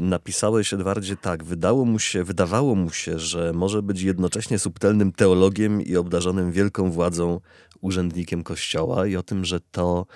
napisałeś 0.00 0.74
Edwardzie 0.74 1.16
tak, 1.16 1.44
wydało 1.44 1.84
mu 1.84 1.98
się, 1.98 2.24
wydawało 2.24 2.74
mu 2.74 2.90
się, 2.90 3.18
że 3.18 3.52
może 3.52 3.82
być 3.82 4.02
jednocześnie 4.02 4.58
subtelnym 4.58 5.12
teologiem 5.12 5.82
i 5.82 5.96
obdarzonym 5.96 6.52
wielką 6.52 6.90
władzą 6.90 7.40
urzędnikiem 7.80 8.42
kościoła 8.42 9.06
i 9.06 9.16
o 9.16 9.22
tym, 9.22 9.44
że 9.44 9.60
to 9.60 10.06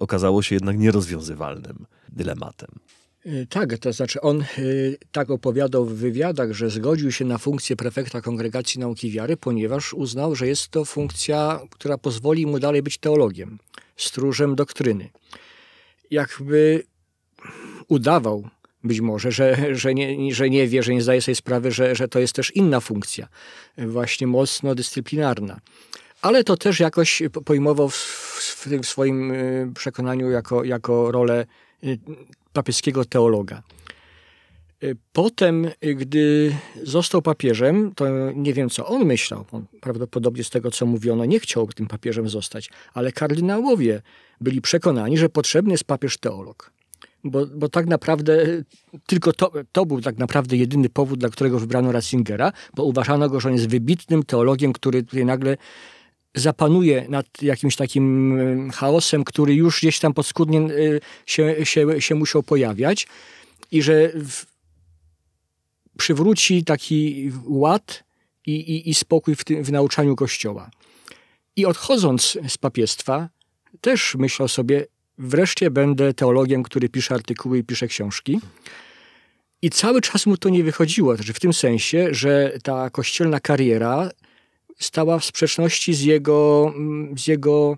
okazało 0.00 0.42
się 0.42 0.54
jednak 0.54 0.78
nierozwiązywalnym 0.78 1.86
dylematem. 2.08 2.68
Y, 3.26 3.46
tak, 3.50 3.78
to 3.78 3.92
znaczy 3.92 4.20
on 4.20 4.44
y, 4.58 4.98
tak 5.12 5.30
opowiadał 5.30 5.84
w 5.84 5.94
wywiadach, 5.94 6.52
że 6.52 6.70
zgodził 6.70 7.12
się 7.12 7.24
na 7.24 7.38
funkcję 7.38 7.76
prefekta 7.76 8.20
Kongregacji 8.20 8.80
Nauki 8.80 9.10
Wiary, 9.10 9.36
ponieważ 9.36 9.94
uznał, 9.94 10.34
że 10.34 10.46
jest 10.46 10.68
to 10.68 10.84
funkcja, 10.84 11.60
która 11.70 11.98
pozwoli 11.98 12.46
mu 12.46 12.58
dalej 12.58 12.82
być 12.82 12.98
teologiem, 12.98 13.58
stróżem 13.96 14.54
doktryny. 14.54 15.08
Jakby 16.10 16.82
udawał 17.88 18.48
być 18.84 19.00
może, 19.00 19.32
że, 19.32 19.74
że, 19.76 19.94
nie, 19.94 20.34
że 20.34 20.50
nie 20.50 20.66
wie, 20.66 20.82
że 20.82 20.94
nie 20.94 21.02
zdaje 21.02 21.22
sobie 21.22 21.34
sprawy, 21.34 21.70
że, 21.70 21.94
że 21.94 22.08
to 22.08 22.18
jest 22.18 22.32
też 22.32 22.50
inna 22.50 22.80
funkcja, 22.80 23.28
właśnie 23.78 24.26
mocno 24.26 24.74
dyscyplinarna. 24.74 25.60
Ale 26.22 26.44
to 26.44 26.56
też 26.56 26.80
jakoś 26.80 27.22
pojmował 27.44 27.88
w, 27.88 27.96
w, 27.96 28.66
w 28.66 28.86
swoim 28.86 29.30
y, 29.30 29.72
przekonaniu 29.74 30.30
jako, 30.30 30.64
jako 30.64 31.12
rolę 31.12 31.46
papieskiego 32.56 33.04
teologa. 33.04 33.62
Y, 34.84 34.96
potem, 35.12 35.64
y, 35.84 35.94
gdy 35.94 36.56
został 36.82 37.22
papieżem, 37.22 37.92
to 37.94 38.04
nie 38.34 38.54
wiem, 38.54 38.70
co 38.70 38.86
on 38.86 39.04
myślał. 39.04 39.44
On 39.52 39.64
prawdopodobnie 39.80 40.44
z 40.44 40.50
tego, 40.50 40.70
co 40.70 40.86
mówiono, 40.86 41.24
nie 41.24 41.40
chciał 41.40 41.66
tym 41.66 41.86
papieżem 41.86 42.28
zostać, 42.28 42.70
ale 42.94 43.12
kardynałowie 43.12 44.02
byli 44.40 44.60
przekonani, 44.60 45.18
że 45.18 45.28
potrzebny 45.28 45.72
jest 45.72 45.84
papież 45.84 46.18
teolog. 46.18 46.70
Bo, 47.24 47.46
bo 47.46 47.68
tak 47.68 47.86
naprawdę 47.86 48.46
tylko 49.06 49.32
to, 49.32 49.52
to 49.72 49.86
był 49.86 50.00
tak 50.00 50.18
naprawdę 50.18 50.56
jedyny 50.56 50.88
powód, 50.88 51.20
dla 51.20 51.28
którego 51.28 51.58
wybrano 51.58 51.92
Ratzingera, 51.92 52.52
bo 52.74 52.84
uważano 52.84 53.28
go, 53.28 53.40
że 53.40 53.48
on 53.48 53.54
jest 53.54 53.68
wybitnym 53.68 54.22
teologiem, 54.22 54.72
który 54.72 55.02
tutaj 55.02 55.24
nagle 55.24 55.56
zapanuje 56.36 57.06
nad 57.08 57.42
jakimś 57.42 57.76
takim 57.76 58.70
chaosem, 58.74 59.24
który 59.24 59.54
już 59.54 59.80
gdzieś 59.80 59.98
tam 59.98 60.14
podskórnie 60.14 60.60
e, 60.60 60.70
się, 61.26 61.56
się, 61.64 62.00
się 62.00 62.14
musiał 62.14 62.42
pojawiać 62.42 63.06
i 63.70 63.82
że 63.82 64.08
w, 64.08 64.46
przywróci 65.98 66.64
taki 66.64 67.30
ład 67.44 68.04
i, 68.46 68.52
i, 68.52 68.90
i 68.90 68.94
spokój 68.94 69.36
w, 69.36 69.44
tym, 69.44 69.64
w 69.64 69.72
nauczaniu 69.72 70.16
Kościoła. 70.16 70.70
I 71.56 71.66
odchodząc 71.66 72.38
z 72.48 72.58
papiestwa, 72.58 73.28
też 73.80 74.14
myślał 74.14 74.48
sobie, 74.48 74.86
wreszcie 75.18 75.70
będę 75.70 76.14
teologiem, 76.14 76.62
który 76.62 76.88
pisze 76.88 77.14
artykuły 77.14 77.58
i 77.58 77.64
pisze 77.64 77.88
książki. 77.88 78.40
I 79.62 79.70
cały 79.70 80.00
czas 80.00 80.26
mu 80.26 80.36
to 80.36 80.48
nie 80.48 80.64
wychodziło, 80.64 81.16
znaczy 81.16 81.32
w 81.32 81.40
tym 81.40 81.52
sensie, 81.52 82.08
że 82.10 82.58
ta 82.62 82.90
kościelna 82.90 83.40
kariera 83.40 84.10
stała 84.78 85.18
w 85.18 85.24
sprzeczności 85.24 85.94
z 85.94 86.02
jego, 86.02 86.72
mm, 86.76 87.18
z 87.18 87.26
jego 87.26 87.76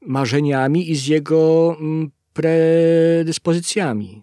marzeniami 0.00 0.90
i 0.90 0.96
z 0.96 1.06
jego 1.06 1.76
mm, 1.80 2.10
predyspozycjami. 2.32 4.22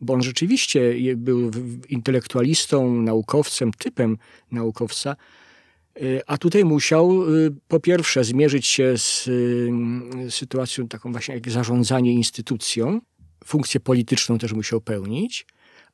Bo 0.00 0.14
on 0.14 0.22
rzeczywiście 0.22 0.94
był 1.16 1.50
intelektualistą, 1.88 3.02
naukowcem, 3.02 3.72
typem 3.72 4.18
naukowca, 4.50 5.16
y, 6.02 6.20
a 6.26 6.38
tutaj 6.38 6.64
musiał 6.64 7.34
y, 7.34 7.54
po 7.68 7.80
pierwsze 7.80 8.24
zmierzyć 8.24 8.66
się 8.66 8.98
z 8.98 9.28
y, 9.28 10.30
sytuacją 10.30 10.88
taką 10.88 11.12
właśnie 11.12 11.34
jak 11.34 11.50
zarządzanie 11.50 12.12
instytucją, 12.12 13.00
funkcję 13.44 13.80
polityczną 13.80 14.38
też 14.38 14.52
musiał 14.52 14.80
pełnić, 14.80 15.46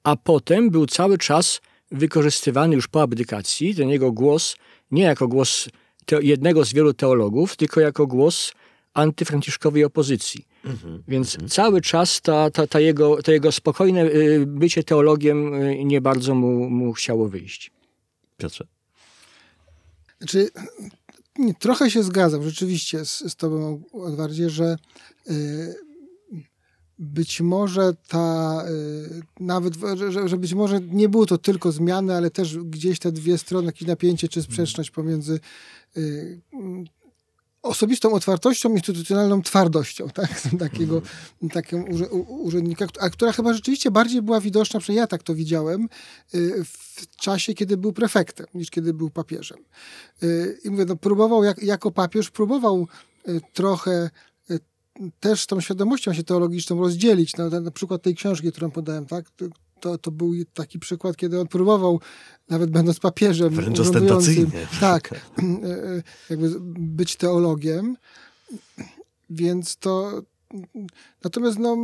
a 0.03 0.17
potem 0.17 0.71
był 0.71 0.87
cały 0.87 1.19
czas 1.19 1.61
wykorzystywany 1.91 2.75
już 2.75 2.89
po 2.89 3.03
abdykacji, 3.03 3.75
ten 3.75 3.89
jego 3.89 4.13
głos 4.13 4.57
nie 4.91 5.03
jako 5.03 5.29
głos 5.29 5.69
jednego 6.23 6.65
z 6.65 6.73
wielu 6.73 6.95
teologów, 6.95 7.57
tylko 7.57 7.81
jako 7.81 8.07
głos 8.07 8.53
antyfranciszkowej 8.95 9.85
opozycji. 9.85 10.47
Mhm, 10.65 11.03
Więc 11.09 11.35
mhm. 11.35 11.49
cały 11.49 11.81
czas 11.81 12.21
ta, 12.21 12.51
ta, 12.51 12.67
ta, 12.67 12.81
jego, 12.81 13.23
to 13.23 13.33
jego 13.33 13.53
spokojne 13.53 14.05
y, 14.05 14.47
bycie 14.47 14.85
teologiem 14.85 15.55
y, 15.55 15.85
nie 15.85 16.01
bardzo 16.01 16.35
mu, 16.35 16.71
mu 16.71 16.93
chciało 16.93 17.29
wyjść. 17.29 17.71
Piotrze? 18.37 18.67
Znaczy, 20.19 20.49
trochę 21.59 21.91
się 21.91 22.03
zgadzam 22.03 22.43
rzeczywiście 22.43 23.05
z, 23.05 23.33
z 23.33 23.37
tobą, 23.37 23.83
Edwardzie, 24.09 24.51
że 24.51 24.77
y, 25.31 25.88
być 26.99 27.41
może 27.41 27.93
ta, 28.09 28.65
y, 28.69 29.23
nawet, 29.41 29.75
że, 29.95 30.29
że, 30.29 30.37
być 30.37 30.55
może 30.55 30.81
nie 30.81 31.09
było 31.09 31.27
to 31.27 31.39
tylko 31.39 31.73
zmiany, 31.73 32.15
ale 32.17 32.31
też 32.31 32.59
gdzieś 32.59 32.99
te 32.99 33.13
dwie 33.13 33.39
strony, 33.39 33.67
jakieś 33.67 33.89
napięcie 33.89 34.29
czy 34.29 34.43
sprzeczność 34.43 34.91
pomiędzy 34.91 35.41
y, 35.97 36.41
osobistą 37.63 38.13
otwartością, 38.13 38.73
instytucjonalną 38.73 39.43
twardością, 39.43 40.09
tak? 40.09 40.43
takiego, 40.59 41.03
takiego 41.53 41.85
urzędnika, 42.29 42.87
a 43.01 43.11
która 43.11 43.33
chyba 43.33 43.55
rzeczywiście 43.55 43.91
bardziej 43.91 44.23
była 44.23 44.41
widoczna, 44.41 44.81
przynajmniej 44.81 45.01
ja 45.01 45.07
tak 45.07 45.23
to 45.23 45.35
widziałem, 45.35 45.89
y, 46.35 46.65
w 46.65 47.17
czasie, 47.17 47.55
kiedy 47.55 47.77
był 47.77 47.93
prefektem, 47.93 48.47
niż 48.55 48.71
kiedy 48.71 48.95
był 48.95 49.11
papieżem. 49.11 49.59
I 50.65 50.71
mówię, 50.71 50.85
no, 50.85 50.97
próbował, 50.97 51.45
jak, 51.45 51.63
jako 51.63 51.91
papież, 51.91 52.31
próbował 52.31 52.89
trochę 53.53 54.11
też 55.21 55.47
tą 55.47 55.61
świadomością 55.61 56.13
się 56.13 56.23
teologiczną 56.23 56.81
rozdzielić. 56.81 57.37
Na, 57.37 57.61
na 57.61 57.71
przykład 57.71 58.03
tej 58.03 58.15
książki, 58.15 58.53
którą 58.53 58.71
podałem, 58.71 59.07
tak? 59.07 59.25
To, 59.81 59.99
to 59.99 60.11
był 60.11 60.33
taki 60.55 60.79
przykład, 60.79 61.17
kiedy 61.17 61.41
on 61.41 61.47
próbował, 61.47 62.01
nawet 62.49 62.71
będąc 62.71 63.01
papieżem, 63.01 63.55
wręcz 63.55 63.81
ostentacyjnie. 63.81 64.67
Tak, 64.81 65.13
e, 65.13 65.17
e, 65.43 66.03
jakby 66.31 66.57
być 66.79 67.17
teologiem. 67.17 67.97
Więc 69.31 69.77
to. 69.77 70.23
Natomiast 71.25 71.59
no, 71.59 71.77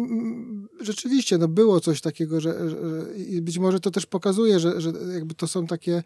rzeczywiście 0.81 1.38
no, 1.38 1.48
było 1.48 1.81
coś 1.81 2.00
takiego, 2.00 2.40
że, 2.40 2.70
że 2.70 2.79
i 3.16 3.42
być 3.42 3.59
może 3.59 3.81
to 3.81 3.90
też 3.90 4.07
pokazuje, 4.07 4.61
że, 4.61 4.81
że 4.81 4.92
jakby 5.14 5.35
to 5.35 5.46
są 5.46 5.66
takie 5.66 6.03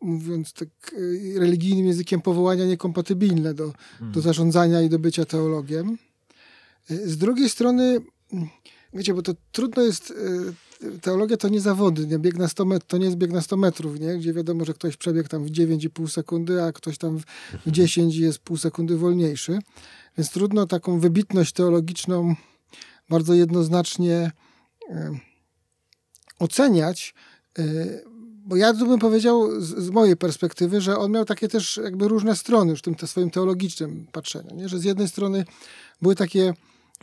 mówiąc 0.00 0.52
tak 0.52 0.68
e, 0.92 1.38
religijnym 1.38 1.86
językiem, 1.86 2.20
powołania 2.20 2.66
niekompatybilne 2.66 3.54
do, 3.54 3.72
hmm. 3.98 4.12
do 4.12 4.20
zarządzania 4.20 4.82
i 4.82 4.88
do 4.88 4.98
bycia 4.98 5.24
teologiem. 5.24 5.98
E, 6.90 7.08
z 7.08 7.16
drugiej 7.16 7.48
strony, 7.48 8.00
wiecie, 8.94 9.14
bo 9.14 9.22
to 9.22 9.32
trudno 9.52 9.82
jest, 9.82 10.14
e, 10.82 10.98
teologia 11.00 11.36
to 11.36 11.48
nie 11.48 11.60
zawody, 11.60 12.06
nie? 12.06 12.18
Bieg 12.18 12.38
na 12.38 12.48
100 12.48 12.64
met- 12.64 12.84
to 12.86 12.98
nie 12.98 13.04
jest 13.04 13.16
bieg 13.16 13.32
na 13.32 13.40
100 13.40 13.56
metrów, 13.56 14.00
nie? 14.00 14.18
gdzie 14.18 14.32
wiadomo, 14.32 14.64
że 14.64 14.74
ktoś 14.74 14.96
przebiegł 14.96 15.28
tam 15.28 15.44
w 15.44 15.50
9,5 15.50 16.08
sekundy, 16.08 16.62
a 16.62 16.72
ktoś 16.72 16.98
tam 16.98 17.18
w 17.66 17.70
10 17.70 18.06
mhm. 18.06 18.24
jest 18.24 18.38
pół 18.38 18.56
sekundy 18.56 18.96
wolniejszy. 18.96 19.58
Więc 20.18 20.30
trudno 20.30 20.66
taką 20.66 21.00
wybitność 21.00 21.52
teologiczną 21.52 22.34
bardzo 23.08 23.34
jednoznacznie 23.34 24.30
oceniać 26.38 27.14
bo 28.46 28.56
ja 28.56 28.74
bym 28.74 28.98
powiedział 28.98 29.60
z, 29.60 29.64
z, 29.64 29.90
mojej 29.90 30.16
perspektywy, 30.16 30.80
że 30.80 30.98
on 30.98 31.12
miał 31.12 31.24
takie 31.24 31.48
też 31.48 31.80
jakby 31.84 32.08
różne 32.08 32.36
strony 32.36 32.70
już 32.70 32.78
w 32.78 32.82
tym 32.82 32.94
te 32.94 33.06
swoim 33.06 33.30
teologicznym 33.30 34.06
patrzeniu, 34.12 34.56
nie? 34.56 34.68
że 34.68 34.78
z 34.78 34.84
jednej 34.84 35.08
strony 35.08 35.44
były 36.02 36.14
takie 36.14 36.54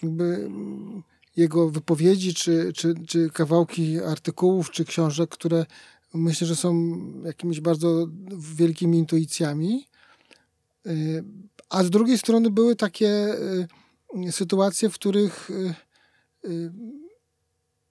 jakby 0.03 0.23
mm, 0.23 1.03
jego 1.35 1.69
wypowiedzi, 1.69 2.33
czy, 2.33 2.73
czy, 2.75 2.93
czy 3.07 3.29
kawałki 3.29 3.99
artykułów, 3.99 4.71
czy 4.71 4.85
książek, 4.85 5.29
które 5.29 5.65
myślę, 6.13 6.47
że 6.47 6.55
są 6.55 6.97
jakimiś 7.25 7.61
bardzo 7.61 8.07
wielkimi 8.55 8.97
intuicjami, 8.97 9.87
y, 10.87 11.23
a 11.69 11.83
z 11.83 11.89
drugiej 11.89 12.17
strony 12.17 12.51
były 12.51 12.75
takie 12.75 13.35
y, 14.27 14.31
sytuacje, 14.31 14.89
w 14.89 14.93
których 14.93 15.49
y, 15.49 15.73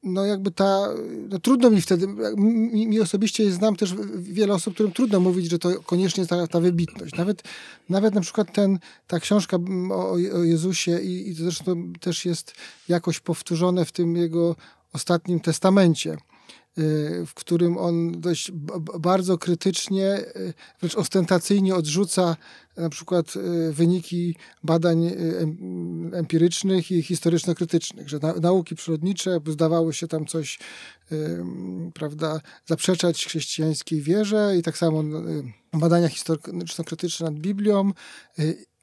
no 0.03 0.27
jakby 0.27 0.51
ta, 0.51 0.89
no 1.29 1.39
trudno 1.39 1.71
mi 1.71 1.81
wtedy, 1.81 2.07
mi, 2.37 2.87
mi, 2.87 3.01
osobiście 3.01 3.53
znam 3.53 3.77
też 3.77 3.95
wiele 4.19 4.55
osób, 4.55 4.75
którym 4.75 4.93
trudno 4.93 5.21
mówić, 5.21 5.51
że 5.51 5.59
to 5.59 5.83
koniecznie 5.83 6.27
ta, 6.27 6.47
ta 6.47 6.61
wybitność. 6.61 7.15
Nawet, 7.15 7.43
nawet 7.89 8.15
na 8.15 8.21
przykład 8.21 8.53
ten, 8.53 8.79
ta 9.07 9.21
książka 9.21 9.59
o, 9.91 10.11
o 10.13 10.43
Jezusie 10.43 11.01
i, 11.01 11.31
i 11.31 11.37
to 11.37 11.43
zresztą 11.43 11.93
też 12.01 12.25
jest 12.25 12.55
jakoś 12.89 13.21
powtórzone 13.21 13.85
w 13.85 13.93
tym 13.93 14.17
jego 14.17 14.57
ostatnim 14.93 15.41
testamencie 15.41 16.17
w 17.27 17.31
którym 17.35 17.79
on 17.79 18.21
dość 18.21 18.53
bardzo 19.01 19.39
krytycznie, 19.39 20.19
y, 20.37 20.55
wręcz 20.81 20.95
ostentacyjnie 20.95 21.75
odrzuca 21.75 22.37
na 22.77 22.89
przykład 22.89 23.37
y, 23.37 23.73
wyniki 23.73 24.37
badań 24.65 25.11
empirycznych 26.13 26.91
i 26.91 27.03
historyczno-krytycznych, 27.03 28.09
że 28.09 28.19
nauki 28.41 28.75
przyrodnicze 28.75 29.41
zdawały 29.47 29.95
się 29.95 30.09
tam 30.09 30.27
coś, 30.27 30.59
prawda, 31.95 32.41
zaprzeczać 32.67 33.27
chrześcijańskiej 33.27 34.03
wierze 34.03 34.55
i 34.59 34.63
tak 34.63 34.79
samo 34.79 35.03
badania 35.73 36.09
historyczno-krytyczne 36.09 37.25
nad 37.25 37.35
Biblią 37.35 37.93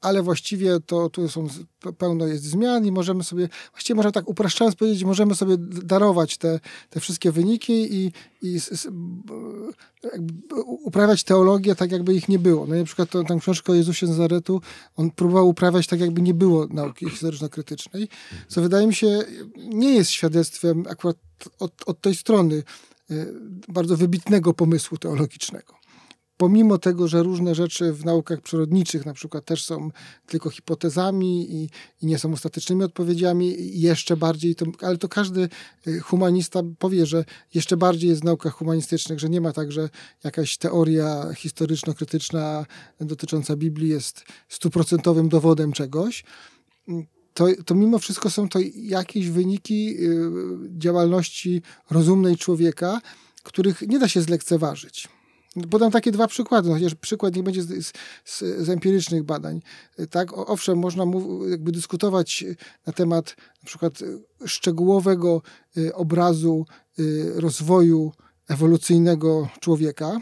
ale 0.00 0.22
właściwie 0.22 0.80
to 0.80 1.10
tu 1.10 1.28
są, 1.28 1.46
pełno 1.98 2.26
jest 2.26 2.44
zmian 2.44 2.86
i 2.86 2.92
możemy 2.92 3.24
sobie, 3.24 3.48
właściwie 3.72 3.96
można 3.96 4.12
tak 4.12 4.28
upraszczając 4.28 4.76
powiedzieć, 4.76 5.04
możemy 5.04 5.34
sobie 5.34 5.56
darować 5.58 6.38
te, 6.38 6.60
te 6.90 7.00
wszystkie 7.00 7.32
wyniki 7.32 7.94
i, 7.94 8.12
i 8.42 8.58
uprawiać 10.66 11.24
teologię 11.24 11.74
tak, 11.74 11.92
jakby 11.92 12.14
ich 12.14 12.28
nie 12.28 12.38
było. 12.38 12.66
No 12.66 12.74
i 12.74 12.78
na 12.78 12.84
przykład 12.84 13.10
tę 13.10 13.36
książkę 13.40 13.72
o 13.72 13.74
Jezusie 13.74 14.06
Nazaretu 14.06 14.60
on 14.96 15.10
próbował 15.10 15.48
uprawiać 15.48 15.86
tak, 15.86 16.00
jakby 16.00 16.22
nie 16.22 16.34
było 16.34 16.66
nauki 16.66 17.10
historyczno-krytycznej, 17.10 18.08
co 18.48 18.62
wydaje 18.62 18.86
mi 18.86 18.94
się 18.94 19.18
nie 19.56 19.94
jest 19.94 20.10
świadectwem 20.10 20.84
akurat 20.88 21.16
od, 21.58 21.72
od 21.86 22.00
tej 22.00 22.14
strony 22.14 22.62
y, 23.10 23.34
bardzo 23.68 23.96
wybitnego 23.96 24.54
pomysłu 24.54 24.98
teologicznego 24.98 25.79
pomimo 26.40 26.78
tego, 26.78 27.08
że 27.08 27.22
różne 27.22 27.54
rzeczy 27.54 27.92
w 27.92 28.04
naukach 28.04 28.40
przyrodniczych 28.40 29.06
na 29.06 29.14
przykład 29.14 29.44
też 29.44 29.64
są 29.64 29.90
tylko 30.26 30.50
hipotezami 30.50 31.54
i, 31.54 31.70
i 32.02 32.06
nie 32.06 32.18
są 32.18 32.32
ostatecznymi 32.32 32.82
odpowiedziami, 32.82 33.56
jeszcze 33.80 34.16
bardziej, 34.16 34.54
to, 34.54 34.66
ale 34.80 34.98
to 34.98 35.08
każdy 35.08 35.48
y, 35.86 36.00
humanista 36.00 36.60
powie, 36.78 37.06
że 37.06 37.24
jeszcze 37.54 37.76
bardziej 37.76 38.10
jest 38.10 38.22
w 38.22 38.24
naukach 38.24 38.52
humanistycznych, 38.52 39.20
że 39.20 39.28
nie 39.28 39.40
ma 39.40 39.52
tak, 39.52 39.72
że 39.72 39.88
jakaś 40.24 40.56
teoria 40.56 41.26
historyczno-krytyczna 41.34 42.66
dotycząca 43.00 43.56
Biblii 43.56 43.88
jest 43.88 44.24
stuprocentowym 44.48 45.28
dowodem 45.28 45.72
czegoś. 45.72 46.24
To, 47.34 47.46
to 47.66 47.74
mimo 47.74 47.98
wszystko 47.98 48.30
są 48.30 48.48
to 48.48 48.58
jakieś 48.74 49.30
wyniki 49.30 49.96
y, 50.04 50.30
działalności 50.78 51.62
rozumnej 51.90 52.36
człowieka, 52.36 53.00
których 53.42 53.82
nie 53.82 53.98
da 53.98 54.08
się 54.08 54.22
zlekceważyć. 54.22 55.19
Podam 55.70 55.90
takie 55.90 56.12
dwa 56.12 56.26
przykłady, 56.26 56.68
no 56.68 56.74
chociaż 56.74 56.94
przykład 56.94 57.36
nie 57.36 57.42
będzie 57.42 57.62
z, 57.62 57.92
z, 58.24 58.38
z, 58.38 58.68
empirycznych 58.68 59.22
badań. 59.22 59.62
Tak, 60.10 60.32
owszem, 60.32 60.78
można 60.78 61.04
jakby 61.50 61.72
dyskutować 61.72 62.44
na 62.86 62.92
temat 62.92 63.36
na 63.62 63.66
przykład 63.66 63.98
szczegółowego 64.46 65.42
y, 65.76 65.94
obrazu 65.94 66.66
y, 66.98 67.32
rozwoju 67.36 68.12
ewolucyjnego 68.48 69.48
człowieka. 69.60 70.18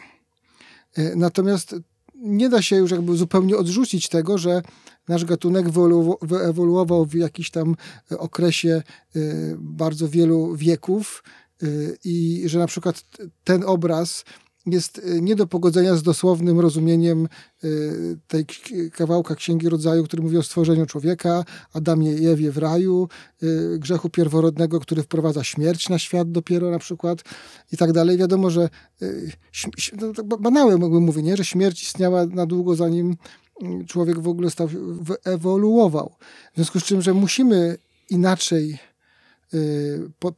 Y, 0.98 1.12
natomiast 1.16 1.74
nie 2.14 2.48
da 2.48 2.62
się 2.62 2.76
już 2.76 2.90
jakby 2.90 3.16
zupełnie 3.16 3.56
odrzucić 3.56 4.08
tego, 4.08 4.38
że 4.38 4.62
nasz 5.08 5.24
gatunek 5.24 5.66
wyewoluował 6.22 7.06
w 7.06 7.14
jakimś 7.14 7.50
tam 7.50 7.76
okresie 8.10 8.82
bardzo 9.58 10.08
wielu 10.08 10.56
wieków 10.56 11.24
i 12.04 12.42
że 12.46 12.58
na 12.58 12.66
przykład 12.66 13.04
ten 13.44 13.64
obraz 13.64 14.24
jest 14.72 14.98
y, 14.98 15.20
nie 15.22 15.36
do 15.36 15.46
pogodzenia 15.46 15.96
z 15.96 16.02
dosłownym 16.02 16.60
rozumieniem 16.60 17.28
y, 17.64 18.18
tej 18.28 18.46
kawałka 18.92 19.34
Księgi 19.34 19.68
Rodzaju, 19.68 20.04
który 20.04 20.22
mówi 20.22 20.36
o 20.36 20.42
stworzeniu 20.42 20.86
człowieka, 20.86 21.44
Adamie 21.72 22.12
i 22.12 22.26
Ewie 22.26 22.52
w 22.52 22.58
raju, 22.58 23.08
y, 23.42 23.78
grzechu 23.78 24.10
pierworodnego, 24.10 24.80
który 24.80 25.02
wprowadza 25.02 25.44
śmierć 25.44 25.88
na 25.88 25.98
świat 25.98 26.32
dopiero 26.32 26.70
na 26.70 26.78
przykład 26.78 27.22
i 27.72 27.76
tak 27.76 27.92
dalej. 27.92 28.18
Wiadomo, 28.18 28.50
że 28.50 28.68
no, 30.00 30.36
banałem 30.38 30.82
jakby 30.82 31.00
mówię, 31.00 31.22
nie? 31.22 31.36
że 31.36 31.44
śmierć 31.44 31.82
istniała 31.82 32.26
na 32.26 32.46
długo 32.46 32.76
zanim 32.76 33.16
mm, 33.62 33.86
człowiek 33.86 34.20
w 34.20 34.28
ogóle 34.28 34.50
stał, 34.50 34.68
ewoluował. 35.24 36.14
W 36.52 36.56
związku 36.56 36.80
z 36.80 36.84
czym, 36.84 37.02
że 37.02 37.14
musimy 37.14 37.78
inaczej 38.10 38.78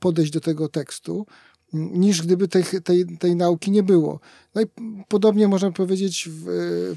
podejść 0.01 0.33
do 0.33 0.41
tego 0.41 0.69
tekstu, 0.69 1.27
niż 1.73 2.23
gdyby 2.23 2.49
tej, 2.49 2.65
tej, 2.85 3.19
tej 3.19 3.37
nauki 3.37 3.71
nie 3.71 3.83
było. 3.83 4.21
No 4.55 4.63
i 4.63 4.65
podobnie 5.09 5.49
można 5.49 5.71
powiedzieć 5.73 6.29
w, 6.33 6.45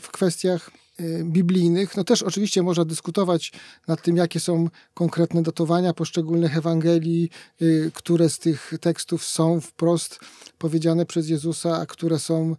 w 0.02 0.08
kwestiach 0.12 0.72
e, 1.00 1.24
biblijnych. 1.24 1.98
No 1.98 2.04
też 2.04 2.24
oczywiście 2.24 2.64
można 2.64 2.86
dyskutować 2.86 3.52
nad 3.88 4.02
tym, 4.02 4.18
jakie 4.18 4.40
są 4.40 4.70
konkretne 4.94 5.42
datowania 5.42 5.94
poszczególnych 5.94 6.58
Ewangelii, 6.58 7.30
e, 7.62 7.66
które 7.94 8.30
z 8.30 8.40
tych 8.40 8.74
tekstów 8.82 9.26
są 9.26 9.62
wprost 9.62 10.20
powiedziane 10.58 11.06
przez 11.06 11.30
Jezusa, 11.30 11.78
a 11.78 11.86
które 11.86 12.20
są 12.20 12.56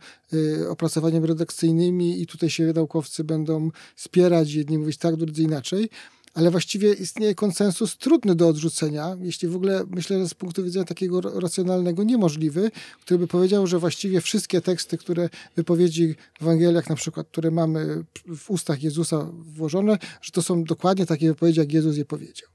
e, 0.63 0.69
opracowaniem 0.69 1.25
redakcyjnymi 1.25 2.23
i 2.23 2.27
tutaj 2.27 2.51
się 2.51 2.73
naukowcy 2.75 3.25
będą 3.25 3.71
spierać, 3.97 4.53
jedni 4.53 4.79
mówić 4.79 4.97
tak, 4.99 5.17
drudzy 5.17 5.43
inaczej 5.43 5.91
ale 6.35 6.51
właściwie 6.51 6.93
istnieje 6.93 7.35
konsensus 7.35 7.99
trudny 7.99 8.35
do 8.35 8.49
odrzucenia, 8.49 9.17
jeśli 9.21 9.49
w 9.49 9.57
ogóle 9.57 9.85
myślę, 9.91 10.19
że 10.19 10.29
z 10.29 10.35
punktu 10.35 10.65
widzenia 10.65 10.85
takiego 10.85 11.21
racjonalnego 11.21 12.03
niemożliwy, 12.03 12.71
który 13.01 13.19
by 13.19 13.27
powiedział, 13.27 13.67
że 13.67 13.79
właściwie 13.79 14.21
wszystkie 14.21 14.61
teksty, 14.61 14.99
które 14.99 15.29
wypowiedzi 15.57 16.15
w 16.41 16.43
Ewangeliach 16.43 16.89
na 16.89 16.97
przykład, 16.97 17.29
które 17.29 17.51
mamy 17.51 18.05
w 18.37 18.51
ustach 18.51 18.83
Jezusa 18.83 19.31
włożone, 19.33 19.99
że 20.23 20.33
to 20.33 20.43
są 20.43 20.65
dokładnie 20.65 21.07
takie 21.07 21.29
wypowiedzi, 21.29 21.61
jak 21.61 21.73
Jezus 21.73 21.97
je 21.97 22.05
powiedział. 22.05 22.49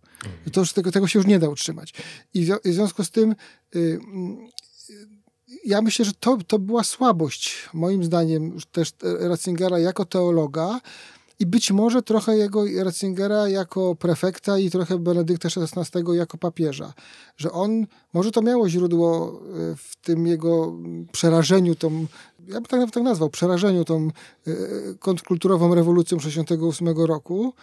To 0.52 0.60
już 0.60 0.74
tego, 0.74 0.92
tego 0.92 1.08
się 1.08 1.20
już 1.20 1.28
nie 1.28 1.40
da 1.40 1.50
utrzymać. 1.50 1.94
I 2.34 2.46
w, 2.46 2.50
w 2.66 2.74
związku 2.74 3.04
z 3.04 3.12
tym 3.12 3.36
y, 3.76 4.00
ja 5.66 5.82
myślę, 5.82 6.06
że 6.06 6.12
to, 6.20 6.38
to 6.48 6.60
była 6.60 6.84
słabość, 6.84 7.70
moim 7.74 8.04
zdaniem, 8.04 8.58
też 8.72 8.92
Ratzingera 9.20 9.80
jako 9.80 10.06
teologa, 10.06 10.82
i 11.40 11.46
być 11.46 11.72
może 11.72 12.02
trochę 12.02 12.38
jego 12.38 12.66
Ratzingera 12.84 13.50
jako 13.50 13.96
prefekta 13.96 14.58
i 14.58 14.70
trochę 14.70 14.98
Benedykta 14.98 15.50
XVI 15.58 16.02
jako 16.14 16.38
papieża, 16.38 16.94
że 17.38 17.52
on, 17.52 17.88
może 18.14 18.32
to 18.32 18.42
miało 18.42 18.70
źródło 18.70 19.42
e, 19.72 19.76
w 19.76 19.96
tym 19.96 20.28
jego 20.28 20.74
przerażeniu 21.12 21.76
tą, 21.76 22.06
ja 22.48 22.54
bym 22.54 22.66
tak, 22.66 22.92
tak 22.92 23.04
nazwał, 23.04 23.30
przerażeniu 23.30 23.86
tą 23.86 24.08
e, 24.08 24.52
kontrkulturową 25.00 25.76
rewolucją 25.76 26.20
68 26.20 26.88
roku, 26.88 27.54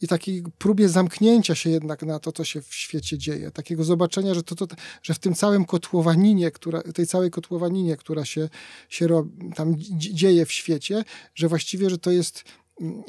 i 0.00 0.08
takiej 0.08 0.42
próbie 0.58 0.88
zamknięcia 0.88 1.54
się 1.54 1.70
jednak 1.70 2.02
na 2.02 2.18
to, 2.18 2.32
co 2.32 2.44
się 2.44 2.62
w 2.62 2.74
świecie 2.74 3.18
dzieje. 3.18 3.50
Takiego 3.50 3.84
zobaczenia, 3.84 4.34
że, 4.34 4.42
to, 4.42 4.54
to, 4.54 4.66
że 5.02 5.14
w 5.14 5.18
tym 5.18 5.34
całym 5.34 5.64
kotłowaninie, 5.64 6.50
która, 6.50 6.82
tej 6.82 7.06
całej 7.06 7.30
kotłowaninie, 7.30 7.96
która 7.96 8.24
się, 8.24 8.48
się 8.88 9.28
tam 9.54 9.74
dzieje 9.96 10.46
w 10.46 10.52
świecie, 10.52 11.04
że 11.34 11.48
właściwie, 11.48 11.90
że 11.90 11.98
to 11.98 12.10
jest 12.10 12.44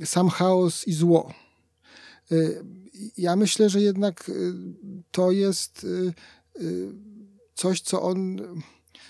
sam 0.04 0.30
chaos 0.30 0.88
i 0.88 0.94
zło. 0.94 1.34
Y, 2.32 2.64
ja 3.18 3.36
myślę, 3.36 3.70
że 3.70 3.82
jednak 3.82 4.30
y, 4.30 4.54
to 5.12 5.32
jest 5.32 5.84
y, 5.84 6.14
coś, 7.54 7.82
co 7.82 8.02
on. 8.02 8.38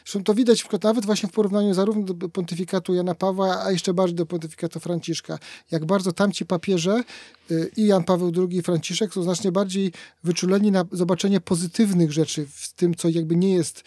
Zresztą 0.06 0.24
to 0.24 0.34
widać 0.34 0.66
nawet 0.84 1.06
właśnie 1.06 1.30
w 1.30 1.32
porównaniu 1.32 1.74
zarówno 1.74 2.14
do 2.14 2.30
pontyfikatu 2.30 2.94
Jana 2.94 3.16
Pawła, 3.16 3.64
a 3.64 3.72
jeszcze 3.72 3.94
bardziej 3.94 4.16
do 4.16 4.26
pontyfikatu 4.26 4.80
Franciszka. 4.80 5.40
Jak 5.72 5.86
bardzo 5.86 6.12
tamci 6.12 6.46
papieże 6.46 7.04
i 7.78 7.86
Jan 7.86 8.04
Paweł 8.04 8.32
II 8.38 8.58
i 8.58 8.62
Franciszek 8.62 9.14
są 9.14 9.24
znacznie 9.24 9.52
bardziej 9.52 9.92
wyczuleni 10.24 10.72
na 10.72 10.86
zobaczenie 10.92 11.42
pozytywnych 11.42 12.12
rzeczy 12.12 12.48
w 12.52 12.74
tym, 12.74 12.96
co 12.96 13.10
jakby 13.10 13.36
nie 13.36 13.54
jest 13.54 13.84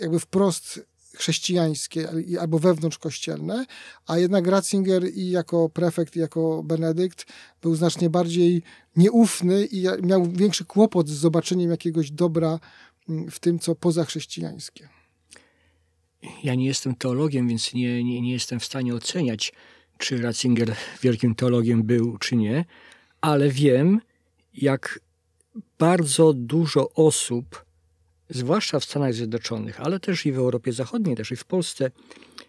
jakby 0.00 0.20
wprost 0.20 0.80
chrześcijańskie 1.16 2.08
albo 2.40 2.58
wewnątrzkościelne, 2.58 3.66
a 4.06 4.18
jednak 4.18 4.46
Ratzinger 4.46 5.04
i 5.14 5.30
jako 5.30 5.68
prefekt, 5.68 6.16
i 6.16 6.18
jako 6.18 6.62
Benedykt 6.62 7.26
był 7.62 7.74
znacznie 7.74 8.10
bardziej 8.10 8.62
nieufny 8.96 9.64
i 9.64 9.86
miał 10.02 10.30
większy 10.32 10.64
kłopot 10.64 11.08
z 11.08 11.12
zobaczeniem 11.12 11.70
jakiegoś 11.70 12.10
dobra 12.10 12.60
mm, 13.08 13.30
w 13.30 13.38
tym, 13.38 13.58
co 13.58 13.74
pozachrześcijańskie. 13.74 14.88
Ja 16.44 16.54
nie 16.54 16.66
jestem 16.66 16.94
teologiem, 16.94 17.48
więc 17.48 17.74
nie, 17.74 18.04
nie, 18.04 18.20
nie 18.20 18.32
jestem 18.32 18.60
w 18.60 18.64
stanie 18.64 18.94
oceniać, 18.94 19.52
czy 19.98 20.22
Ratzinger 20.22 20.76
wielkim 21.02 21.34
teologiem 21.34 21.82
był, 21.82 22.18
czy 22.18 22.36
nie, 22.36 22.64
ale 23.20 23.48
wiem, 23.48 24.00
jak 24.54 25.00
bardzo 25.78 26.32
dużo 26.32 26.90
osób 26.92 27.64
zwłaszcza 28.30 28.80
w 28.80 28.84
Stanach 28.84 29.14
Zjednoczonych, 29.14 29.80
ale 29.80 30.00
też 30.00 30.26
i 30.26 30.32
w 30.32 30.38
Europie 30.38 30.72
Zachodniej, 30.72 31.16
też 31.16 31.32
i 31.32 31.36
w 31.36 31.44
Polsce, 31.44 31.90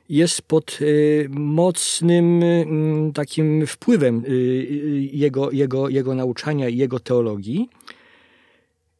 jest 0.10 0.42
pod 0.42 0.82
y, 0.82 1.28
mocnym 1.30 2.44
y, 2.44 2.66
takim 3.14 3.68
wpływem 3.68 4.24
y, 4.28 5.10
jego, 5.14 5.52
jego, 5.52 5.90
jego 5.90 6.16
nauczania 6.16 6.70
i 6.70 6.78
jego 6.78 7.00
teologii. 7.00 7.70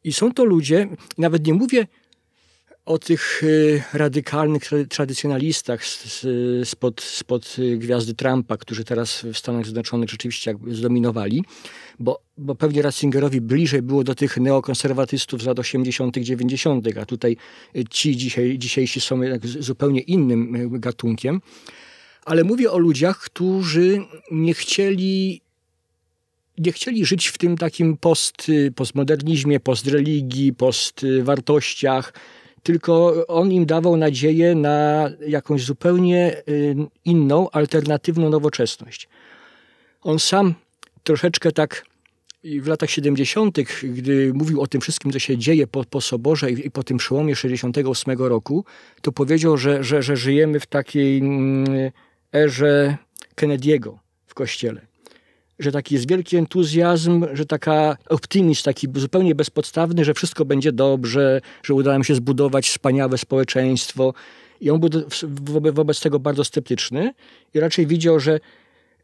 I 0.04 0.12
są 0.12 0.32
to 0.32 0.44
ludzie, 0.44 0.88
nawet 1.18 1.46
nie 1.46 1.54
mówię 1.54 1.86
o 2.84 2.98
tych 2.98 3.42
y, 3.42 3.82
radykalnych 3.92 4.62
tradycjonalistach 4.88 5.80
spod, 6.64 7.00
spod 7.00 7.56
y, 7.58 7.78
gwiazdy 7.78 8.14
Trumpa, 8.14 8.56
którzy 8.56 8.84
teraz 8.84 9.22
w 9.22 9.38
Stanach 9.38 9.64
Zjednoczonych 9.64 10.10
rzeczywiście 10.10 10.54
zdominowali, 10.70 11.44
bo, 11.98 12.22
bo 12.38 12.54
pewnie 12.54 12.82
Ratzingerowi 12.82 13.40
bliżej 13.40 13.82
było 13.82 14.04
do 14.04 14.14
tych 14.14 14.36
neokonserwatystów 14.36 15.42
z 15.42 15.46
lat 15.46 15.58
80., 15.58 16.18
90., 16.18 16.86
a 17.00 17.06
tutaj 17.06 17.36
y, 17.76 17.84
ci 17.90 18.16
dzisiaj, 18.16 18.58
dzisiejsi 18.58 19.00
są 19.00 19.20
zupełnie 19.42 20.00
innym 20.00 20.70
gatunkiem. 20.80 21.40
Ale 22.24 22.44
mówię 22.44 22.70
o 22.70 22.78
ludziach, 22.78 23.18
którzy 23.18 24.00
nie 24.30 24.54
chcieli 24.54 25.42
nie 26.58 26.72
chcieli 26.72 27.06
żyć 27.06 27.26
w 27.26 27.38
tym 27.38 27.56
takim 27.56 27.96
post, 27.96 28.50
postmodernizmie, 28.76 29.60
postreligii, 29.60 30.52
postwartościach, 30.52 32.12
tylko 32.62 33.26
on 33.26 33.52
im 33.52 33.66
dawał 33.66 33.96
nadzieję 33.96 34.54
na 34.54 35.10
jakąś 35.26 35.64
zupełnie 35.64 36.42
y, 36.48 36.76
inną, 37.04 37.50
alternatywną 37.50 38.30
nowoczesność. 38.30 39.08
On 40.02 40.18
sam 40.18 40.54
troszeczkę 41.02 41.52
tak 41.52 41.84
w 42.44 42.66
latach 42.66 42.90
70., 42.90 43.58
gdy 43.82 44.32
mówił 44.34 44.60
o 44.60 44.66
tym 44.66 44.80
wszystkim, 44.80 45.12
co 45.12 45.18
się 45.18 45.38
dzieje 45.38 45.66
po, 45.66 45.84
po 45.84 46.00
Soborze 46.00 46.50
i, 46.50 46.70
po 46.70 46.82
tym 46.82 46.96
przełomie 46.96 47.36
68 47.36 48.18
roku, 48.18 48.64
to 49.00 49.12
powiedział, 49.12 49.56
że, 49.56 49.84
że, 49.84 50.02
że 50.02 50.16
żyjemy 50.16 50.60
w 50.60 50.66
takiej 50.66 51.18
mm, 51.18 51.90
erze 52.34 52.96
Kennedy'ego 53.36 53.92
w 54.26 54.34
kościele 54.34 54.91
że 55.58 55.72
taki 55.72 55.94
jest 55.94 56.08
wielki 56.08 56.36
entuzjazm, 56.36 57.26
że 57.32 57.46
taka 57.46 57.96
optymizm 58.08 58.62
taki 58.62 58.88
zupełnie 58.94 59.34
bezpodstawny, 59.34 60.04
że 60.04 60.14
wszystko 60.14 60.44
będzie 60.44 60.72
dobrze, 60.72 61.40
że 61.62 61.74
uda 61.74 61.92
nam 61.92 62.04
się 62.04 62.14
zbudować 62.14 62.68
wspaniałe 62.68 63.18
społeczeństwo. 63.18 64.14
I 64.60 64.70
on 64.70 64.80
był 64.80 64.90
wobec 65.72 66.00
tego 66.00 66.18
bardzo 66.18 66.44
sceptyczny 66.44 67.14
i 67.54 67.60
raczej 67.60 67.86
widział, 67.86 68.20
że 68.20 68.40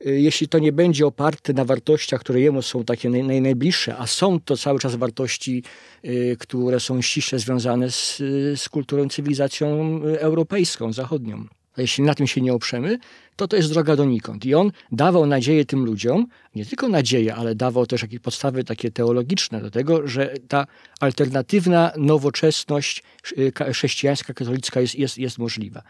y, 0.06 0.20
jeśli 0.20 0.48
to 0.48 0.58
nie 0.58 0.72
będzie 0.72 1.06
oparte 1.06 1.52
na 1.52 1.64
wartościach, 1.64 2.20
które 2.20 2.40
jemu 2.40 2.62
są 2.62 2.84
takie 2.84 3.10
naj, 3.10 3.22
naj, 3.24 3.40
najbliższe, 3.40 3.96
a 3.96 4.06
są 4.06 4.40
to 4.40 4.56
cały 4.56 4.78
czas 4.78 4.94
wartości, 4.94 5.62
y, 6.04 6.36
które 6.38 6.80
są 6.80 7.02
ściśle 7.02 7.38
związane 7.38 7.90
z, 7.90 8.22
z 8.56 8.68
kulturą, 8.68 9.08
cywilizacją 9.08 10.00
y, 10.06 10.20
europejską, 10.20 10.92
zachodnią. 10.92 11.57
A 11.78 11.80
jeśli 11.80 12.04
na 12.04 12.14
tym 12.14 12.26
się 12.26 12.40
nie 12.40 12.52
oprzemy, 12.52 12.98
to 13.36 13.48
to 13.48 13.56
jest 13.56 13.72
droga 13.72 13.96
donikąd. 13.96 14.46
I 14.46 14.54
on 14.54 14.72
dawał 14.92 15.26
nadzieję 15.26 15.64
tym 15.64 15.84
ludziom, 15.84 16.26
nie 16.54 16.66
tylko 16.66 16.88
nadzieję, 16.88 17.34
ale 17.34 17.54
dawał 17.54 17.86
też 17.86 18.02
jakieś 18.02 18.20
podstawy 18.20 18.64
takie 18.64 18.90
teologiczne 18.90 19.60
do 19.60 19.70
tego, 19.70 20.08
że 20.08 20.34
ta 20.48 20.66
alternatywna 21.00 21.92
nowoczesność 21.96 23.02
y, 23.38 23.52
chrześcijańska, 23.72 24.34
katolicka 24.34 24.80
jest, 24.80 24.94
jest, 24.94 25.18
jest 25.18 25.38
możliwa. 25.38 25.82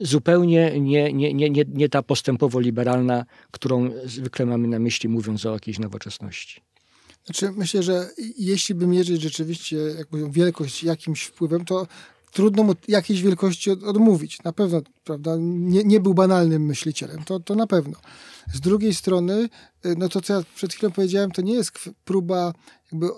Zupełnie 0.00 0.80
nie, 0.80 1.12
nie, 1.12 1.34
nie, 1.34 1.50
nie, 1.50 1.64
nie 1.68 1.88
ta 1.88 2.02
postępowo-liberalna, 2.02 3.24
którą 3.50 3.90
zwykle 4.04 4.46
mamy 4.46 4.68
na 4.68 4.78
myśli, 4.78 5.08
mówiąc 5.08 5.46
o 5.46 5.52
jakiejś 5.52 5.78
nowoczesności. 5.78 6.60
Znaczy, 7.24 7.52
myślę, 7.56 7.82
że 7.82 8.10
jeśli 8.38 8.74
by 8.74 8.86
mierzyć 8.86 9.22
rzeczywiście 9.22 9.76
jakby 9.76 10.30
wielkość 10.30 10.84
jakimś 10.84 11.22
wpływem, 11.22 11.64
to 11.64 11.86
trudno 12.32 12.62
mu 12.62 12.74
jakiejś 12.88 13.22
wielkości 13.22 13.70
odmówić. 13.70 14.42
Na 14.42 14.52
pewno, 14.52 14.82
prawda, 15.04 15.36
nie, 15.40 15.84
nie 15.84 16.00
był 16.00 16.14
banalnym 16.14 16.66
myślicielem, 16.66 17.24
to, 17.24 17.40
to 17.40 17.54
na 17.54 17.66
pewno. 17.66 17.98
Z 18.52 18.60
drugiej 18.60 18.94
strony, 18.94 19.48
y, 19.86 19.94
no 19.98 20.08
to 20.08 20.20
co 20.20 20.34
ja 20.34 20.42
przed 20.54 20.74
chwilą 20.74 20.92
powiedziałem, 20.92 21.30
to 21.30 21.42
nie 21.42 21.54
jest 21.54 21.72
próba 22.04 22.52
jakby 22.92 23.06
y, 23.06 23.10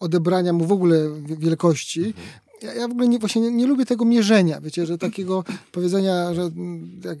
odebrania 0.00 0.52
mu 0.52 0.66
w 0.66 0.72
ogóle 0.72 0.96
wielkości. 1.38 2.14
Ja, 2.62 2.74
ja 2.74 2.88
w 2.88 2.90
ogóle 2.90 3.08
nie, 3.08 3.18
właśnie 3.18 3.42
nie, 3.42 3.50
nie, 3.50 3.66
lubię 3.66 3.86
tego 3.86 4.04
mierzenia, 4.04 4.60
wiecie, 4.60 4.86
że 4.86 4.98
takiego 4.98 5.44
powiedzenia, 5.72 6.34
że 6.34 6.42
mm, 6.42 7.00
jak, 7.04 7.18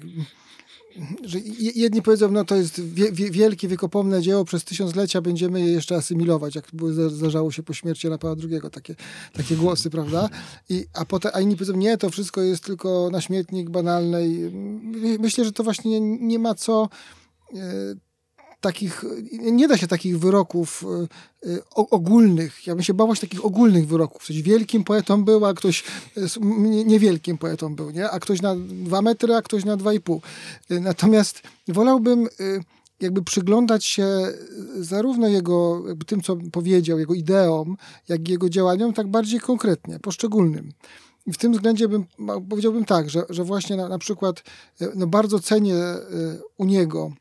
że 1.24 1.38
jedni 1.74 2.02
powiedzą, 2.02 2.30
no 2.30 2.44
to 2.44 2.56
jest 2.56 2.80
wie, 2.80 3.12
wielkie, 3.12 3.68
wiekopomne 3.68 4.22
dzieło, 4.22 4.44
przez 4.44 4.64
tysiąclecia 4.64 5.20
będziemy 5.20 5.60
je 5.60 5.66
jeszcze 5.66 5.96
asymilować, 5.96 6.54
jak 6.54 6.68
zdarzało 7.08 7.52
się 7.52 7.62
po 7.62 7.74
śmierci 7.74 8.08
Rafała 8.08 8.36
II, 8.42 8.60
takie, 8.72 8.94
takie 9.32 9.56
głosy, 9.56 9.90
prawda? 9.90 10.28
I, 10.68 10.84
a, 10.94 11.04
potem, 11.04 11.32
a 11.34 11.40
inni 11.40 11.56
powiedzą, 11.56 11.76
nie, 11.76 11.98
to 11.98 12.10
wszystko 12.10 12.42
jest 12.42 12.64
tylko 12.64 13.08
na 13.12 13.20
śmietnik 13.20 13.70
banalnej. 13.70 14.52
Myślę, 15.18 15.44
że 15.44 15.52
to 15.52 15.64
właśnie 15.64 16.00
nie, 16.00 16.18
nie 16.18 16.38
ma 16.38 16.54
co 16.54 16.88
e, 17.54 17.58
takich, 18.60 19.04
nie 19.32 19.68
da 19.68 19.76
się 19.76 19.86
takich 19.86 20.18
wyroków 20.18 20.84
y, 21.44 21.48
y, 21.48 21.62
ogólnych. 21.74 22.66
Ja 22.66 22.74
bym 22.74 22.84
się 22.84 22.94
bał 22.94 23.16
takich 23.16 23.44
ogólnych 23.44 23.86
wyroków. 23.86 24.22
Ktoś 24.22 24.42
wielkim 24.42 24.84
poetą 24.84 25.24
był, 25.24 25.44
a 25.44 25.54
ktoś 25.54 25.84
niewielkim 26.86 27.38
poetą 27.38 27.74
był, 27.76 27.90
nie? 27.90 28.10
A 28.10 28.20
ktoś 28.20 28.42
na 28.42 28.56
dwa 28.56 29.02
metry, 29.02 29.34
a 29.34 29.42
ktoś 29.42 29.64
na 29.64 29.76
dwa 29.76 29.92
i 29.92 30.00
pół. 30.00 30.22
Natomiast 30.70 31.42
wolałbym 31.68 32.28
jakby 33.00 33.22
przyglądać 33.22 33.84
się 33.84 34.06
zarówno 34.80 35.28
jego, 35.28 35.82
tym, 36.06 36.22
co 36.22 36.36
powiedział, 36.52 36.98
jego 36.98 37.14
ideom, 37.14 37.76
jak 38.08 38.28
i 38.28 38.32
jego 38.32 38.48
działaniom, 38.48 38.92
tak 38.92 39.08
bardziej 39.08 39.40
konkretnie, 39.40 39.98
poszczególnym. 39.98 40.72
I 41.26 41.32
w 41.32 41.38
tym 41.38 41.52
względzie 41.52 41.88
bym, 41.88 42.04
powiedziałbym 42.50 42.84
tak, 42.84 43.10
że, 43.10 43.22
że 43.30 43.44
właśnie 43.44 43.76
na, 43.76 43.88
na 43.88 43.98
przykład 43.98 44.42
no 44.94 45.06
bardzo 45.06 45.40
cenię 45.40 45.76
u 46.56 46.64
niego 46.64 47.12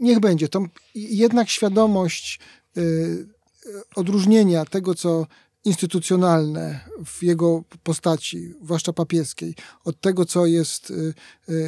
niech 0.00 0.20
będzie. 0.20 0.48
To 0.48 0.64
jednak 0.94 1.48
świadomość 1.48 2.40
y, 2.76 3.28
odróżnienia 3.94 4.64
tego, 4.64 4.94
co 4.94 5.26
instytucjonalne 5.64 6.80
w 7.06 7.22
jego 7.22 7.64
postaci, 7.82 8.54
zwłaszcza 8.62 8.92
papieskiej, 8.92 9.54
od 9.84 10.00
tego, 10.00 10.24
co 10.24 10.46
jest 10.46 10.90
y, 10.90 11.14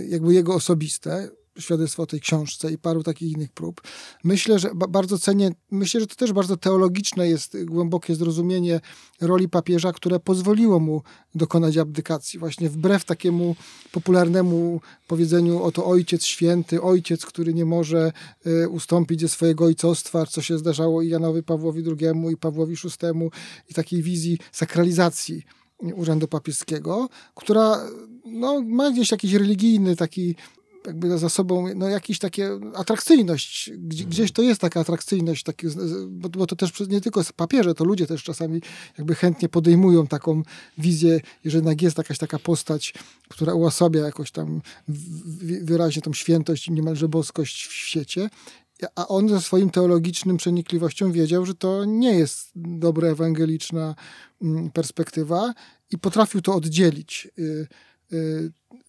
jakby 0.09 0.35
jego 0.35 0.55
osobiste, 0.55 1.29
świadectwo 1.59 2.03
o 2.03 2.07
tej 2.07 2.21
książce 2.21 2.73
i 2.73 2.79
paru 2.79 3.03
takich 3.03 3.33
innych 3.33 3.53
prób. 3.53 3.81
Myślę, 4.25 4.59
że 4.59 4.71
bardzo 4.89 5.19
cenię, 5.19 5.51
myślę, 5.71 6.01
że 6.01 6.07
to 6.07 6.15
też 6.15 6.33
bardzo 6.33 6.57
teologiczne 6.57 7.29
jest 7.29 7.65
głębokie 7.65 8.15
zrozumienie 8.15 8.81
roli 9.21 9.49
papieża, 9.49 9.93
które 9.93 10.21
pozwoliło 10.21 10.81
mu 10.81 11.03
dokonać 11.35 11.77
abdykacji. 11.77 12.39
Właśnie 12.39 12.71
wbrew 12.71 13.05
takiemu 13.05 13.57
popularnemu 13.93 14.81
powiedzeniu 15.07 15.63
oto 15.63 15.87
ojciec 15.87 16.25
święty, 16.25 16.83
ojciec, 16.83 17.27
który 17.27 17.55
nie 17.55 17.65
może 17.65 18.13
y, 18.47 18.69
ustąpić 18.69 19.21
ze 19.21 19.29
swojego 19.29 19.65
ojcostwa, 19.65 20.27
co 20.27 20.43
się 20.43 20.59
zdarzało 20.59 21.03
i 21.03 21.09
Janowi 21.09 21.43
Pawłowi 21.43 21.85
II 22.01 22.33
i 22.33 22.37
Pawłowi 22.37 22.75
VI 22.75 23.31
i 23.69 23.75
takiej 23.75 24.03
wizji 24.03 24.39
sakralizacji 24.53 25.45
urzędu 25.95 26.29
papieskiego, 26.29 27.09
która 27.35 27.87
no, 28.25 28.61
ma 28.61 28.91
gdzieś 28.91 29.11
jakiś 29.11 29.33
religijny 29.33 29.97
taki 29.97 30.35
jakby 30.87 31.19
za 31.19 31.29
sobą 31.29 31.67
no, 31.75 31.89
jakąś 31.89 32.19
takie 32.19 32.51
atrakcyjność. 32.75 33.71
Gdzieś 33.79 34.33
to 34.33 34.43
jest 34.43 34.61
taka 34.61 34.81
atrakcyjność, 34.81 35.43
taki, 35.43 35.67
bo, 36.09 36.29
bo, 36.29 36.47
to 36.47 36.57
też 36.57 36.73
nie 36.89 37.01
tylko 37.01 37.23
papierze, 37.37 37.75
to 37.75 37.85
ludzie 37.85 38.07
też 38.07 38.23
czasami 38.23 38.61
jakby 38.99 39.15
chętnie 39.15 39.49
podejmują 39.49 40.07
taką 40.07 40.43
wizję, 40.79 41.21
jeżeli 41.45 41.61
jednak 41.61 41.83
jest 41.83 41.99
jakaś 41.99 42.19
taka 42.19 42.39
postać, 42.39 42.95
która 43.29 43.55
uosabia 43.55 44.01
jakoś 44.01 44.31
tam 44.31 44.63
wyraźnie 45.63 46.03
tą 46.03 46.13
świętość 46.13 46.69
i 46.69 46.73
niemalże 46.73 47.09
boskość 47.09 47.67
w 47.67 47.73
świecie. 47.73 48.31
A 48.95 49.09
on 49.09 49.29
ze 49.29 49.41
swoim 49.41 49.71
teologicznym 49.71 50.37
przenikliwością 50.37 51.13
wiedział, 51.13 51.47
że 51.47 51.55
to 51.55 51.85
nie 51.85 52.15
jest 52.15 52.51
dobra 52.55 53.09
ewangeliczna 53.09 53.95
mm, 54.43 54.71
perspektywa 54.71 55.55
i 55.91 55.99
potrafił 55.99 56.43
to 56.43 56.55
oddzielić 56.55 57.29
y, 57.39 57.69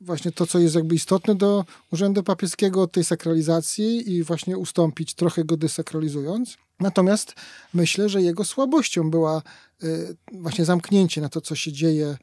właśnie 0.02 0.32
to, 0.32 0.48
co 0.48 0.60
jest 0.60 0.76
jakby 0.76 0.96
istotne 0.96 1.36
do 1.36 1.66
urzędu 1.92 2.24
papieskiego, 2.24 2.82
od 2.82 2.92
tej 2.92 3.04
sakralizacji 3.04 4.14
i 4.14 4.24
właśnie 4.24 4.58
ustąpić, 4.58 5.14
trochę 5.14 5.46
go 5.46 5.58
desakralizując. 5.58 6.58
Natomiast 6.80 7.36
myślę, 7.74 8.10
że 8.10 8.22
jego 8.22 8.46
słabością 8.46 9.12
była 9.12 9.42
y, 9.84 10.18
właśnie 10.32 10.66
zamknięcie 10.66 11.22
na 11.22 11.30
to, 11.30 11.42
co 11.42 11.56
się 11.56 11.72
dzieje 11.72 12.18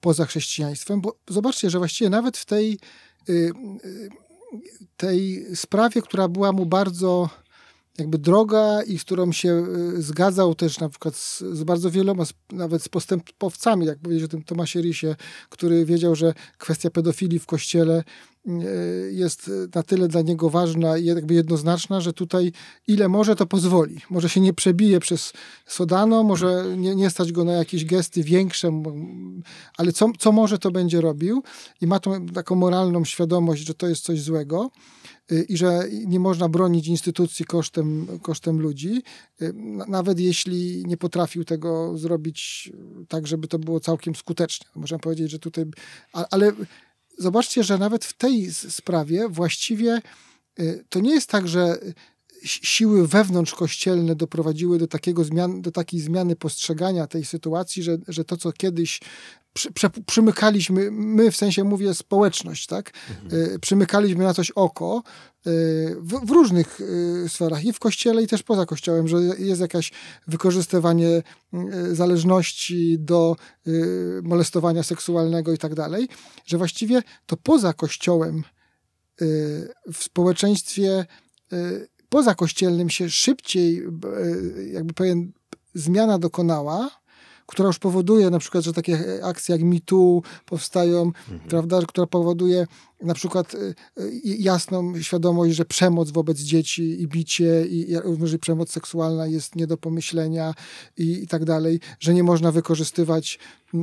poza 0.00 0.26
chrześcijaństwem, 0.26 1.00
bo 1.00 1.16
zobaczcie, 1.28 1.70
że 1.70 1.78
właściwie 1.78 2.10
nawet 2.10 2.36
w 2.36 2.44
tej, 2.44 2.78
y, 3.28 3.52
y, 3.84 4.08
tej 4.96 5.46
sprawie, 5.56 6.02
która 6.02 6.28
była 6.28 6.52
mu 6.52 6.66
bardzo 6.66 7.30
jakby 7.98 8.18
droga 8.18 8.82
i 8.82 8.98
z 8.98 9.04
którą 9.04 9.32
się 9.32 9.66
y, 9.96 10.02
zgadzał 10.02 10.54
też 10.54 10.80
na 10.80 10.88
przykład 10.88 11.16
z, 11.16 11.40
z 11.40 11.64
bardzo 11.64 11.90
wieloma, 11.90 12.24
nawet 12.52 12.82
z 12.82 12.88
postępowcami, 12.88 13.86
jak 13.86 13.98
powiedzieć 13.98 14.24
o 14.24 14.28
tym 14.28 14.42
Tomasie 14.42 14.80
Risie, 14.80 15.16
który 15.48 15.84
wiedział, 15.84 16.14
że 16.14 16.34
kwestia 16.58 16.90
pedofilii 16.90 17.38
w 17.38 17.46
kościele 17.46 18.04
jest 19.10 19.50
na 19.74 19.82
tyle 19.82 20.08
dla 20.08 20.22
niego 20.22 20.50
ważna 20.50 20.98
i 20.98 21.04
jakby 21.04 21.34
jednoznaczna, 21.34 22.00
że 22.00 22.12
tutaj 22.12 22.52
ile 22.88 23.08
może, 23.08 23.36
to 23.36 23.46
pozwoli. 23.46 24.00
Może 24.10 24.28
się 24.28 24.40
nie 24.40 24.52
przebije 24.52 25.00
przez 25.00 25.32
Sodano, 25.66 26.22
może 26.22 26.64
nie, 26.76 26.94
nie 26.94 27.10
stać 27.10 27.32
go 27.32 27.44
na 27.44 27.52
jakieś 27.52 27.84
gesty 27.84 28.22
większe, 28.22 28.82
ale 29.76 29.92
co, 29.92 30.10
co 30.18 30.32
może, 30.32 30.58
to 30.58 30.70
będzie 30.70 31.00
robił 31.00 31.42
i 31.80 31.86
ma 31.86 32.00
tą 32.00 32.26
taką 32.26 32.54
moralną 32.54 33.04
świadomość, 33.04 33.66
że 33.66 33.74
to 33.74 33.88
jest 33.88 34.04
coś 34.04 34.20
złego 34.20 34.70
y, 35.32 35.46
i 35.48 35.56
że 35.56 35.84
nie 36.06 36.20
można 36.20 36.48
bronić 36.48 36.88
instytucji 36.88 37.44
kosztem, 37.44 38.06
kosztem 38.22 38.60
ludzi, 38.60 39.02
y, 39.42 39.52
nawet 39.88 40.20
jeśli 40.20 40.84
nie 40.86 40.96
potrafił 40.96 41.44
tego 41.44 41.98
zrobić 41.98 42.72
tak, 43.08 43.26
żeby 43.26 43.48
to 43.48 43.58
było 43.58 43.80
całkiem 43.80 44.14
skuteczne. 44.14 44.66
Można 44.74 44.98
powiedzieć, 44.98 45.30
że 45.30 45.38
tutaj, 45.38 45.64
ale 46.12 46.52
zobaczcie, 47.18 47.64
że 47.64 47.78
nawet 47.78 48.04
w 48.04 48.12
tej 48.12 48.52
sprawie 48.52 49.28
właściwie 49.28 50.02
y, 50.60 50.84
to 50.88 51.00
nie 51.00 51.10
jest 51.10 51.30
tak, 51.30 51.48
że 51.48 51.78
siły 52.44 53.08
wewnątrzkościelne 53.08 54.16
doprowadziły 54.16 54.78
do, 54.78 54.86
takiego 54.86 55.24
zmian, 55.24 55.62
do 55.62 55.72
takiej 55.72 56.00
zmiany 56.00 56.36
postrzegania 56.36 57.06
tej 57.06 57.24
sytuacji, 57.24 57.82
że, 57.82 57.98
że 58.08 58.24
to, 58.24 58.36
co 58.36 58.52
kiedyś 58.52 59.00
przy, 59.52 59.70
przymykaliśmy, 60.06 60.90
my 60.90 61.30
w 61.30 61.36
sensie 61.36 61.64
mówię 61.64 61.94
społeczność, 61.94 62.66
tak? 62.66 62.92
Mhm. 63.10 63.54
Y, 63.54 63.58
przymykaliśmy 63.58 64.24
na 64.24 64.34
coś 64.34 64.50
oko 64.50 65.02
y, 65.46 65.50
w, 66.00 66.26
w, 66.26 66.30
różnych 66.30 66.80
sferach 67.28 67.64
i 67.64 67.72
w 67.72 67.78
kościele 67.78 68.22
i 68.22 68.26
też 68.26 68.42
poza 68.42 68.66
kościołem, 68.66 69.08
że 69.08 69.16
jest 69.38 69.60
jakieś 69.60 69.92
wykorzystywanie 70.26 71.22
zależności 71.92 72.96
do 72.98 73.36
molestowania 74.22 74.82
seksualnego 74.82 75.52
i 75.52 75.58
tak 75.58 75.74
dalej, 75.74 76.08
że 76.46 76.58
właściwie 76.58 77.02
to 77.26 77.36
poza 77.36 77.72
kościołem 77.72 78.42
w 79.92 80.04
społeczeństwie 80.04 81.06
pozakościelnym 82.08 82.90
się 82.90 83.10
szybciej 83.10 83.82
jakby 84.72 84.94
pewien 84.94 85.32
zmiana 85.74 86.18
dokonała, 86.18 87.01
która 87.52 87.66
już 87.66 87.78
powoduje 87.78 88.30
na 88.30 88.38
przykład, 88.38 88.64
że 88.64 88.72
takie 88.72 89.24
akcje 89.24 89.52
jak 89.52 89.64
MeToo 89.64 90.22
powstają, 90.46 91.02
mhm. 91.02 91.40
prawda, 91.48 91.80
która 91.86 92.06
powoduje 92.06 92.66
na 93.02 93.14
przykład 93.14 93.54
y, 93.54 93.74
y, 94.00 94.10
jasną 94.22 95.02
świadomość, 95.02 95.54
że 95.54 95.64
przemoc 95.64 96.10
wobec 96.10 96.38
dzieci 96.38 97.02
i 97.02 97.08
bicie 97.08 97.66
i 97.66 97.96
również 98.04 98.36
przemoc 98.36 98.72
seksualna 98.72 99.26
jest 99.26 99.56
nie 99.56 99.66
do 99.66 99.76
pomyślenia 99.76 100.54
i, 100.96 101.22
i 101.22 101.26
tak 101.26 101.44
dalej, 101.44 101.80
że 102.00 102.14
nie 102.14 102.22
można 102.22 102.52
wykorzystywać 102.52 103.38
y, 103.74 103.78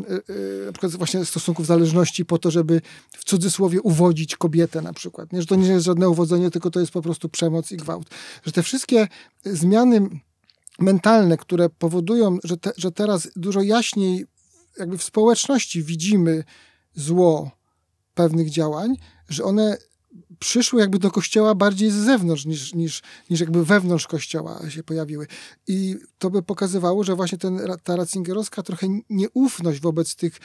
na 0.65 0.71
przykład 0.71 0.95
właśnie 0.95 1.25
stosunków 1.25 1.65
zależności 1.65 2.25
po 2.25 2.37
to, 2.37 2.51
żeby 2.51 2.81
w 3.11 3.23
cudzysłowie 3.23 3.81
uwodzić 3.81 4.35
kobietę 4.35 4.81
na 4.81 4.93
przykład. 4.93 5.33
Nie, 5.33 5.41
że 5.41 5.47
to 5.47 5.55
nie 5.55 5.67
jest 5.67 5.85
żadne 5.85 6.09
uwodzenie, 6.09 6.51
tylko 6.51 6.71
to 6.71 6.79
jest 6.79 6.91
po 6.91 7.01
prostu 7.01 7.29
przemoc 7.29 7.71
i 7.71 7.77
gwałt. 7.77 8.07
Że 8.43 8.51
te 8.51 8.63
wszystkie 8.63 9.07
zmiany 9.45 10.09
mentalne, 10.79 11.37
które 11.37 11.69
powodują, 11.69 12.37
że, 12.43 12.57
te, 12.57 12.71
że 12.77 12.91
teraz 12.91 13.29
dużo 13.35 13.61
jaśniej 13.61 14.25
jakby 14.79 14.97
w 14.97 15.03
społeczności 15.03 15.83
widzimy 15.83 16.43
zło 16.95 17.51
pewnych 18.13 18.49
działań, 18.49 18.95
że 19.29 19.43
one 19.43 19.77
przyszły 20.39 20.81
jakby 20.81 20.99
do 20.99 21.11
kościoła 21.11 21.55
bardziej 21.55 21.91
z 21.91 21.95
zewnątrz 21.95 22.45
niż, 22.45 22.73
niż, 22.73 23.01
niż 23.29 23.39
jakby 23.39 23.65
wewnątrz 23.65 24.07
kościoła 24.07 24.69
się 24.69 24.83
pojawiły. 24.83 25.27
I 25.67 25.95
to 26.17 26.29
by 26.29 26.43
pokazywało, 26.43 27.03
że 27.03 27.15
właśnie 27.15 27.37
ten, 27.37 27.59
ta 27.83 27.95
ratzingerowska 27.95 28.63
trochę 28.63 28.87
nieufność 29.09 29.79
wobec 29.79 30.15
tych 30.15 30.39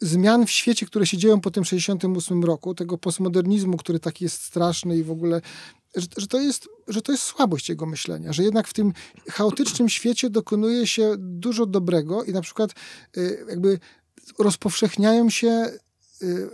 zmian 0.00 0.46
w 0.46 0.50
świecie, 0.50 0.86
które 0.86 1.06
się 1.06 1.16
dzieją 1.16 1.40
po 1.40 1.50
tym 1.50 1.64
68 1.64 2.44
roku, 2.44 2.74
tego 2.74 2.98
postmodernizmu, 2.98 3.76
który 3.76 4.00
taki 4.00 4.24
jest 4.24 4.42
straszny 4.42 4.96
i 4.96 5.02
w 5.02 5.10
ogóle 5.10 5.40
że, 5.96 6.06
że, 6.16 6.26
to 6.26 6.40
jest, 6.40 6.68
że 6.88 7.02
to 7.02 7.12
jest 7.12 7.24
słabość 7.24 7.68
jego 7.68 7.86
myślenia, 7.86 8.32
że 8.32 8.42
jednak 8.42 8.68
w 8.68 8.74
tym 8.74 8.92
chaotycznym 9.30 9.88
świecie 9.88 10.30
dokonuje 10.30 10.86
się 10.86 11.14
dużo 11.18 11.66
dobrego 11.66 12.24
i 12.24 12.32
na 12.32 12.40
przykład 12.40 12.70
y, 13.16 13.46
jakby 13.48 13.78
rozpowszechniają 14.38 15.30
się 15.30 15.70
y, 16.22 16.48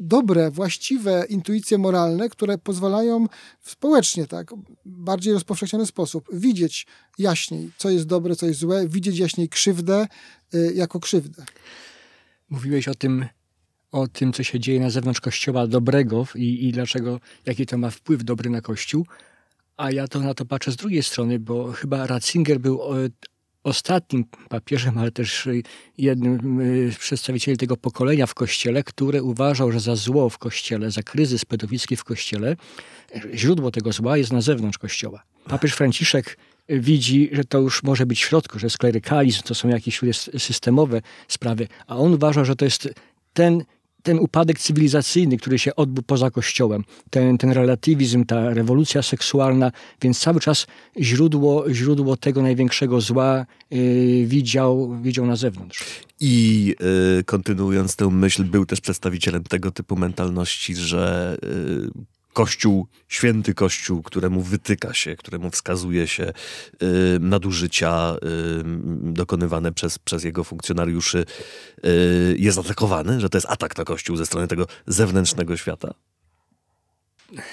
dobre, 0.00 0.50
właściwe 0.50 1.26
intuicje 1.28 1.78
moralne, 1.78 2.28
które 2.28 2.58
pozwalają 2.58 3.26
społecznie, 3.62 4.26
tak, 4.26 4.54
bardziej 4.84 5.32
rozpowszechniony 5.32 5.86
sposób 5.86 6.28
widzieć 6.32 6.86
jaśniej, 7.18 7.70
co 7.78 7.90
jest 7.90 8.06
dobre, 8.06 8.36
co 8.36 8.46
jest 8.46 8.60
złe, 8.60 8.88
widzieć 8.88 9.18
jaśniej 9.18 9.48
krzywdę 9.48 10.06
y, 10.54 10.72
jako 10.74 11.00
krzywdę. 11.00 11.44
Mówiłeś 12.50 12.88
o 12.88 12.94
tym 12.94 13.26
o 13.96 14.08
tym, 14.08 14.32
co 14.32 14.42
się 14.42 14.60
dzieje 14.60 14.80
na 14.80 14.90
zewnątrz 14.90 15.20
Kościoła 15.20 15.66
dobrego 15.66 16.26
i, 16.34 16.68
i 16.68 16.72
dlaczego, 16.72 17.20
jaki 17.46 17.66
to 17.66 17.78
ma 17.78 17.90
wpływ 17.90 18.24
dobry 18.24 18.50
na 18.50 18.60
Kościół. 18.60 19.06
A 19.76 19.90
ja 19.90 20.08
to 20.08 20.20
na 20.20 20.34
to 20.34 20.44
patrzę 20.44 20.72
z 20.72 20.76
drugiej 20.76 21.02
strony, 21.02 21.38
bo 21.38 21.72
chyba 21.72 22.06
Ratzinger 22.06 22.60
był 22.60 22.80
e, 22.82 23.08
ostatnim 23.64 24.24
papieżem, 24.48 24.98
ale 24.98 25.10
też 25.10 25.48
jednym 25.98 26.60
e, 26.60 26.92
z 26.92 26.96
przedstawicieli 26.96 27.58
tego 27.58 27.76
pokolenia 27.76 28.26
w 28.26 28.34
Kościele, 28.34 28.82
który 28.82 29.22
uważał, 29.22 29.72
że 29.72 29.80
za 29.80 29.96
zło 29.96 30.30
w 30.30 30.38
Kościele, 30.38 30.90
za 30.90 31.02
kryzys 31.02 31.44
pedofilski 31.44 31.96
w 31.96 32.04
Kościele, 32.04 32.56
źródło 33.34 33.70
tego 33.70 33.92
zła 33.92 34.16
jest 34.16 34.32
na 34.32 34.40
zewnątrz 34.40 34.78
Kościoła. 34.78 35.22
Papież 35.48 35.72
Franciszek 35.74 36.38
widzi, 36.68 37.30
że 37.32 37.44
to 37.44 37.58
już 37.58 37.82
może 37.82 38.06
być 38.06 38.24
w 38.24 38.28
środku, 38.28 38.58
że 38.58 38.70
sklerykalizm 38.70 39.42
to 39.42 39.54
są 39.54 39.68
jakieś 39.68 40.00
systemowe 40.38 41.02
sprawy, 41.28 41.68
a 41.86 41.96
on 41.96 42.14
uważa, 42.14 42.44
że 42.44 42.56
to 42.56 42.64
jest 42.64 42.88
ten 43.32 43.64
ten 44.06 44.18
upadek 44.18 44.58
cywilizacyjny, 44.58 45.36
który 45.36 45.58
się 45.58 45.76
odbył 45.76 46.02
poza 46.02 46.30
Kościołem, 46.30 46.84
ten, 47.10 47.38
ten 47.38 47.50
relatywizm, 47.50 48.24
ta 48.24 48.54
rewolucja 48.54 49.02
seksualna, 49.02 49.72
więc 50.02 50.18
cały 50.18 50.40
czas 50.40 50.66
źródło, 51.00 51.64
źródło 51.72 52.16
tego 52.16 52.42
największego 52.42 53.00
zła 53.00 53.46
yy, 53.70 54.26
widział, 54.26 54.96
widział 55.02 55.26
na 55.26 55.36
zewnątrz. 55.36 55.84
I 56.20 56.66
yy, 57.16 57.24
kontynuując 57.24 57.96
tę 57.96 58.10
myśl, 58.10 58.44
był 58.44 58.66
też 58.66 58.80
przedstawicielem 58.80 59.42
tego 59.42 59.70
typu 59.70 59.96
mentalności, 59.96 60.74
że 60.74 61.36
yy, 61.42 61.90
Kościół, 62.36 62.86
święty 63.08 63.54
Kościół, 63.54 64.02
któremu 64.02 64.40
wytyka 64.40 64.94
się, 64.94 65.16
któremu 65.16 65.50
wskazuje 65.50 66.06
się 66.06 66.32
y, 66.82 67.18
nadużycia 67.20 68.16
y, 68.16 68.18
dokonywane 69.12 69.72
przez, 69.72 69.98
przez 69.98 70.24
jego 70.24 70.44
funkcjonariuszy, 70.44 71.24
y, 71.84 72.36
jest 72.38 72.58
atakowany, 72.58 73.20
że 73.20 73.28
to 73.28 73.36
jest 73.38 73.46
atak 73.50 73.78
na 73.78 73.84
Kościół 73.84 74.16
ze 74.16 74.26
strony 74.26 74.48
tego 74.48 74.66
zewnętrznego 74.86 75.56
świata? 75.56 75.94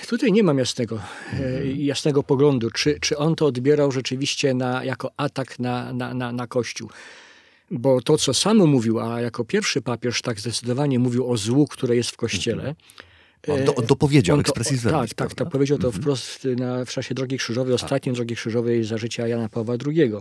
Tutaj 0.07 0.31
nie 0.31 0.43
mam 0.43 0.57
jasnego, 0.57 0.99
mhm. 1.31 1.77
jasnego 1.77 2.23
poglądu, 2.23 2.71
czy, 2.71 2.99
czy 2.99 3.17
on 3.17 3.35
to 3.35 3.45
odbierał 3.45 3.91
rzeczywiście 3.91 4.53
na, 4.53 4.83
jako 4.83 5.11
atak 5.17 5.59
na, 5.59 5.93
na, 5.93 6.13
na, 6.13 6.31
na 6.31 6.47
Kościół. 6.47 6.89
Bo 7.71 8.01
to, 8.01 8.17
co 8.17 8.33
sam 8.33 8.57
mówił, 8.57 8.99
a 8.99 9.21
jako 9.21 9.45
pierwszy 9.45 9.81
papież 9.81 10.21
tak 10.21 10.39
zdecydowanie 10.39 10.99
mówił 10.99 11.31
o 11.31 11.37
złu, 11.37 11.67
które 11.67 11.95
jest 11.95 12.11
w 12.11 12.17
Kościele, 12.17 12.63
mhm 12.63 12.75
on, 13.47 13.65
do, 13.65 13.75
on 13.75 13.85
dopowiedział 13.85 14.39
ekspresji 14.39 14.79
Tak, 14.79 15.13
tak, 15.13 15.35
tak, 15.35 15.49
powiedział 15.49 15.77
to 15.77 15.87
mhm. 15.87 16.01
wprost 16.01 16.47
na, 16.57 16.85
w 16.85 16.89
czasie 16.89 17.15
Drogi 17.15 17.37
Krzyżowej, 17.37 17.75
tak. 17.75 17.83
ostatniej 17.83 18.15
Drogi 18.15 18.35
Krzyżowej 18.35 18.83
za 18.83 18.97
życia 18.97 19.27
Jana 19.27 19.49
Pawła 19.49 19.75
II. 19.87 20.11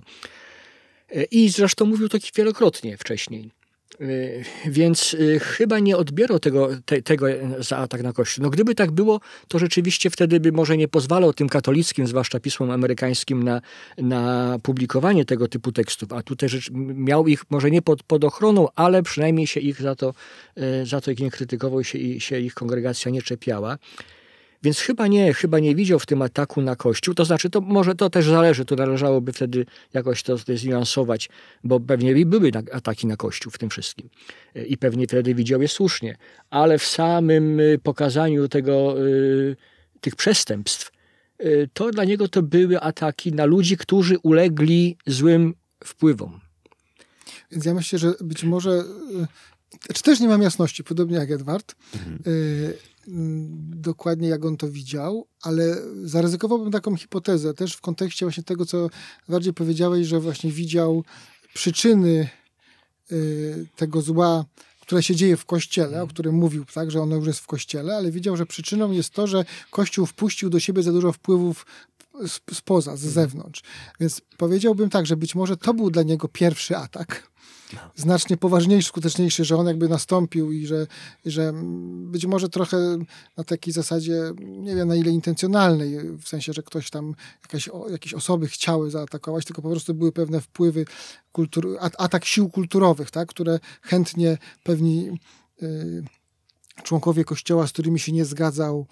E, 1.10 1.24
I 1.24 1.48
zresztą 1.48 1.84
mówił 1.86 2.08
to 2.08 2.18
wielokrotnie 2.36 2.96
wcześniej. 2.96 3.50
Y, 4.00 4.44
więc 4.66 5.14
y, 5.14 5.40
chyba 5.40 5.78
nie 5.78 5.96
odbierał 5.96 6.38
tego, 6.38 6.68
te, 6.84 7.02
tego 7.02 7.26
za 7.58 7.78
atak 7.78 8.02
na 8.02 8.12
Kościół. 8.12 8.44
No 8.44 8.50
gdyby 8.50 8.74
tak 8.74 8.90
było, 8.90 9.20
to 9.48 9.58
rzeczywiście 9.58 10.10
wtedy 10.10 10.40
by 10.40 10.52
może 10.52 10.76
nie 10.76 10.88
pozwalał 10.88 11.32
tym 11.32 11.48
katolickim, 11.48 12.06
zwłaszcza 12.06 12.40
pismom 12.40 12.70
amerykańskim, 12.70 13.42
na, 13.42 13.60
na 13.98 14.56
publikowanie 14.62 15.24
tego 15.24 15.48
typu 15.48 15.72
tekstów, 15.72 16.12
a 16.12 16.22
tutaj 16.22 16.48
rzecz, 16.48 16.70
miał 16.94 17.26
ich 17.26 17.42
może 17.50 17.70
nie 17.70 17.82
pod, 17.82 18.02
pod 18.02 18.24
ochroną, 18.24 18.68
ale 18.74 19.02
przynajmniej 19.02 19.46
się 19.46 19.60
ich 19.60 19.80
za 19.80 19.94
to, 19.94 20.14
y, 20.82 20.86
za 20.86 21.00
to 21.00 21.10
ich 21.10 21.20
nie 21.20 21.30
krytykował 21.30 21.80
i 21.80 21.84
się, 21.84 22.20
się 22.20 22.40
ich 22.40 22.54
kongregacja 22.54 23.10
nie 23.10 23.22
czepiała. 23.22 23.78
Więc 24.62 24.78
chyba 24.78 25.06
nie, 25.06 25.34
chyba 25.34 25.58
nie 25.58 25.74
widział 25.74 25.98
w 25.98 26.06
tym 26.06 26.22
ataku 26.22 26.62
na 26.62 26.76
Kościół. 26.76 27.14
To 27.14 27.24
znaczy, 27.24 27.50
to 27.50 27.60
może 27.60 27.94
to 27.94 28.10
też 28.10 28.26
zależy, 28.26 28.64
to 28.64 28.76
należałoby 28.76 29.32
wtedy 29.32 29.66
jakoś 29.94 30.22
to, 30.22 30.38
to 30.38 30.56
zniuansować, 30.56 31.28
bo 31.64 31.80
pewnie 31.80 32.26
były 32.26 32.50
ataki 32.72 33.06
na 33.06 33.16
Kościół 33.16 33.52
w 33.52 33.58
tym 33.58 33.70
wszystkim. 33.70 34.08
I 34.66 34.78
pewnie 34.78 35.06
wtedy 35.06 35.34
widział 35.34 35.62
je 35.62 35.68
słusznie. 35.68 36.16
Ale 36.50 36.78
w 36.78 36.84
samym 36.84 37.60
y, 37.60 37.78
pokazaniu 37.82 38.48
tego, 38.48 39.06
y, 39.06 39.56
tych 40.00 40.16
przestępstw, 40.16 40.92
y, 41.40 41.68
to 41.72 41.90
dla 41.90 42.04
niego 42.04 42.28
to 42.28 42.42
były 42.42 42.80
ataki 42.80 43.32
na 43.32 43.44
ludzi, 43.44 43.76
którzy 43.76 44.18
ulegli 44.22 44.96
złym 45.06 45.54
wpływom. 45.84 46.40
Więc 47.52 47.64
ja 47.64 47.74
myślę, 47.74 47.98
że 47.98 48.14
być 48.20 48.44
może, 48.44 48.84
czy 49.94 50.02
też 50.02 50.20
nie 50.20 50.28
mam 50.28 50.42
jasności, 50.42 50.84
podobnie 50.84 51.16
jak 51.16 51.30
Edward, 51.30 51.74
mhm. 51.94 52.18
Mm, 52.26 52.72
dokładnie 53.76 54.28
jak 54.28 54.44
on 54.44 54.56
to 54.56 54.70
widział, 54.70 55.26
ale 55.42 55.76
zaryzykowałbym 56.04 56.72
taką 56.72 56.96
hipotezę 56.96 57.54
też 57.54 57.74
w 57.74 57.80
kontekście 57.80 58.26
właśnie 58.26 58.42
tego, 58.42 58.66
co 58.66 58.90
bardziej 59.28 59.54
powiedziałeś, 59.54 60.06
że 60.06 60.20
właśnie 60.20 60.52
widział 60.52 61.04
przyczyny 61.54 62.28
y, 63.12 63.66
tego 63.76 64.00
zła, 64.00 64.44
które 64.80 65.02
się 65.02 65.14
dzieje 65.14 65.36
w 65.36 65.44
kościele, 65.44 66.02
o 66.02 66.06
którym 66.06 66.34
mówił, 66.34 66.64
tak, 66.74 66.90
że 66.90 67.02
ono 67.02 67.16
już 67.16 67.26
jest 67.26 67.40
w 67.40 67.46
kościele, 67.46 67.96
ale 67.96 68.10
widział, 68.10 68.36
że 68.36 68.46
przyczyną 68.46 68.92
jest 68.92 69.10
to, 69.10 69.26
że 69.26 69.44
kościół 69.70 70.06
wpuścił 70.06 70.50
do 70.50 70.60
siebie 70.60 70.82
za 70.82 70.92
dużo 70.92 71.12
wpływów 71.12 71.66
spoza, 72.52 72.96
z 72.96 73.00
zewnątrz. 73.00 73.62
Więc 74.00 74.20
powiedziałbym 74.36 74.90
tak, 74.90 75.06
że 75.06 75.16
być 75.16 75.34
może 75.34 75.56
to 75.56 75.74
był 75.74 75.90
dla 75.90 76.02
niego 76.02 76.28
pierwszy 76.28 76.76
atak. 76.76 77.31
Znacznie 77.96 78.36
poważniejszy, 78.36 78.88
skuteczniejszy, 78.88 79.44
że 79.44 79.56
on 79.56 79.66
jakby 79.66 79.88
nastąpił 79.88 80.52
i 80.52 80.66
że, 80.66 80.86
że 81.26 81.52
być 82.04 82.26
może 82.26 82.48
trochę 82.48 82.98
na 83.36 83.44
takiej 83.44 83.72
zasadzie, 83.72 84.32
nie 84.40 84.76
wiem 84.76 84.88
na 84.88 84.96
ile 84.96 85.10
intencjonalnej, 85.10 85.98
w 86.18 86.28
sensie, 86.28 86.52
że 86.52 86.62
ktoś 86.62 86.90
tam, 86.90 87.14
jakaś, 87.42 87.70
jakieś 87.90 88.14
osoby 88.14 88.48
chciały 88.48 88.90
zaatakować, 88.90 89.44
tylko 89.44 89.62
po 89.62 89.70
prostu 89.70 89.94
były 89.94 90.12
pewne 90.12 90.40
wpływy, 90.40 90.84
kultur, 91.32 91.76
atak 91.80 92.24
sił 92.24 92.48
kulturowych, 92.48 93.10
tak, 93.10 93.28
które 93.28 93.60
chętnie 93.82 94.38
pewni 94.62 95.18
y, 95.62 96.04
członkowie 96.82 97.24
kościoła, 97.24 97.66
z 97.66 97.72
którymi 97.72 98.00
się 98.00 98.12
nie 98.12 98.24
zgadzał, 98.24 98.86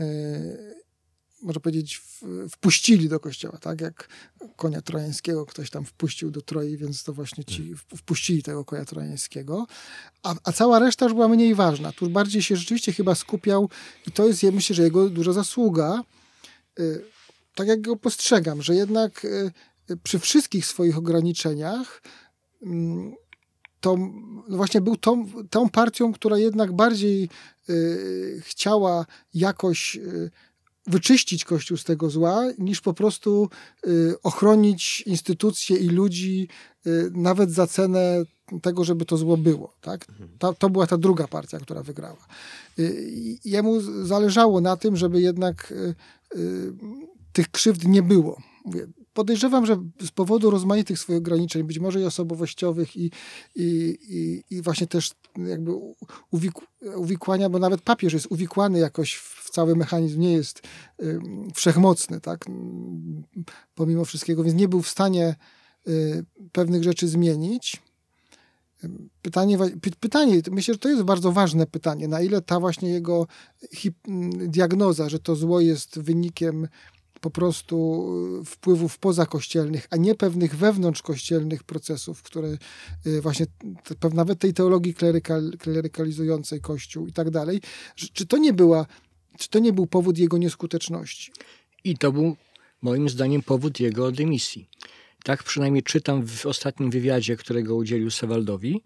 y, 0.00 0.77
można 1.42 1.60
powiedzieć, 1.60 2.02
wpuścili 2.50 3.08
do 3.08 3.20
kościoła, 3.20 3.58
tak 3.58 3.80
jak 3.80 4.08
konia 4.56 4.82
trojańskiego 4.82 5.46
ktoś 5.46 5.70
tam 5.70 5.84
wpuścił 5.84 6.30
do 6.30 6.42
Troi, 6.42 6.76
więc 6.76 7.04
to 7.04 7.12
właśnie 7.12 7.44
ci 7.44 7.62
mm. 7.62 7.78
wpuścili 7.96 8.42
tego 8.42 8.64
konia 8.64 8.84
trojańskiego, 8.84 9.66
a, 10.22 10.34
a 10.44 10.52
cała 10.52 10.78
reszta 10.78 11.04
już 11.04 11.14
była 11.14 11.28
mniej 11.28 11.54
ważna. 11.54 11.92
Tu 11.92 12.10
bardziej 12.10 12.42
się 12.42 12.56
rzeczywiście 12.56 12.92
chyba 12.92 13.14
skupiał 13.14 13.70
i 14.06 14.12
to 14.12 14.26
jest, 14.26 14.42
ja 14.42 14.52
myślę, 14.52 14.76
że 14.76 14.82
jego 14.82 15.10
duża 15.10 15.32
zasługa, 15.32 16.02
y, 16.80 17.04
tak 17.54 17.68
jak 17.68 17.80
go 17.80 17.96
postrzegam, 17.96 18.62
że 18.62 18.74
jednak 18.74 19.24
y, 19.24 19.52
przy 20.02 20.18
wszystkich 20.18 20.66
swoich 20.66 20.98
ograniczeniach 20.98 22.02
mm, 22.62 23.14
to 23.80 23.96
no 24.48 24.56
właśnie 24.56 24.80
był 24.80 24.96
tą, 24.96 25.26
tą 25.50 25.68
partią, 25.68 26.12
która 26.12 26.38
jednak 26.38 26.72
bardziej 26.72 27.28
y, 27.70 28.42
chciała 28.44 29.06
jakoś 29.34 29.98
wyczyścić 30.88 31.44
Kościół 31.44 31.76
z 31.76 31.84
tego 31.84 32.10
zła, 32.10 32.44
niż 32.58 32.80
po 32.80 32.94
prostu 32.94 33.48
y, 33.86 34.14
ochronić 34.22 35.00
instytucje 35.06 35.76
i 35.76 35.88
ludzi 35.88 36.48
y, 36.86 37.10
nawet 37.14 37.50
za 37.50 37.66
cenę 37.66 38.22
tego, 38.62 38.84
żeby 38.84 39.04
to 39.04 39.16
zło 39.16 39.36
było. 39.36 39.72
Tak? 39.80 40.08
Mhm. 40.08 40.28
To, 40.38 40.54
to 40.54 40.70
była 40.70 40.86
ta 40.86 40.98
druga 40.98 41.28
partia, 41.28 41.58
która 41.58 41.82
wygrała. 41.82 42.26
Y, 42.78 43.38
jemu 43.44 43.80
zależało 44.06 44.60
na 44.60 44.76
tym, 44.76 44.96
żeby 44.96 45.20
jednak 45.20 45.74
tych 47.32 47.50
krzywd 47.50 47.84
nie 47.84 48.02
było. 48.02 48.42
Mówię, 48.64 48.86
podejrzewam, 49.18 49.66
że 49.66 49.76
z 50.02 50.10
powodu 50.10 50.50
rozmaitych 50.50 50.98
swoich 50.98 51.18
ograniczeń, 51.18 51.62
być 51.62 51.78
może 51.78 52.00
i 52.00 52.04
osobowościowych 52.04 52.96
i, 52.96 53.10
i, 53.54 53.98
i, 54.08 54.44
i 54.50 54.62
właśnie 54.62 54.86
też 54.86 55.10
jakby 55.36 55.72
uwikłania, 56.96 57.50
bo 57.50 57.58
nawet 57.58 57.80
papież 57.80 58.12
jest 58.12 58.26
uwikłany 58.26 58.78
jakoś 58.78 59.14
w 59.14 59.50
cały 59.50 59.76
mechanizm, 59.76 60.20
nie 60.20 60.32
jest 60.32 60.62
y, 61.02 61.20
wszechmocny, 61.54 62.20
tak, 62.20 62.44
pomimo 63.74 64.04
wszystkiego, 64.04 64.44
więc 64.44 64.56
nie 64.56 64.68
był 64.68 64.82
w 64.82 64.88
stanie 64.88 65.36
y, 65.88 66.24
pewnych 66.52 66.82
rzeczy 66.82 67.08
zmienić. 67.08 67.82
Pytanie, 69.22 69.58
pytanie, 70.00 70.42
myślę, 70.50 70.74
że 70.74 70.78
to 70.78 70.88
jest 70.88 71.02
bardzo 71.02 71.32
ważne 71.32 71.66
pytanie, 71.66 72.08
na 72.08 72.20
ile 72.20 72.42
ta 72.42 72.60
właśnie 72.60 72.90
jego 72.90 73.26
diagnoza, 74.46 75.08
że 75.08 75.18
to 75.18 75.36
zło 75.36 75.60
jest 75.60 75.98
wynikiem 75.98 76.68
po 77.20 77.30
prostu 77.30 78.06
y, 78.42 78.44
wpływów 78.44 78.98
pozakościelnych, 78.98 79.86
a 79.90 79.96
nie 79.96 80.14
pewnych 80.14 80.56
wewnątrzkościelnych 80.56 81.64
procesów, 81.64 82.22
które 82.22 82.58
y, 83.06 83.20
właśnie 83.20 83.46
nawet 84.14 84.38
tej 84.38 84.54
teologii 84.54 84.94
klerykal, 84.94 85.52
klerykalizującej 85.58 86.60
Kościół 86.60 87.06
i 87.06 87.12
tak 87.12 87.30
dalej, 87.30 87.60
czy 88.12 88.26
to 88.26 88.38
nie 88.38 88.52
była, 88.52 88.86
czy 89.38 89.48
to 89.48 89.58
nie 89.58 89.72
był 89.72 89.86
powód 89.86 90.18
jego 90.18 90.38
nieskuteczności? 90.38 91.32
I 91.84 91.98
to 91.98 92.12
był 92.12 92.36
moim 92.82 93.08
zdaniem 93.08 93.42
powód 93.42 93.80
jego 93.80 94.12
dymisji. 94.12 94.68
Tak 95.24 95.42
przynajmniej 95.42 95.82
czytam 95.82 96.26
w 96.26 96.46
ostatnim 96.46 96.90
wywiadzie, 96.90 97.36
którego 97.36 97.76
udzielił 97.76 98.10
Sewaldowi, 98.10 98.82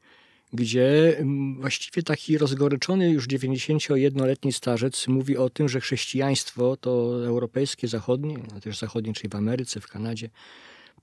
gdzie 0.53 1.18
mm, 1.18 1.61
właściwie 1.61 2.03
taki 2.03 2.38
rozgoryczony 2.38 3.11
już 3.11 3.28
91-letni 3.28 4.53
starzec 4.53 5.09
mówi 5.09 5.36
o 5.36 5.50
tym, 5.50 5.68
że 5.68 5.80
chrześcijaństwo 5.80 6.76
to 6.76 7.24
europejskie, 7.26 7.88
zachodnie, 7.88 8.38
a 8.57 8.61
też 8.61 8.78
zachodnie, 8.78 9.12
czyli 9.12 9.28
w 9.28 9.34
Ameryce, 9.34 9.80
w 9.80 9.86
Kanadzie, 9.86 10.30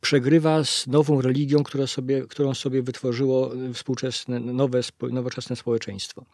przegrywa 0.02 0.64
z 0.64 0.88
nową 0.88 1.22
religią, 1.22 1.64
sobie, 1.86 2.22
którą 2.22 2.54
sobie 2.54 2.82
wytworzyło 2.82 3.52
współczesne, 3.74 4.40
nowe, 4.40 4.82
nowoczesne 5.12 5.56
społeczeństwo. 5.56 6.26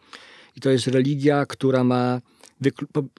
I 0.56 0.60
to 0.60 0.70
jest 0.70 0.86
religia, 0.86 1.46
która 1.46 1.84
ma, 1.84 2.20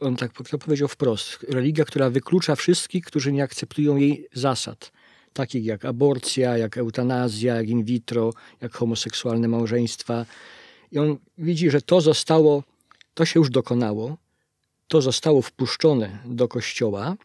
on 0.01 0.15
tak 0.15 0.31
to 0.49 0.57
powiedział 0.57 0.87
wprost, 0.87 1.45
religia, 1.49 1.85
która 1.85 2.09
wyklucza 2.09 2.55
wszystkich, 2.55 3.05
którzy 3.05 3.31
nie 3.31 3.43
akceptują 3.43 3.95
jej 3.95 4.27
zasad 4.33 4.91
takich 5.38 5.65
jak 5.65 5.85
aborcja, 5.85 6.57
jak 6.57 6.77
eutanazja, 6.77 7.55
jak 7.55 7.67
in 7.69 7.83
vitro, 7.83 8.33
jak 8.61 8.73
homoseksualne 8.73 9.47
małżeństwa. 9.47 10.25
I 10.91 10.99
on 10.99 11.17
widzi, 11.38 11.69
że 11.69 11.81
to 11.81 12.01
zostało, 12.01 12.63
to 13.13 13.25
się 13.25 13.39
już 13.39 13.49
dokonało, 13.49 14.17
to 14.88 15.01
zostało 15.01 15.41
wpuszczone 15.41 16.19
do 16.25 16.47
kościoła 16.47 17.15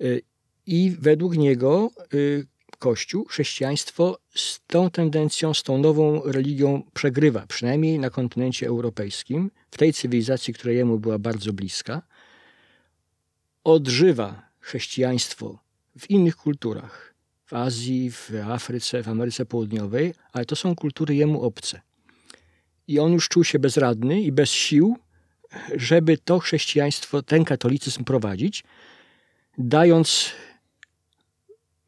y, 0.00 0.22
i 0.66 0.96
według 1.00 1.36
niego 1.36 1.90
y, 2.14 2.46
Kościół, 2.78 3.24
chrześcijaństwo 3.24 4.18
z 4.34 4.60
tą 4.66 4.90
tendencją, 4.90 5.54
z 5.54 5.62
tą 5.62 5.78
nową 5.78 6.22
religią 6.24 6.82
przegrywa, 6.94 7.46
przynajmniej 7.46 7.98
na 7.98 8.10
kontynencie 8.10 8.66
europejskim, 8.66 9.50
w 9.70 9.76
tej 9.78 9.92
cywilizacji, 9.92 10.54
która 10.54 10.72
jemu 10.72 10.98
była 10.98 11.18
bardzo 11.18 11.52
bliska. 11.52 12.02
Odżywa 13.64 14.42
chrześcijaństwo 14.60 15.58
w 15.98 16.10
innych 16.10 16.36
kulturach, 16.36 17.13
w 17.46 17.52
Azji, 17.52 18.10
w 18.10 18.30
Afryce, 18.48 19.02
w 19.02 19.08
Ameryce 19.08 19.46
Południowej, 19.46 20.14
ale 20.32 20.44
to 20.44 20.56
są 20.56 20.74
kultury 20.74 21.14
jemu 21.14 21.42
obce. 21.42 21.80
I 22.88 22.98
on 22.98 23.12
już 23.12 23.28
czuł 23.28 23.44
się 23.44 23.58
bezradny 23.58 24.20
i 24.20 24.32
bez 24.32 24.50
sił, 24.50 24.96
żeby 25.74 26.18
to 26.18 26.38
chrześcijaństwo, 26.38 27.22
ten 27.22 27.44
katolicyzm 27.44 28.04
prowadzić, 28.04 28.64
dając 29.58 30.32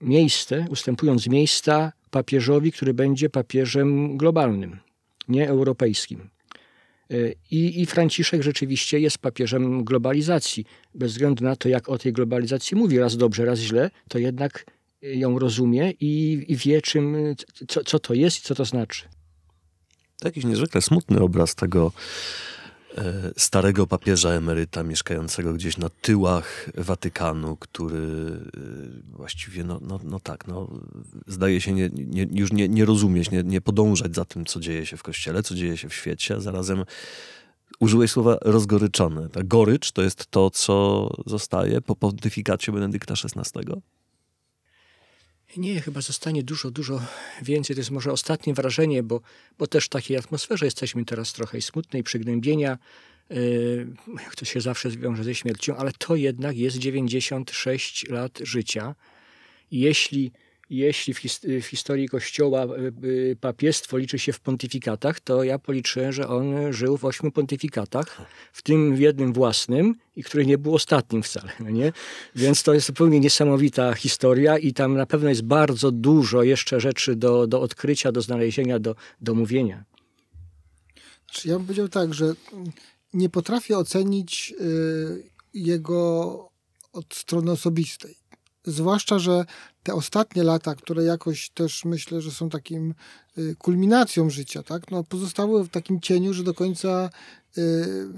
miejsce, 0.00 0.66
ustępując 0.70 1.26
miejsca 1.26 1.92
papieżowi, 2.10 2.72
który 2.72 2.94
będzie 2.94 3.30
papieżem 3.30 4.16
globalnym, 4.16 4.78
nie 5.28 5.48
europejskim. 5.48 6.30
I, 7.50 7.80
I 7.80 7.86
Franciszek 7.86 8.42
rzeczywiście 8.42 9.00
jest 9.00 9.18
papieżem 9.18 9.84
globalizacji. 9.84 10.64
Bez 10.94 11.12
względu 11.12 11.44
na 11.44 11.56
to, 11.56 11.68
jak 11.68 11.88
o 11.88 11.98
tej 11.98 12.12
globalizacji 12.12 12.76
mówi, 12.76 12.98
raz 12.98 13.16
dobrze, 13.16 13.44
raz 13.44 13.58
źle, 13.58 13.90
to 14.08 14.18
jednak 14.18 14.64
ją 15.02 15.38
rozumie 15.38 15.90
i, 15.90 16.44
i 16.48 16.56
wie, 16.56 16.82
czym, 16.82 17.16
co, 17.68 17.84
co 17.84 17.98
to 17.98 18.14
jest 18.14 18.38
i 18.38 18.42
co 18.42 18.54
to 18.54 18.64
znaczy. 18.64 19.02
To 20.18 20.28
jakiś 20.28 20.44
niezwykle 20.44 20.82
smutny 20.82 21.20
obraz 21.20 21.54
tego 21.54 21.92
e, 22.98 23.32
starego 23.36 23.86
papieża 23.86 24.30
emeryta 24.30 24.82
mieszkającego 24.82 25.52
gdzieś 25.52 25.76
na 25.76 25.88
tyłach 25.88 26.70
Watykanu, 26.76 27.56
który 27.56 27.98
e, 27.98 29.16
właściwie, 29.16 29.64
no, 29.64 29.80
no, 29.82 30.00
no 30.04 30.20
tak, 30.20 30.46
no, 30.46 30.70
zdaje 31.26 31.60
się 31.60 31.72
nie, 31.72 31.90
nie, 31.92 32.26
już 32.32 32.52
nie, 32.52 32.68
nie 32.68 32.84
rozumieć, 32.84 33.30
nie, 33.30 33.42
nie 33.42 33.60
podążać 33.60 34.14
za 34.14 34.24
tym, 34.24 34.44
co 34.44 34.60
dzieje 34.60 34.86
się 34.86 34.96
w 34.96 35.02
Kościele, 35.02 35.42
co 35.42 35.54
dzieje 35.54 35.76
się 35.76 35.88
w 35.88 35.94
świecie, 35.94 36.34
a 36.34 36.40
zarazem 36.40 36.84
użyłeś 37.80 38.10
słowa 38.10 38.38
rozgoryczony. 38.42 39.28
Ta 39.28 39.42
gorycz 39.42 39.92
to 39.92 40.02
jest 40.02 40.26
to, 40.26 40.50
co 40.50 41.08
zostaje 41.26 41.80
po 41.80 41.96
pontyfikacie 41.96 42.72
Benedykta 42.72 43.14
XVI? 43.14 43.72
Nie, 45.56 45.80
chyba 45.80 46.00
zostanie 46.00 46.42
dużo, 46.42 46.70
dużo 46.70 47.00
więcej. 47.42 47.76
To 47.76 47.80
jest 47.80 47.90
może 47.90 48.12
ostatnie 48.12 48.54
wrażenie, 48.54 49.02
bo, 49.02 49.20
bo 49.58 49.66
też 49.66 49.84
w 49.84 49.88
takiej 49.88 50.16
atmosferze 50.16 50.64
jesteśmy 50.64 51.04
teraz 51.04 51.32
trochę 51.32 51.60
smutnej, 51.60 52.02
przygnębienia, 52.02 52.78
yy, 53.30 53.86
jak 54.22 54.34
to 54.36 54.44
się 54.44 54.60
zawsze 54.60 54.90
wiąże 54.90 55.24
ze 55.24 55.34
śmiercią, 55.34 55.76
ale 55.76 55.92
to 55.98 56.16
jednak 56.16 56.56
jest 56.56 56.78
96 56.78 58.08
lat 58.08 58.38
życia. 58.42 58.94
Jeśli 59.70 60.32
jeśli 60.70 61.14
w, 61.14 61.18
his 61.18 61.40
w, 61.62 61.64
historii 61.64 62.08
Kościoła 62.08 62.62
e, 62.62 62.66
e, 62.66 63.36
papiestwo 63.40 63.98
liczy 63.98 64.18
się 64.18 64.32
w 64.32 64.40
pontyfikatach, 64.40 65.20
to 65.20 65.44
ja 65.44 65.58
policzyłem, 65.58 66.12
że 66.12 66.28
on 66.28 66.72
żył 66.72 66.96
w 66.96 67.04
ośmiu 67.04 67.30
pontyfikatach, 67.30 68.20
w 68.52 68.62
tym 68.62 68.96
w 68.96 68.98
jednym 68.98 69.32
własnym, 69.32 69.94
i 70.16 70.22
który 70.22 70.46
nie 70.46 70.58
był 70.58 70.74
ostatnim 70.74 71.22
wcale. 71.22 71.52
No 71.60 71.70
nie? 71.70 71.92
Więc 72.34 72.62
to 72.62 72.74
jest 72.74 72.86
zupełnie 72.86 73.20
niesamowita 73.20 73.94
historia 73.94 74.58
i 74.58 74.72
tam 74.72 74.96
na 74.96 75.06
pewno 75.06 75.28
jest 75.28 75.42
bardzo 75.42 75.90
dużo 75.90 76.42
jeszcze 76.42 76.80
rzeczy 76.80 77.16
do, 77.16 77.46
do 77.46 77.60
odkrycia, 77.60 78.12
do 78.12 78.22
znalezienia, 78.22 78.78
do, 78.78 78.94
do 79.20 79.34
mówienia. 79.34 79.84
Znaczy, 81.24 81.48
ja 81.48 81.56
bym 81.56 81.66
powiedział 81.66 81.88
tak, 81.88 82.14
że 82.14 82.34
nie 83.14 83.28
potrafię 83.28 83.78
ocenić 83.78 84.54
y, 84.60 85.30
jego 85.54 86.50
od 86.92 87.14
strony 87.14 87.50
osobistej 87.50 88.25
Zwłaszcza, 88.66 89.18
że 89.18 89.44
te 89.82 89.94
ostatnie 89.94 90.42
lata, 90.42 90.74
które 90.74 91.04
jakoś 91.04 91.50
też 91.50 91.84
myślę, 91.84 92.20
że 92.20 92.30
są 92.30 92.48
takim 92.48 92.94
y, 93.38 93.56
kulminacją 93.58 94.30
życia, 94.30 94.62
tak? 94.62 94.90
no, 94.90 95.04
pozostały 95.04 95.64
w 95.64 95.68
takim 95.68 96.00
cieniu, 96.00 96.32
że 96.32 96.44
do 96.44 96.54
końca 96.54 97.10
y, 97.58 97.62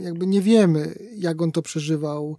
jakby 0.01 0.27
nie 0.27 0.41
wiemy, 0.41 0.99
jak 1.17 1.43
on 1.43 1.53
to 1.53 1.63
przeżywał. 1.63 2.37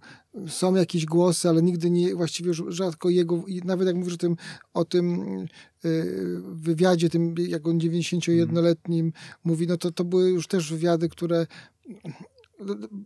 Są 0.48 0.74
jakieś 0.74 1.06
głosy, 1.06 1.48
ale 1.48 1.62
nigdy 1.62 1.90
nie, 1.90 2.14
właściwie 2.14 2.48
już 2.48 2.62
rzadko 2.68 3.10
jego, 3.10 3.44
nawet 3.64 3.86
jak 3.86 3.96
mówisz 3.96 4.14
o 4.14 4.18
tym, 4.18 4.36
o 4.74 4.84
tym 4.84 5.20
y, 5.84 6.40
wywiadzie, 6.52 7.10
tym 7.10 7.34
jak 7.38 7.68
on 7.68 7.78
91-letnim 7.78 9.12
mówi, 9.44 9.66
no 9.66 9.76
to 9.76 9.92
to 9.92 10.04
były 10.04 10.30
już 10.30 10.46
też 10.46 10.70
wywiady, 10.70 11.08
które 11.08 11.46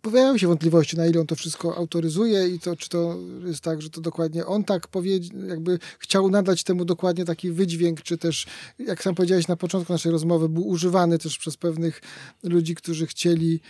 pojawiają 0.03 0.39
się 0.39 0.47
wątpliwości, 0.47 0.97
na 0.97 1.07
ile 1.07 1.21
on 1.21 1.27
to 1.27 1.35
wszystko 1.35 1.77
autoryzuje 1.77 2.49
i 2.49 2.61
to, 2.61 2.77
czy 2.77 2.89
to 2.89 3.19
jest 3.47 3.61
tak, 3.61 3.83
że 3.83 3.91
to 3.91 4.01
dokładnie 4.01 4.47
on 4.47 4.65
tak 4.65 4.89
powiedział, 4.89 5.39
jakby 5.49 5.79
chciał 5.99 6.31
nadać 6.31 6.65
temu 6.65 6.85
dokładnie 6.85 7.25
taki 7.25 7.51
wydźwięk, 7.51 8.03
czy 8.03 8.19
też, 8.19 8.47
jak 8.79 9.03
sam 9.03 9.15
powiedziałeś 9.15 9.49
na 9.49 9.57
początku 9.57 9.93
naszej 9.93 10.13
rozmowy, 10.13 10.49
był 10.49 10.67
używany 10.67 11.19
też 11.19 11.39
przez 11.39 11.57
pewnych 11.57 12.03
ludzi, 12.43 12.75
którzy 12.75 13.07
chcieli 13.07 13.61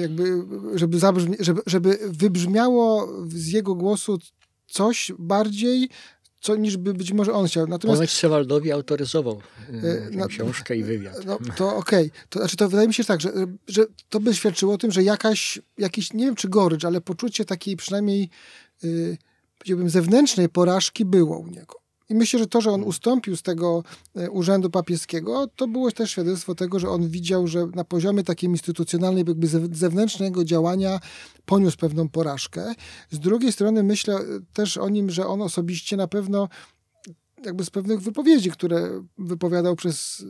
jakby, 0.00 0.42
żeby, 0.74 0.98
zabrzmi, 0.98 1.36
żeby, 1.40 1.60
żeby 1.66 1.98
wybrzmiało 2.06 3.08
z 3.28 3.46
jego 3.46 3.74
głosu 3.74 4.18
coś 4.66 5.12
bardziej 5.18 5.88
co 6.40 6.56
niż 6.56 6.76
by 6.76 6.94
być 6.94 7.12
może 7.12 7.32
on 7.32 7.46
chciał. 7.46 7.66
Natomiast 7.66 7.98
Ponoć 7.98 8.10
Sewaldowi 8.10 8.72
autoryzował 8.72 9.40
yy, 9.72 10.08
no, 10.12 10.28
książkę 10.28 10.76
i 10.76 10.84
wywiad. 10.84 11.26
No, 11.26 11.38
to 11.56 11.76
okej. 11.76 12.06
Okay. 12.06 12.20
To 12.28 12.38
znaczy, 12.38 12.56
to 12.56 12.68
wydaje 12.68 12.88
mi 12.88 12.94
się 12.94 13.04
tak, 13.04 13.20
że, 13.20 13.32
że 13.68 13.86
to 14.08 14.20
by 14.20 14.34
świadczyło 14.34 14.74
o 14.74 14.78
tym, 14.78 14.92
że 14.92 15.02
jakaś, 15.02 15.58
jakiś, 15.78 16.12
nie 16.12 16.24
wiem 16.24 16.34
czy 16.34 16.48
gorycz, 16.48 16.84
ale 16.84 17.00
poczucie 17.00 17.44
takiej 17.44 17.76
przynajmniej 17.76 18.28
yy, 18.82 19.18
powiedziałbym 19.58 19.90
zewnętrznej 19.90 20.48
porażki 20.48 21.04
było 21.04 21.38
u 21.38 21.46
niego. 21.46 21.79
I 22.10 22.14
myślę, 22.14 22.38
że 22.38 22.46
to, 22.46 22.60
że 22.60 22.70
on 22.70 22.82
ustąpił 22.82 23.36
z 23.36 23.42
tego 23.42 23.82
e, 24.16 24.30
urzędu 24.30 24.70
papieskiego, 24.70 25.46
to 25.56 25.68
było 25.68 25.92
też 25.92 26.10
świadectwo 26.10 26.54
tego, 26.54 26.78
że 26.78 26.88
on 26.88 27.08
widział, 27.08 27.46
że 27.46 27.66
na 27.66 27.84
poziomie 27.84 28.24
takim 28.24 28.52
instytucjonalnym, 28.52 29.26
jakby 29.26 29.46
zewnętrznego 29.72 30.44
działania 30.44 31.00
poniósł 31.44 31.76
pewną 31.76 32.08
porażkę. 32.08 32.74
Z 33.10 33.18
drugiej 33.18 33.52
strony 33.52 33.82
myślę 33.82 34.18
też 34.52 34.76
o 34.76 34.88
nim, 34.88 35.10
że 35.10 35.26
on 35.26 35.42
osobiście 35.42 35.96
na 35.96 36.08
pewno 36.08 36.48
jakby 37.44 37.64
z 37.64 37.70
pewnych 37.70 38.00
wypowiedzi, 38.00 38.50
które 38.50 39.02
wypowiadał 39.18 39.76
przez 39.76 40.24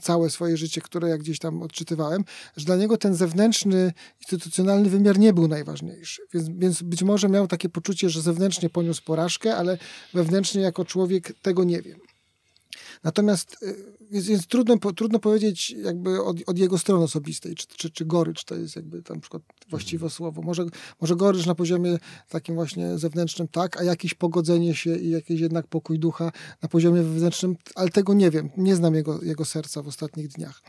całe 0.00 0.30
swoje 0.30 0.56
życie, 0.56 0.80
które 0.80 1.08
ja 1.08 1.18
gdzieś 1.18 1.38
tam 1.38 1.62
odczytywałem, 1.62 2.24
że 2.56 2.66
dla 2.66 2.76
niego 2.76 2.96
ten 2.96 3.14
zewnętrzny, 3.14 3.92
instytucjonalny 4.20 4.90
wymiar 4.90 5.18
nie 5.18 5.32
był 5.32 5.48
najważniejszy. 5.48 6.22
Więc, 6.34 6.48
więc 6.48 6.82
być 6.82 7.02
może 7.02 7.28
miał 7.28 7.48
takie 7.48 7.68
poczucie, 7.68 8.10
że 8.10 8.22
zewnętrznie 8.22 8.70
poniósł 8.70 9.04
porażkę, 9.04 9.56
ale 9.56 9.78
wewnętrznie 10.14 10.62
jako 10.62 10.84
człowiek 10.84 11.32
tego 11.42 11.64
nie 11.64 11.82
wiem. 11.82 11.98
Natomiast 13.04 13.62
y, 13.62 13.96
więc, 14.10 14.26
więc 14.26 14.46
trudno, 14.46 14.76
trudno 14.96 15.18
powiedzieć 15.18 15.70
jakby 15.70 16.22
od, 16.22 16.36
od, 16.46 16.58
jego 16.58 16.78
strony 16.78 17.04
osobistej, 17.04 17.54
czy, 17.54 17.66
czy, 17.66 17.90
czy 17.90 18.04
gorycz 18.04 18.44
to 18.44 18.54
jest 18.54 18.76
jakby 18.76 19.02
tam 19.02 19.20
przykład 19.20 19.42
właściwe 19.68 20.06
mhm. 20.06 20.10
słowo. 20.10 20.42
Może, 20.42 20.66
może 21.00 21.16
gorycz 21.16 21.46
na 21.46 21.54
poziomie 21.54 21.98
takim 22.28 22.54
właśnie 22.54 22.98
zewnętrznym 22.98 23.48
tak, 23.48 23.80
a 23.80 23.84
jakieś 23.84 24.14
pogodzenie 24.14 24.74
się 24.74 24.96
i 24.96 25.10
jakiś 25.10 25.40
jednak 25.40 25.66
pokój 25.66 25.98
ducha 25.98 26.32
na 26.62 26.68
poziomie 26.68 27.02
wewnętrznym, 27.02 27.56
ale 27.74 27.88
tego 27.88 28.14
nie 28.14 28.30
wiem. 28.30 28.50
Nie 28.56 28.76
znam 28.76 28.94
jego, 28.94 29.22
jego 29.22 29.44
serca 29.44 29.82
w 29.82 29.88
ostatnich 29.88 30.28
dniach. 30.28 30.62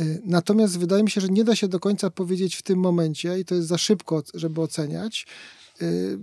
Y, 0.00 0.22
natomiast 0.24 0.78
wydaje 0.78 1.02
mi 1.02 1.10
się, 1.10 1.20
że 1.20 1.28
nie 1.28 1.44
da 1.44 1.56
się 1.56 1.68
do 1.68 1.80
końca 1.80 2.10
powiedzieć 2.10 2.56
w 2.56 2.62
tym 2.62 2.78
momencie 2.78 3.38
i 3.38 3.44
to 3.44 3.54
jest 3.54 3.68
za 3.68 3.78
szybko, 3.78 4.22
żeby 4.34 4.60
oceniać, 4.60 5.26
y, 5.82 6.18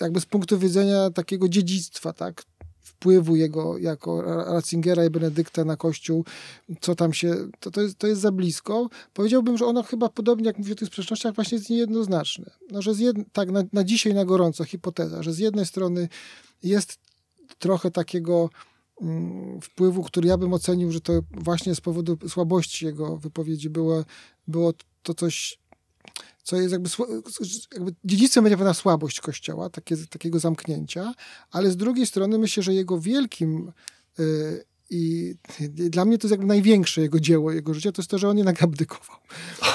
jakby 0.00 0.20
z 0.20 0.26
punktu 0.26 0.58
widzenia 0.58 1.10
takiego 1.10 1.48
dziedzictwa, 1.48 2.12
tak? 2.12 2.44
Wpływu 3.04 3.36
jego 3.36 3.78
jako 3.78 4.22
Ratzingera 4.22 5.04
i 5.04 5.10
Benedykta 5.10 5.64
na 5.64 5.76
Kościół, 5.76 6.24
co 6.80 6.94
tam 6.94 7.12
się, 7.12 7.34
to, 7.60 7.70
to, 7.70 7.80
jest, 7.82 7.98
to 7.98 8.06
jest 8.06 8.20
za 8.20 8.32
blisko. 8.32 8.88
Powiedziałbym, 9.14 9.58
że 9.58 9.66
ono 9.66 9.82
chyba 9.82 10.08
podobnie 10.08 10.46
jak 10.46 10.58
mówię 10.58 10.72
o 10.72 10.76
tych 10.76 10.88
sprzecznościach 10.88 11.34
właśnie 11.34 11.58
jest 11.58 11.70
niejednoznaczne. 11.70 12.50
No, 12.70 12.82
że 12.82 12.92
jed, 12.92 13.16
tak 13.32 13.50
na, 13.50 13.62
na 13.72 13.84
dzisiaj 13.84 14.14
na 14.14 14.24
gorąco 14.24 14.64
hipoteza, 14.64 15.22
że 15.22 15.32
z 15.32 15.38
jednej 15.38 15.66
strony 15.66 16.08
jest 16.62 16.98
trochę 17.58 17.90
takiego 17.90 18.50
mm, 19.00 19.60
wpływu, 19.60 20.02
który 20.02 20.28
ja 20.28 20.38
bym 20.38 20.52
ocenił, 20.52 20.92
że 20.92 21.00
to 21.00 21.12
właśnie 21.30 21.74
z 21.74 21.80
powodu 21.80 22.16
słabości 22.28 22.86
jego 22.86 23.16
wypowiedzi 23.16 23.70
było, 23.70 24.04
było 24.48 24.72
to 25.02 25.14
coś 25.14 25.58
co 26.44 26.56
jest 26.56 26.72
jakby, 26.72 26.90
jakby 27.72 27.94
dziedzictwem 28.04 28.44
będzie 28.44 28.56
pewna 28.56 28.74
słabość 28.74 29.20
Kościoła, 29.20 29.70
takie, 29.70 29.96
takiego 29.96 30.38
zamknięcia, 30.38 31.14
ale 31.50 31.70
z 31.70 31.76
drugiej 31.76 32.06
strony 32.06 32.38
myślę, 32.38 32.62
że 32.62 32.74
jego 32.74 33.00
wielkim 33.00 33.72
y, 34.18 34.64
i 34.90 35.34
dla 35.68 36.04
mnie 36.04 36.18
to 36.18 36.26
jest 36.26 36.30
jakby 36.30 36.46
największe 36.46 37.00
jego 37.00 37.20
dzieło, 37.20 37.52
jego 37.52 37.74
życia, 37.74 37.92
to 37.92 38.02
jest 38.02 38.10
to, 38.10 38.18
że 38.18 38.28
on 38.28 38.38
jednak 38.38 38.62
abdykował. 38.66 39.16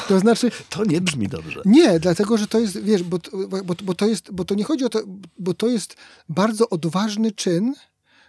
To 0.07 0.19
znaczy... 0.19 0.51
To 0.69 0.85
nie 0.85 1.01
brzmi 1.01 1.27
dobrze. 1.27 1.61
Nie, 1.65 1.99
dlatego, 1.99 2.37
że 2.37 2.47
to 2.47 2.59
jest, 2.59 2.81
wiesz, 2.81 3.03
bo, 3.03 3.19
bo, 3.63 3.75
bo 3.83 3.93
to 3.93 4.07
jest, 4.07 4.31
bo 4.31 4.45
to 4.45 4.55
nie 4.55 4.63
chodzi 4.63 4.85
o 4.85 4.89
to, 4.89 5.01
bo 5.39 5.53
to 5.53 5.67
jest 5.67 5.95
bardzo 6.29 6.69
odważny 6.69 7.31
czyn, 7.31 7.73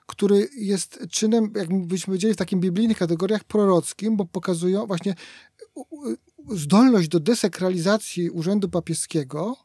który 0.06 0.48
jest 0.56 1.06
czynem, 1.10 1.52
jak 1.56 1.86
byśmy 1.86 2.06
powiedzieli, 2.06 2.34
w 2.34 2.36
takim 2.36 2.60
biblijnych 2.60 2.98
kategoriach 2.98 3.44
prorockim, 3.44 4.16
bo 4.16 4.24
pokazują 4.24 4.86
właśnie 4.86 5.14
zdolność 6.48 7.08
do 7.08 7.20
desekralizacji 7.20 8.30
urzędu 8.30 8.68
papieskiego 8.68 9.56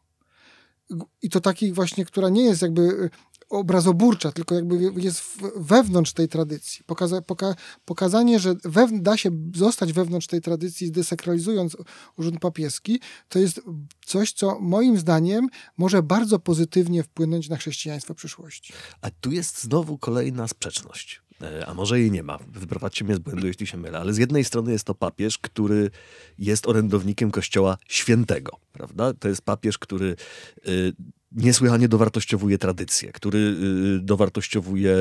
i 1.21 1.29
to 1.29 1.41
takiej 1.41 1.73
właśnie, 1.73 2.05
która 2.05 2.29
nie 2.29 2.43
jest 2.43 2.61
jakby 2.61 2.81
e, 2.81 3.09
obrazoburcza, 3.49 4.31
tylko 4.31 4.55
jakby 4.55 5.01
jest 5.01 5.23
wewnątrz 5.55 6.13
tej 6.13 6.27
tradycji. 6.27 6.83
Pokaza, 6.85 7.21
poka, 7.21 7.55
pokazanie, 7.85 8.39
że 8.39 8.55
da 8.91 9.17
się 9.17 9.29
zostać 9.55 9.93
wewnątrz 9.93 10.27
tej 10.27 10.41
tradycji, 10.41 10.91
desekralizując 10.91 11.77
urząd 12.17 12.39
papieski, 12.39 12.99
to 13.29 13.39
jest 13.39 13.61
coś, 14.05 14.33
co 14.33 14.59
moim 14.59 14.97
zdaniem 14.97 15.47
może 15.77 16.03
bardzo 16.03 16.39
pozytywnie 16.39 17.03
wpłynąć 17.03 17.49
na 17.49 17.57
chrześcijaństwo 17.57 18.15
przyszłości. 18.15 18.73
A 19.01 19.11
tu 19.11 19.31
jest 19.31 19.63
znowu 19.63 19.97
kolejna 19.97 20.47
sprzeczność. 20.47 21.24
E, 21.41 21.65
a 21.65 21.73
może 21.73 21.99
jej 21.99 22.11
nie 22.11 22.23
ma. 22.23 22.39
Wyprowadźcie 22.47 23.05
mnie 23.05 23.15
z 23.15 23.19
błędu, 23.19 23.47
jeśli 23.47 23.67
się 23.67 23.77
mylę. 23.77 23.99
Ale 23.99 24.13
z 24.13 24.17
jednej 24.17 24.43
strony 24.43 24.71
jest 24.71 24.85
to 24.85 24.95
papież, 24.95 25.37
który 25.37 25.91
jest 26.39 26.67
orędownikiem 26.67 27.31
Kościoła 27.31 27.77
Świętego, 27.87 28.57
prawda? 28.73 29.13
To 29.13 29.27
jest 29.27 29.41
papież, 29.41 29.77
który 29.77 30.15
y, 30.67 30.93
niesłychanie 31.31 31.87
dowartościowuje 31.87 32.57
tradycję, 32.57 33.11
który 33.11 33.39
y, 33.97 33.99
dowartościowuje 33.99 34.95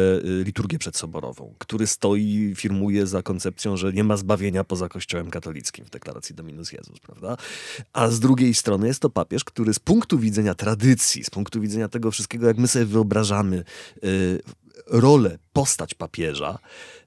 liturgię 0.45 0.79
przedsoborową, 0.79 1.55
który 1.59 1.87
stoi, 1.87 2.53
firmuje 2.57 3.07
za 3.07 3.23
koncepcją, 3.23 3.77
że 3.77 3.93
nie 3.93 4.05
ma 4.05 4.17
zbawienia 4.17 4.65
poza 4.65 4.89
Kościołem 4.89 5.31
katolickim 5.31 5.85
w 5.85 5.91
deklaracji 5.91 6.35
Dominus 6.35 6.73
Jezus, 6.73 7.01
prawda? 7.01 7.37
A 7.93 8.09
z 8.09 8.21
drugiej 8.21 8.55
strony 8.55 8.87
jest 8.87 9.01
to 9.01 9.11
papież, 9.11 9.45
który 9.45 9.75
z 9.75 9.79
punktu 9.79 10.19
widzenia 10.19 10.55
tradycji, 10.55 11.25
z 11.25 11.31
punktu 11.31 11.61
widzenia 11.61 11.89
tego 11.89 12.11
wszystkiego, 12.11 12.47
jak 12.47 12.59
my 12.59 12.69
sobie 12.69 12.85
wyobrażamy 12.85 13.65
rolę, 14.87 15.39
postać 15.53 15.95
papieża, 15.95 16.59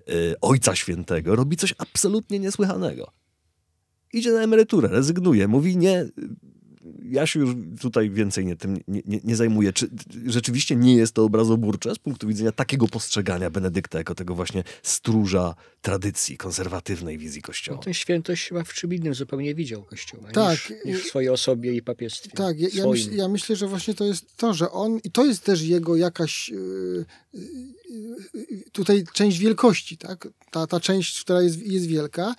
y, 0.09 0.35
Ojca 0.41 0.75
Świętego, 0.75 1.35
robi 1.35 1.57
coś 1.57 1.73
absolutnie 1.77 2.39
niesłychanego. 2.39 3.11
Idzie 4.13 4.31
na 4.31 4.41
emeryturę, 4.41 4.89
rezygnuje, 4.89 5.47
mówi 5.47 5.77
nie, 5.77 6.05
ja 7.03 7.27
się 7.27 7.39
już 7.39 7.55
tutaj 7.81 8.09
więcej 8.09 8.45
nie, 8.45 8.55
tym 8.55 8.77
nie, 8.87 9.01
nie, 9.05 9.19
nie, 9.23 9.35
zajmuję. 9.35 9.73
Czy 9.73 9.89
rzeczywiście 10.25 10.75
nie 10.75 10.95
jest 10.95 11.13
to 11.13 11.23
obrazoburcze 11.23 11.95
z 11.95 11.99
punktu 11.99 12.27
widzenia 12.27 12.51
takiego 12.51 12.87
postrzegania 12.87 13.49
Benedykta 13.49 13.97
jako 13.97 14.15
tego 14.15 14.35
właśnie 14.35 14.63
stróża 14.83 15.55
tradycji, 15.81 16.37
konserwatywnej 16.37 17.17
wizji 17.17 17.41
Kościoła? 17.41 17.77
No, 17.77 17.83
ten 17.83 17.93
świętość 17.93 18.47
chyba 18.47 18.63
w 18.63 18.73
czym 18.73 18.93
innym 18.93 19.13
zupełnie 19.13 19.55
widział 19.55 19.83
Kościoła 19.83 20.31
tak, 20.31 20.69
niż, 20.69 20.85
niż 20.85 21.03
w 21.03 21.07
swojej 21.07 21.29
osobie 21.29 21.73
i 21.73 21.81
papiestwie. 21.81 22.29
Tak, 22.29 22.59
ja, 22.59 22.67
ja, 22.73 22.87
myśl, 22.87 23.15
ja, 23.15 23.27
myślę, 23.27 23.55
że 23.55 23.67
właśnie 23.67 23.93
to 23.93 24.05
jest 24.05 24.37
to, 24.37 24.53
że 24.53 24.71
on, 24.71 24.99
i 25.03 25.11
to 25.11 25.25
jest 25.25 25.43
też 25.43 25.61
jego 25.61 25.95
jakaś 25.95 26.49
yy, 26.49 27.05
yy, 27.33 28.63
tutaj 28.71 29.03
część 29.13 29.37
wielkości, 29.37 29.97
tak? 29.97 30.27
Ta, 30.51 30.67
ta 30.67 30.79
część, 30.79 31.21
która 31.23 31.41
jest, 31.41 31.61
jest 31.61 31.85
wielka, 31.85 32.35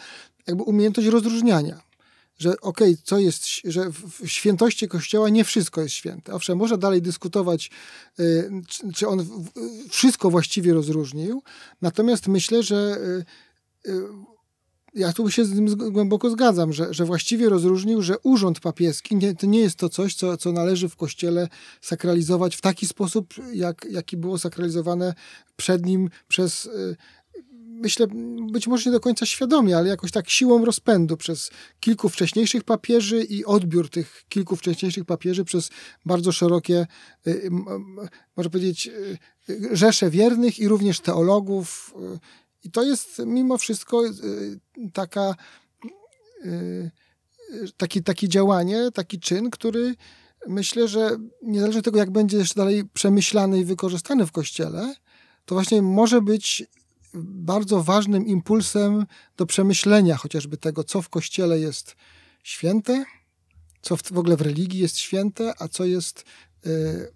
jakby 0.47 0.63
umiejętność 0.63 1.09
rozróżniania 1.09 1.88
że 2.39 2.61
okej, 2.61 2.93
okay, 2.93 3.03
co 3.05 3.19
jest, 3.19 3.47
że 3.65 3.91
w 3.93 4.29
świętości 4.29 4.89
Kościoła 4.89 5.29
nie 5.29 5.45
wszystko 5.45 5.81
jest 5.81 5.95
święte. 5.95 6.33
Owszem, 6.33 6.59
można 6.59 6.77
dalej 6.77 7.03
dyskutować, 7.03 7.71
y, 8.21 8.51
czy 8.95 9.09
on 9.09 9.27
wszystko 9.91 10.31
właściwie 10.31 10.75
rozróżnił, 10.75 11.43
natomiast 11.83 12.29
myślę, 12.29 12.63
że 12.63 12.99
y, 13.87 13.91
y, 13.91 14.03
ja 14.95 15.13
tu 15.13 15.31
się 15.31 15.45
z 15.45 15.55
tym 15.55 15.93
głęboko 15.93 16.31
zgadzam, 16.31 16.73
że, 16.73 16.95
że 16.95 17.05
właściwie 17.05 17.49
rozróżnił, 17.49 18.03
że 18.03 18.19
urząd 18.19 18.61
papieski 18.61 19.17
nie, 19.17 19.35
to 19.35 19.47
nie 19.47 19.61
jest 19.61 19.77
to 19.77 19.89
coś, 19.89 20.15
co, 20.15 20.37
co 20.37 20.53
należy 20.53 20.89
w 20.89 20.97
kościele 20.97 21.49
sakralizować 21.81 22.57
w 22.57 22.61
taki 22.61 22.87
sposób, 22.87 23.35
jak, 23.53 23.87
jaki 23.91 24.17
było 24.17 24.39
sakralizowane 24.39 25.15
przed 25.57 25.87
nim 25.87 26.11
przez 26.29 26.69
myślę, 27.79 28.07
być 28.53 28.67
może 28.67 28.91
nie 28.91 28.95
do 28.95 29.01
końca 29.01 29.27
świadomie, 29.27 29.77
ale 29.77 29.89
jakoś 29.89 30.11
tak 30.11 30.31
siłą 30.31 30.65
rozpędu 30.65 31.17
przez 31.17 31.51
kilku 31.81 32.09
wcześniejszych 32.09 32.65
papieży 32.65 33.23
i 33.23 33.45
odbiór 33.45 33.91
tych 33.91 34.25
kilku 34.29 34.57
wcześniejszych 34.57 35.05
papieży 35.05 35.45
przez 35.45 35.71
bardzo 36.07 36.33
szerokie, 36.33 36.87
y, 37.27 37.51
można 38.37 38.51
powiedzieć, 38.51 38.87
y, 38.87 39.19
rzesze 39.73 40.11
wiernych 40.11 40.59
i 40.59 40.69
również 40.69 41.01
teologów. 41.01 41.95
I 42.65 42.71
to 42.71 42.83
jest 42.83 43.23
mimo 43.27 43.59
wszystko 43.59 44.03
taka, 44.93 45.35
taki, 47.77 48.03
taki 48.03 48.29
działanie, 48.29 48.91
taki 48.95 49.21
czyn, 49.21 49.51
który 49.51 49.95
myślę, 50.49 50.89
że 50.89 51.17
niezależnie 51.43 51.79
od 51.79 51.85
tego, 51.85 51.99
jak 51.99 52.11
będzie 52.11 52.37
jeszcze 52.37 52.55
dalej 52.55 52.85
przemyślany 52.95 53.59
i 53.61 53.65
wykorzystany 53.65 54.27
w 54.27 54.33
Kościele, 54.33 54.95
to 55.45 55.55
właśnie 55.55 55.83
może 55.83 56.23
być 56.23 56.67
bardzo 57.15 57.83
ważnym 57.83 58.27
impulsem 58.27 59.07
do 59.37 59.47
przemyślenia 59.47 60.17
chociażby 60.17 60.57
tego, 60.57 60.85
co 60.85 61.03
w 61.03 61.09
Kościele 61.09 61.59
jest 61.59 61.97
święte, 62.43 63.05
co 63.83 63.97
w, 63.97 64.19
ogóle 64.19 64.37
w 64.37 64.41
religii 64.41 64.81
jest 64.81 64.99
święte, 64.99 65.55
a 65.59 65.69
co 65.69 65.85
jest 65.85 66.25
y, 66.67 67.13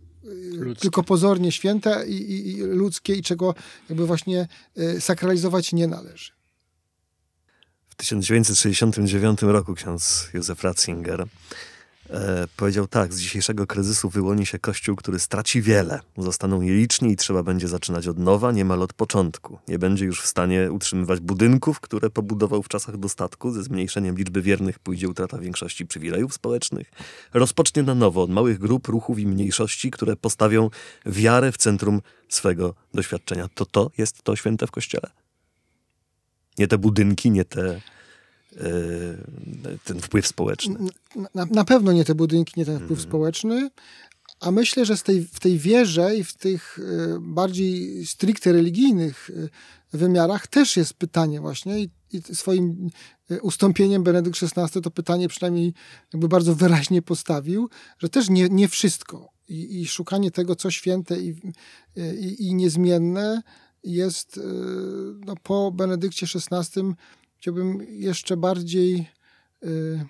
tylko 0.81 1.03
pozornie 1.03 1.53
święte 1.53 2.07
i, 2.07 2.15
i, 2.15 2.49
i, 2.49 2.61
ludzkie 2.61 3.15
i 3.15 3.23
czego 3.23 3.55
jakby 3.89 4.07
właśnie 4.07 4.49
y, 4.79 5.01
sakralizować 5.01 5.73
nie 5.73 5.87
należy. 5.87 6.33
W 7.89 7.95
1969 7.95 9.43
roku 9.43 9.75
ksiądz 9.75 10.29
Józef 10.35 10.63
Ratzinger 10.63 11.27
powiedział 12.57 12.87
tak, 12.87 13.15
z 13.15 13.21
dzisiejszego 13.21 13.67
kryzysu 13.67 14.09
wyłoni 14.09 14.47
się 14.47 14.59
Kościół, 14.59 14.97
który 14.97 15.19
straci 15.19 15.63
wiele. 15.63 16.01
Zostaną 16.19 16.63
nieliczni 16.63 17.13
i 17.13 17.17
trzeba 17.17 17.43
będzie 17.43 17.69
zaczynać 17.69 18.09
od 18.09 18.19
nowa, 18.19 18.53
niemal 18.53 18.83
od 18.83 18.93
początku. 18.93 19.59
Nie 19.69 19.79
będzie 19.79 20.05
już 20.05 20.23
w 20.23 20.27
stanie 20.27 20.73
utrzymywać 20.73 21.21
budynków, 21.21 21.81
które 21.81 22.11
pobudował 22.11 22.63
w 22.63 22.69
czasach 22.69 22.97
dostatku. 22.97 23.53
Ze 23.53 23.63
zmniejszeniem 23.63 24.17
liczby 24.17 24.43
wiernych 24.43 24.79
pójdzie 24.79 25.09
utrata 25.09 25.39
większości 25.39 25.87
przywilejów 25.87 26.35
społecznych. 26.35 26.91
Rozpocznie 27.35 27.83
na 27.83 27.95
nowo 27.95 28.23
od 28.23 28.31
małych 28.31 28.59
grup, 28.59 28.89
ruchów 28.89 29.19
i 29.19 29.27
mniejszości, 29.27 29.91
które 29.91 30.17
postawią 30.17 30.71
wiarę 31.07 31.53
w 31.53 31.57
centrum 31.57 32.01
swego 32.29 32.75
doświadczenia. 32.95 33.49
To 33.55 33.67
to 33.67 33.91
jest 33.99 34.23
to 34.23 34.37
święte 34.37 34.67
w 34.67 34.71
Kościele? 34.71 35.11
Nie 36.59 36.69
te 36.69 36.79
budynki, 36.79 37.31
nie 37.31 37.45
te 37.45 37.63
E, 37.73 37.81
ten 39.85 40.01
wpływ 40.01 40.27
społeczny. 40.27 40.79
Na, 41.35 41.47
na, 41.51 41.65
pewno 41.65 41.93
nie 41.93 42.05
te 42.05 42.15
budynki, 42.15 42.53
nie 42.57 42.65
ten 42.65 42.77
wpływ 42.77 42.91
mhm. 42.91 43.09
społeczny, 43.09 43.71
a 44.41 44.51
myślę, 44.51 44.87
że 44.87 44.97
z 44.97 45.03
tej, 45.03 45.25
w 45.25 45.41
tej 45.41 45.59
wierze 45.59 46.17
i 46.17 46.25
w 46.25 46.35
tych 46.35 46.79
e, 46.79 47.19
bardziej 47.21 48.07
stricte 48.07 48.53
religijnych 48.53 49.31
e, 49.95 49.99
wymiarach 49.99 50.47
też 50.47 50.77
jest 50.77 50.95
pytanie 50.95 51.41
właśnie 51.41 51.81
i, 51.81 51.91
i 52.13 52.35
swoim 52.35 52.91
ustąpieniem 53.43 54.03
Benedykt 54.03 54.39
XVI 54.43 54.83
to 54.83 54.91
pytanie 54.91 55.29
przynajmniej 55.29 55.75
jakby 56.13 56.29
bardzo 56.29 56.55
wyraźnie 56.55 57.03
postawił, 57.03 57.69
że 57.99 58.09
też 58.09 58.31
nie, 58.31 58.49
nie 58.49 58.69
wszystko 58.69 59.29
i, 59.49 59.81
i 59.81 59.87
szukanie 59.87 60.31
tego, 60.31 60.57
co 60.57 60.71
święte 60.71 61.21
i, 61.21 61.35
i, 61.97 62.47
i 62.47 62.55
niezmienne 62.55 63.43
jest 63.85 64.41
no, 65.27 65.35
po 65.43 65.71
Benedykcie 65.71 66.27
XVI 66.51 66.83
chciałbym 67.43 67.87
jeszcze 67.89 68.37
bardziej 68.37 69.11
y, 69.65 70.07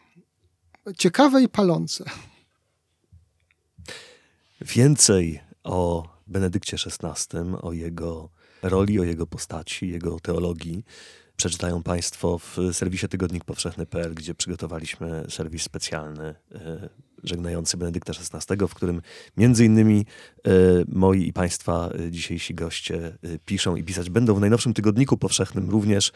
ciekawe 0.99 1.43
i 1.43 1.49
palące. 1.49 2.05
Więcej 4.61 5.41
o 5.64 6.09
Benedykcie 6.26 6.76
XVI, 6.87 7.39
o 7.62 7.72
jego 7.72 8.30
roli, 8.62 9.01
o 9.01 9.05
jego 9.05 9.26
postaci, 9.26 9.89
jego 9.89 10.20
teologii 10.20 10.85
przeczytają 11.37 11.83
Państwo 11.83 12.39
w 12.39 12.57
serwisie 12.72 13.09
Tygodnik 13.09 13.45
Powszechny.pl, 13.45 14.14
gdzie 14.14 14.35
przygotowaliśmy 14.35 15.24
serwis 15.28 15.62
specjalny 15.62 16.35
y, 16.53 16.89
żegnający 17.25 17.77
Benedykta 17.77 18.12
XVI, 18.33 18.66
w 18.68 18.75
którym 18.75 19.03
między 19.37 19.64
innymi 19.64 20.07
e, 20.47 20.51
moi 20.89 21.29
i 21.29 21.33
Państwa 21.33 21.91
e, 21.91 22.11
dzisiejsi 22.11 22.55
goście 22.55 23.18
e, 23.23 23.39
piszą 23.39 23.77
i 23.77 23.85
pisać 23.85 24.11
będą 24.11 24.35
w 24.35 24.41
najnowszym 24.41 24.75
tygodniku 24.75 25.18
powszechnym 25.18 25.70
również. 25.70 26.12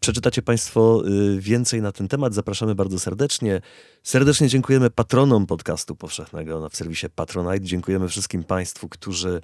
Przeczytacie 0.00 0.42
Państwo 0.42 1.02
więcej 1.38 1.82
na 1.82 1.92
ten 1.92 2.08
temat. 2.08 2.34
Zapraszamy 2.34 2.74
bardzo 2.74 2.98
serdecznie. 2.98 3.60
Serdecznie 4.02 4.48
dziękujemy 4.48 4.90
patronom 4.90 5.46
podcastu 5.46 5.96
powszechnego 5.96 6.68
w 6.68 6.76
serwisie 6.76 7.06
Patronite. 7.14 7.60
Dziękujemy 7.60 8.08
wszystkim 8.08 8.44
Państwu, 8.44 8.88
którzy 8.88 9.40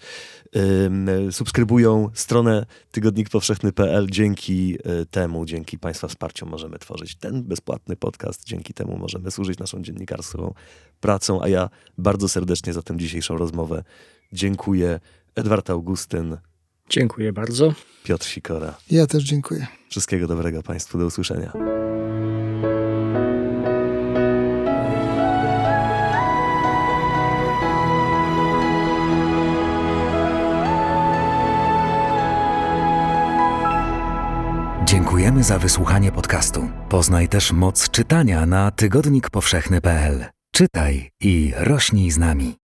subskrybują 1.30 2.10
stronę 2.14 2.66
tygodnikpowszechny.pl. 2.90 4.06
Dzięki 4.10 4.78
temu, 5.10 5.44
dzięki 5.44 5.78
Państwa 5.78 6.08
wsparciu 6.08 6.46
możemy 6.46 6.78
tworzyć 6.78 7.16
ten 7.16 7.42
bezpłatny 7.42 7.96
podcast. 7.96 8.44
Dzięki 8.44 8.74
temu 8.74 8.98
możemy 8.98 9.30
służyć 9.30 9.58
naszą 9.58 9.82
dziennikarską 9.82 10.54
pracą, 11.00 11.42
a 11.42 11.48
ja 11.48 11.68
bardzo 11.98 12.28
serdecznie 12.28 12.72
za 12.72 12.82
tę 12.82 12.96
dzisiejszą 12.96 13.36
rozmowę 13.36 13.84
dziękuję. 14.32 15.00
Edward 15.34 15.70
Augustyn. 15.70 16.36
Dziękuję 16.90 17.32
bardzo. 17.32 17.74
Piotr 18.04 18.26
Sikora. 18.26 18.74
Ja 18.90 19.06
też 19.06 19.24
dziękuję. 19.24 19.66
Wszystkiego 19.88 20.26
dobrego 20.26 20.62
Państwu. 20.62 20.98
Do 20.98 21.06
usłyszenia. 21.06 21.52
Dziękujemy 34.86 35.44
za 35.44 35.58
wysłuchanie 35.58 36.12
podcastu. 36.12 36.68
Poznaj 36.88 37.28
też 37.28 37.52
moc 37.52 37.90
czytania 37.90 38.46
na 38.46 38.70
tygodnikpowszechny.pl. 38.70 40.35
Czytaj 40.56 41.10
i 41.20 41.52
rośnij 41.56 42.10
z 42.10 42.18
nami. 42.18 42.56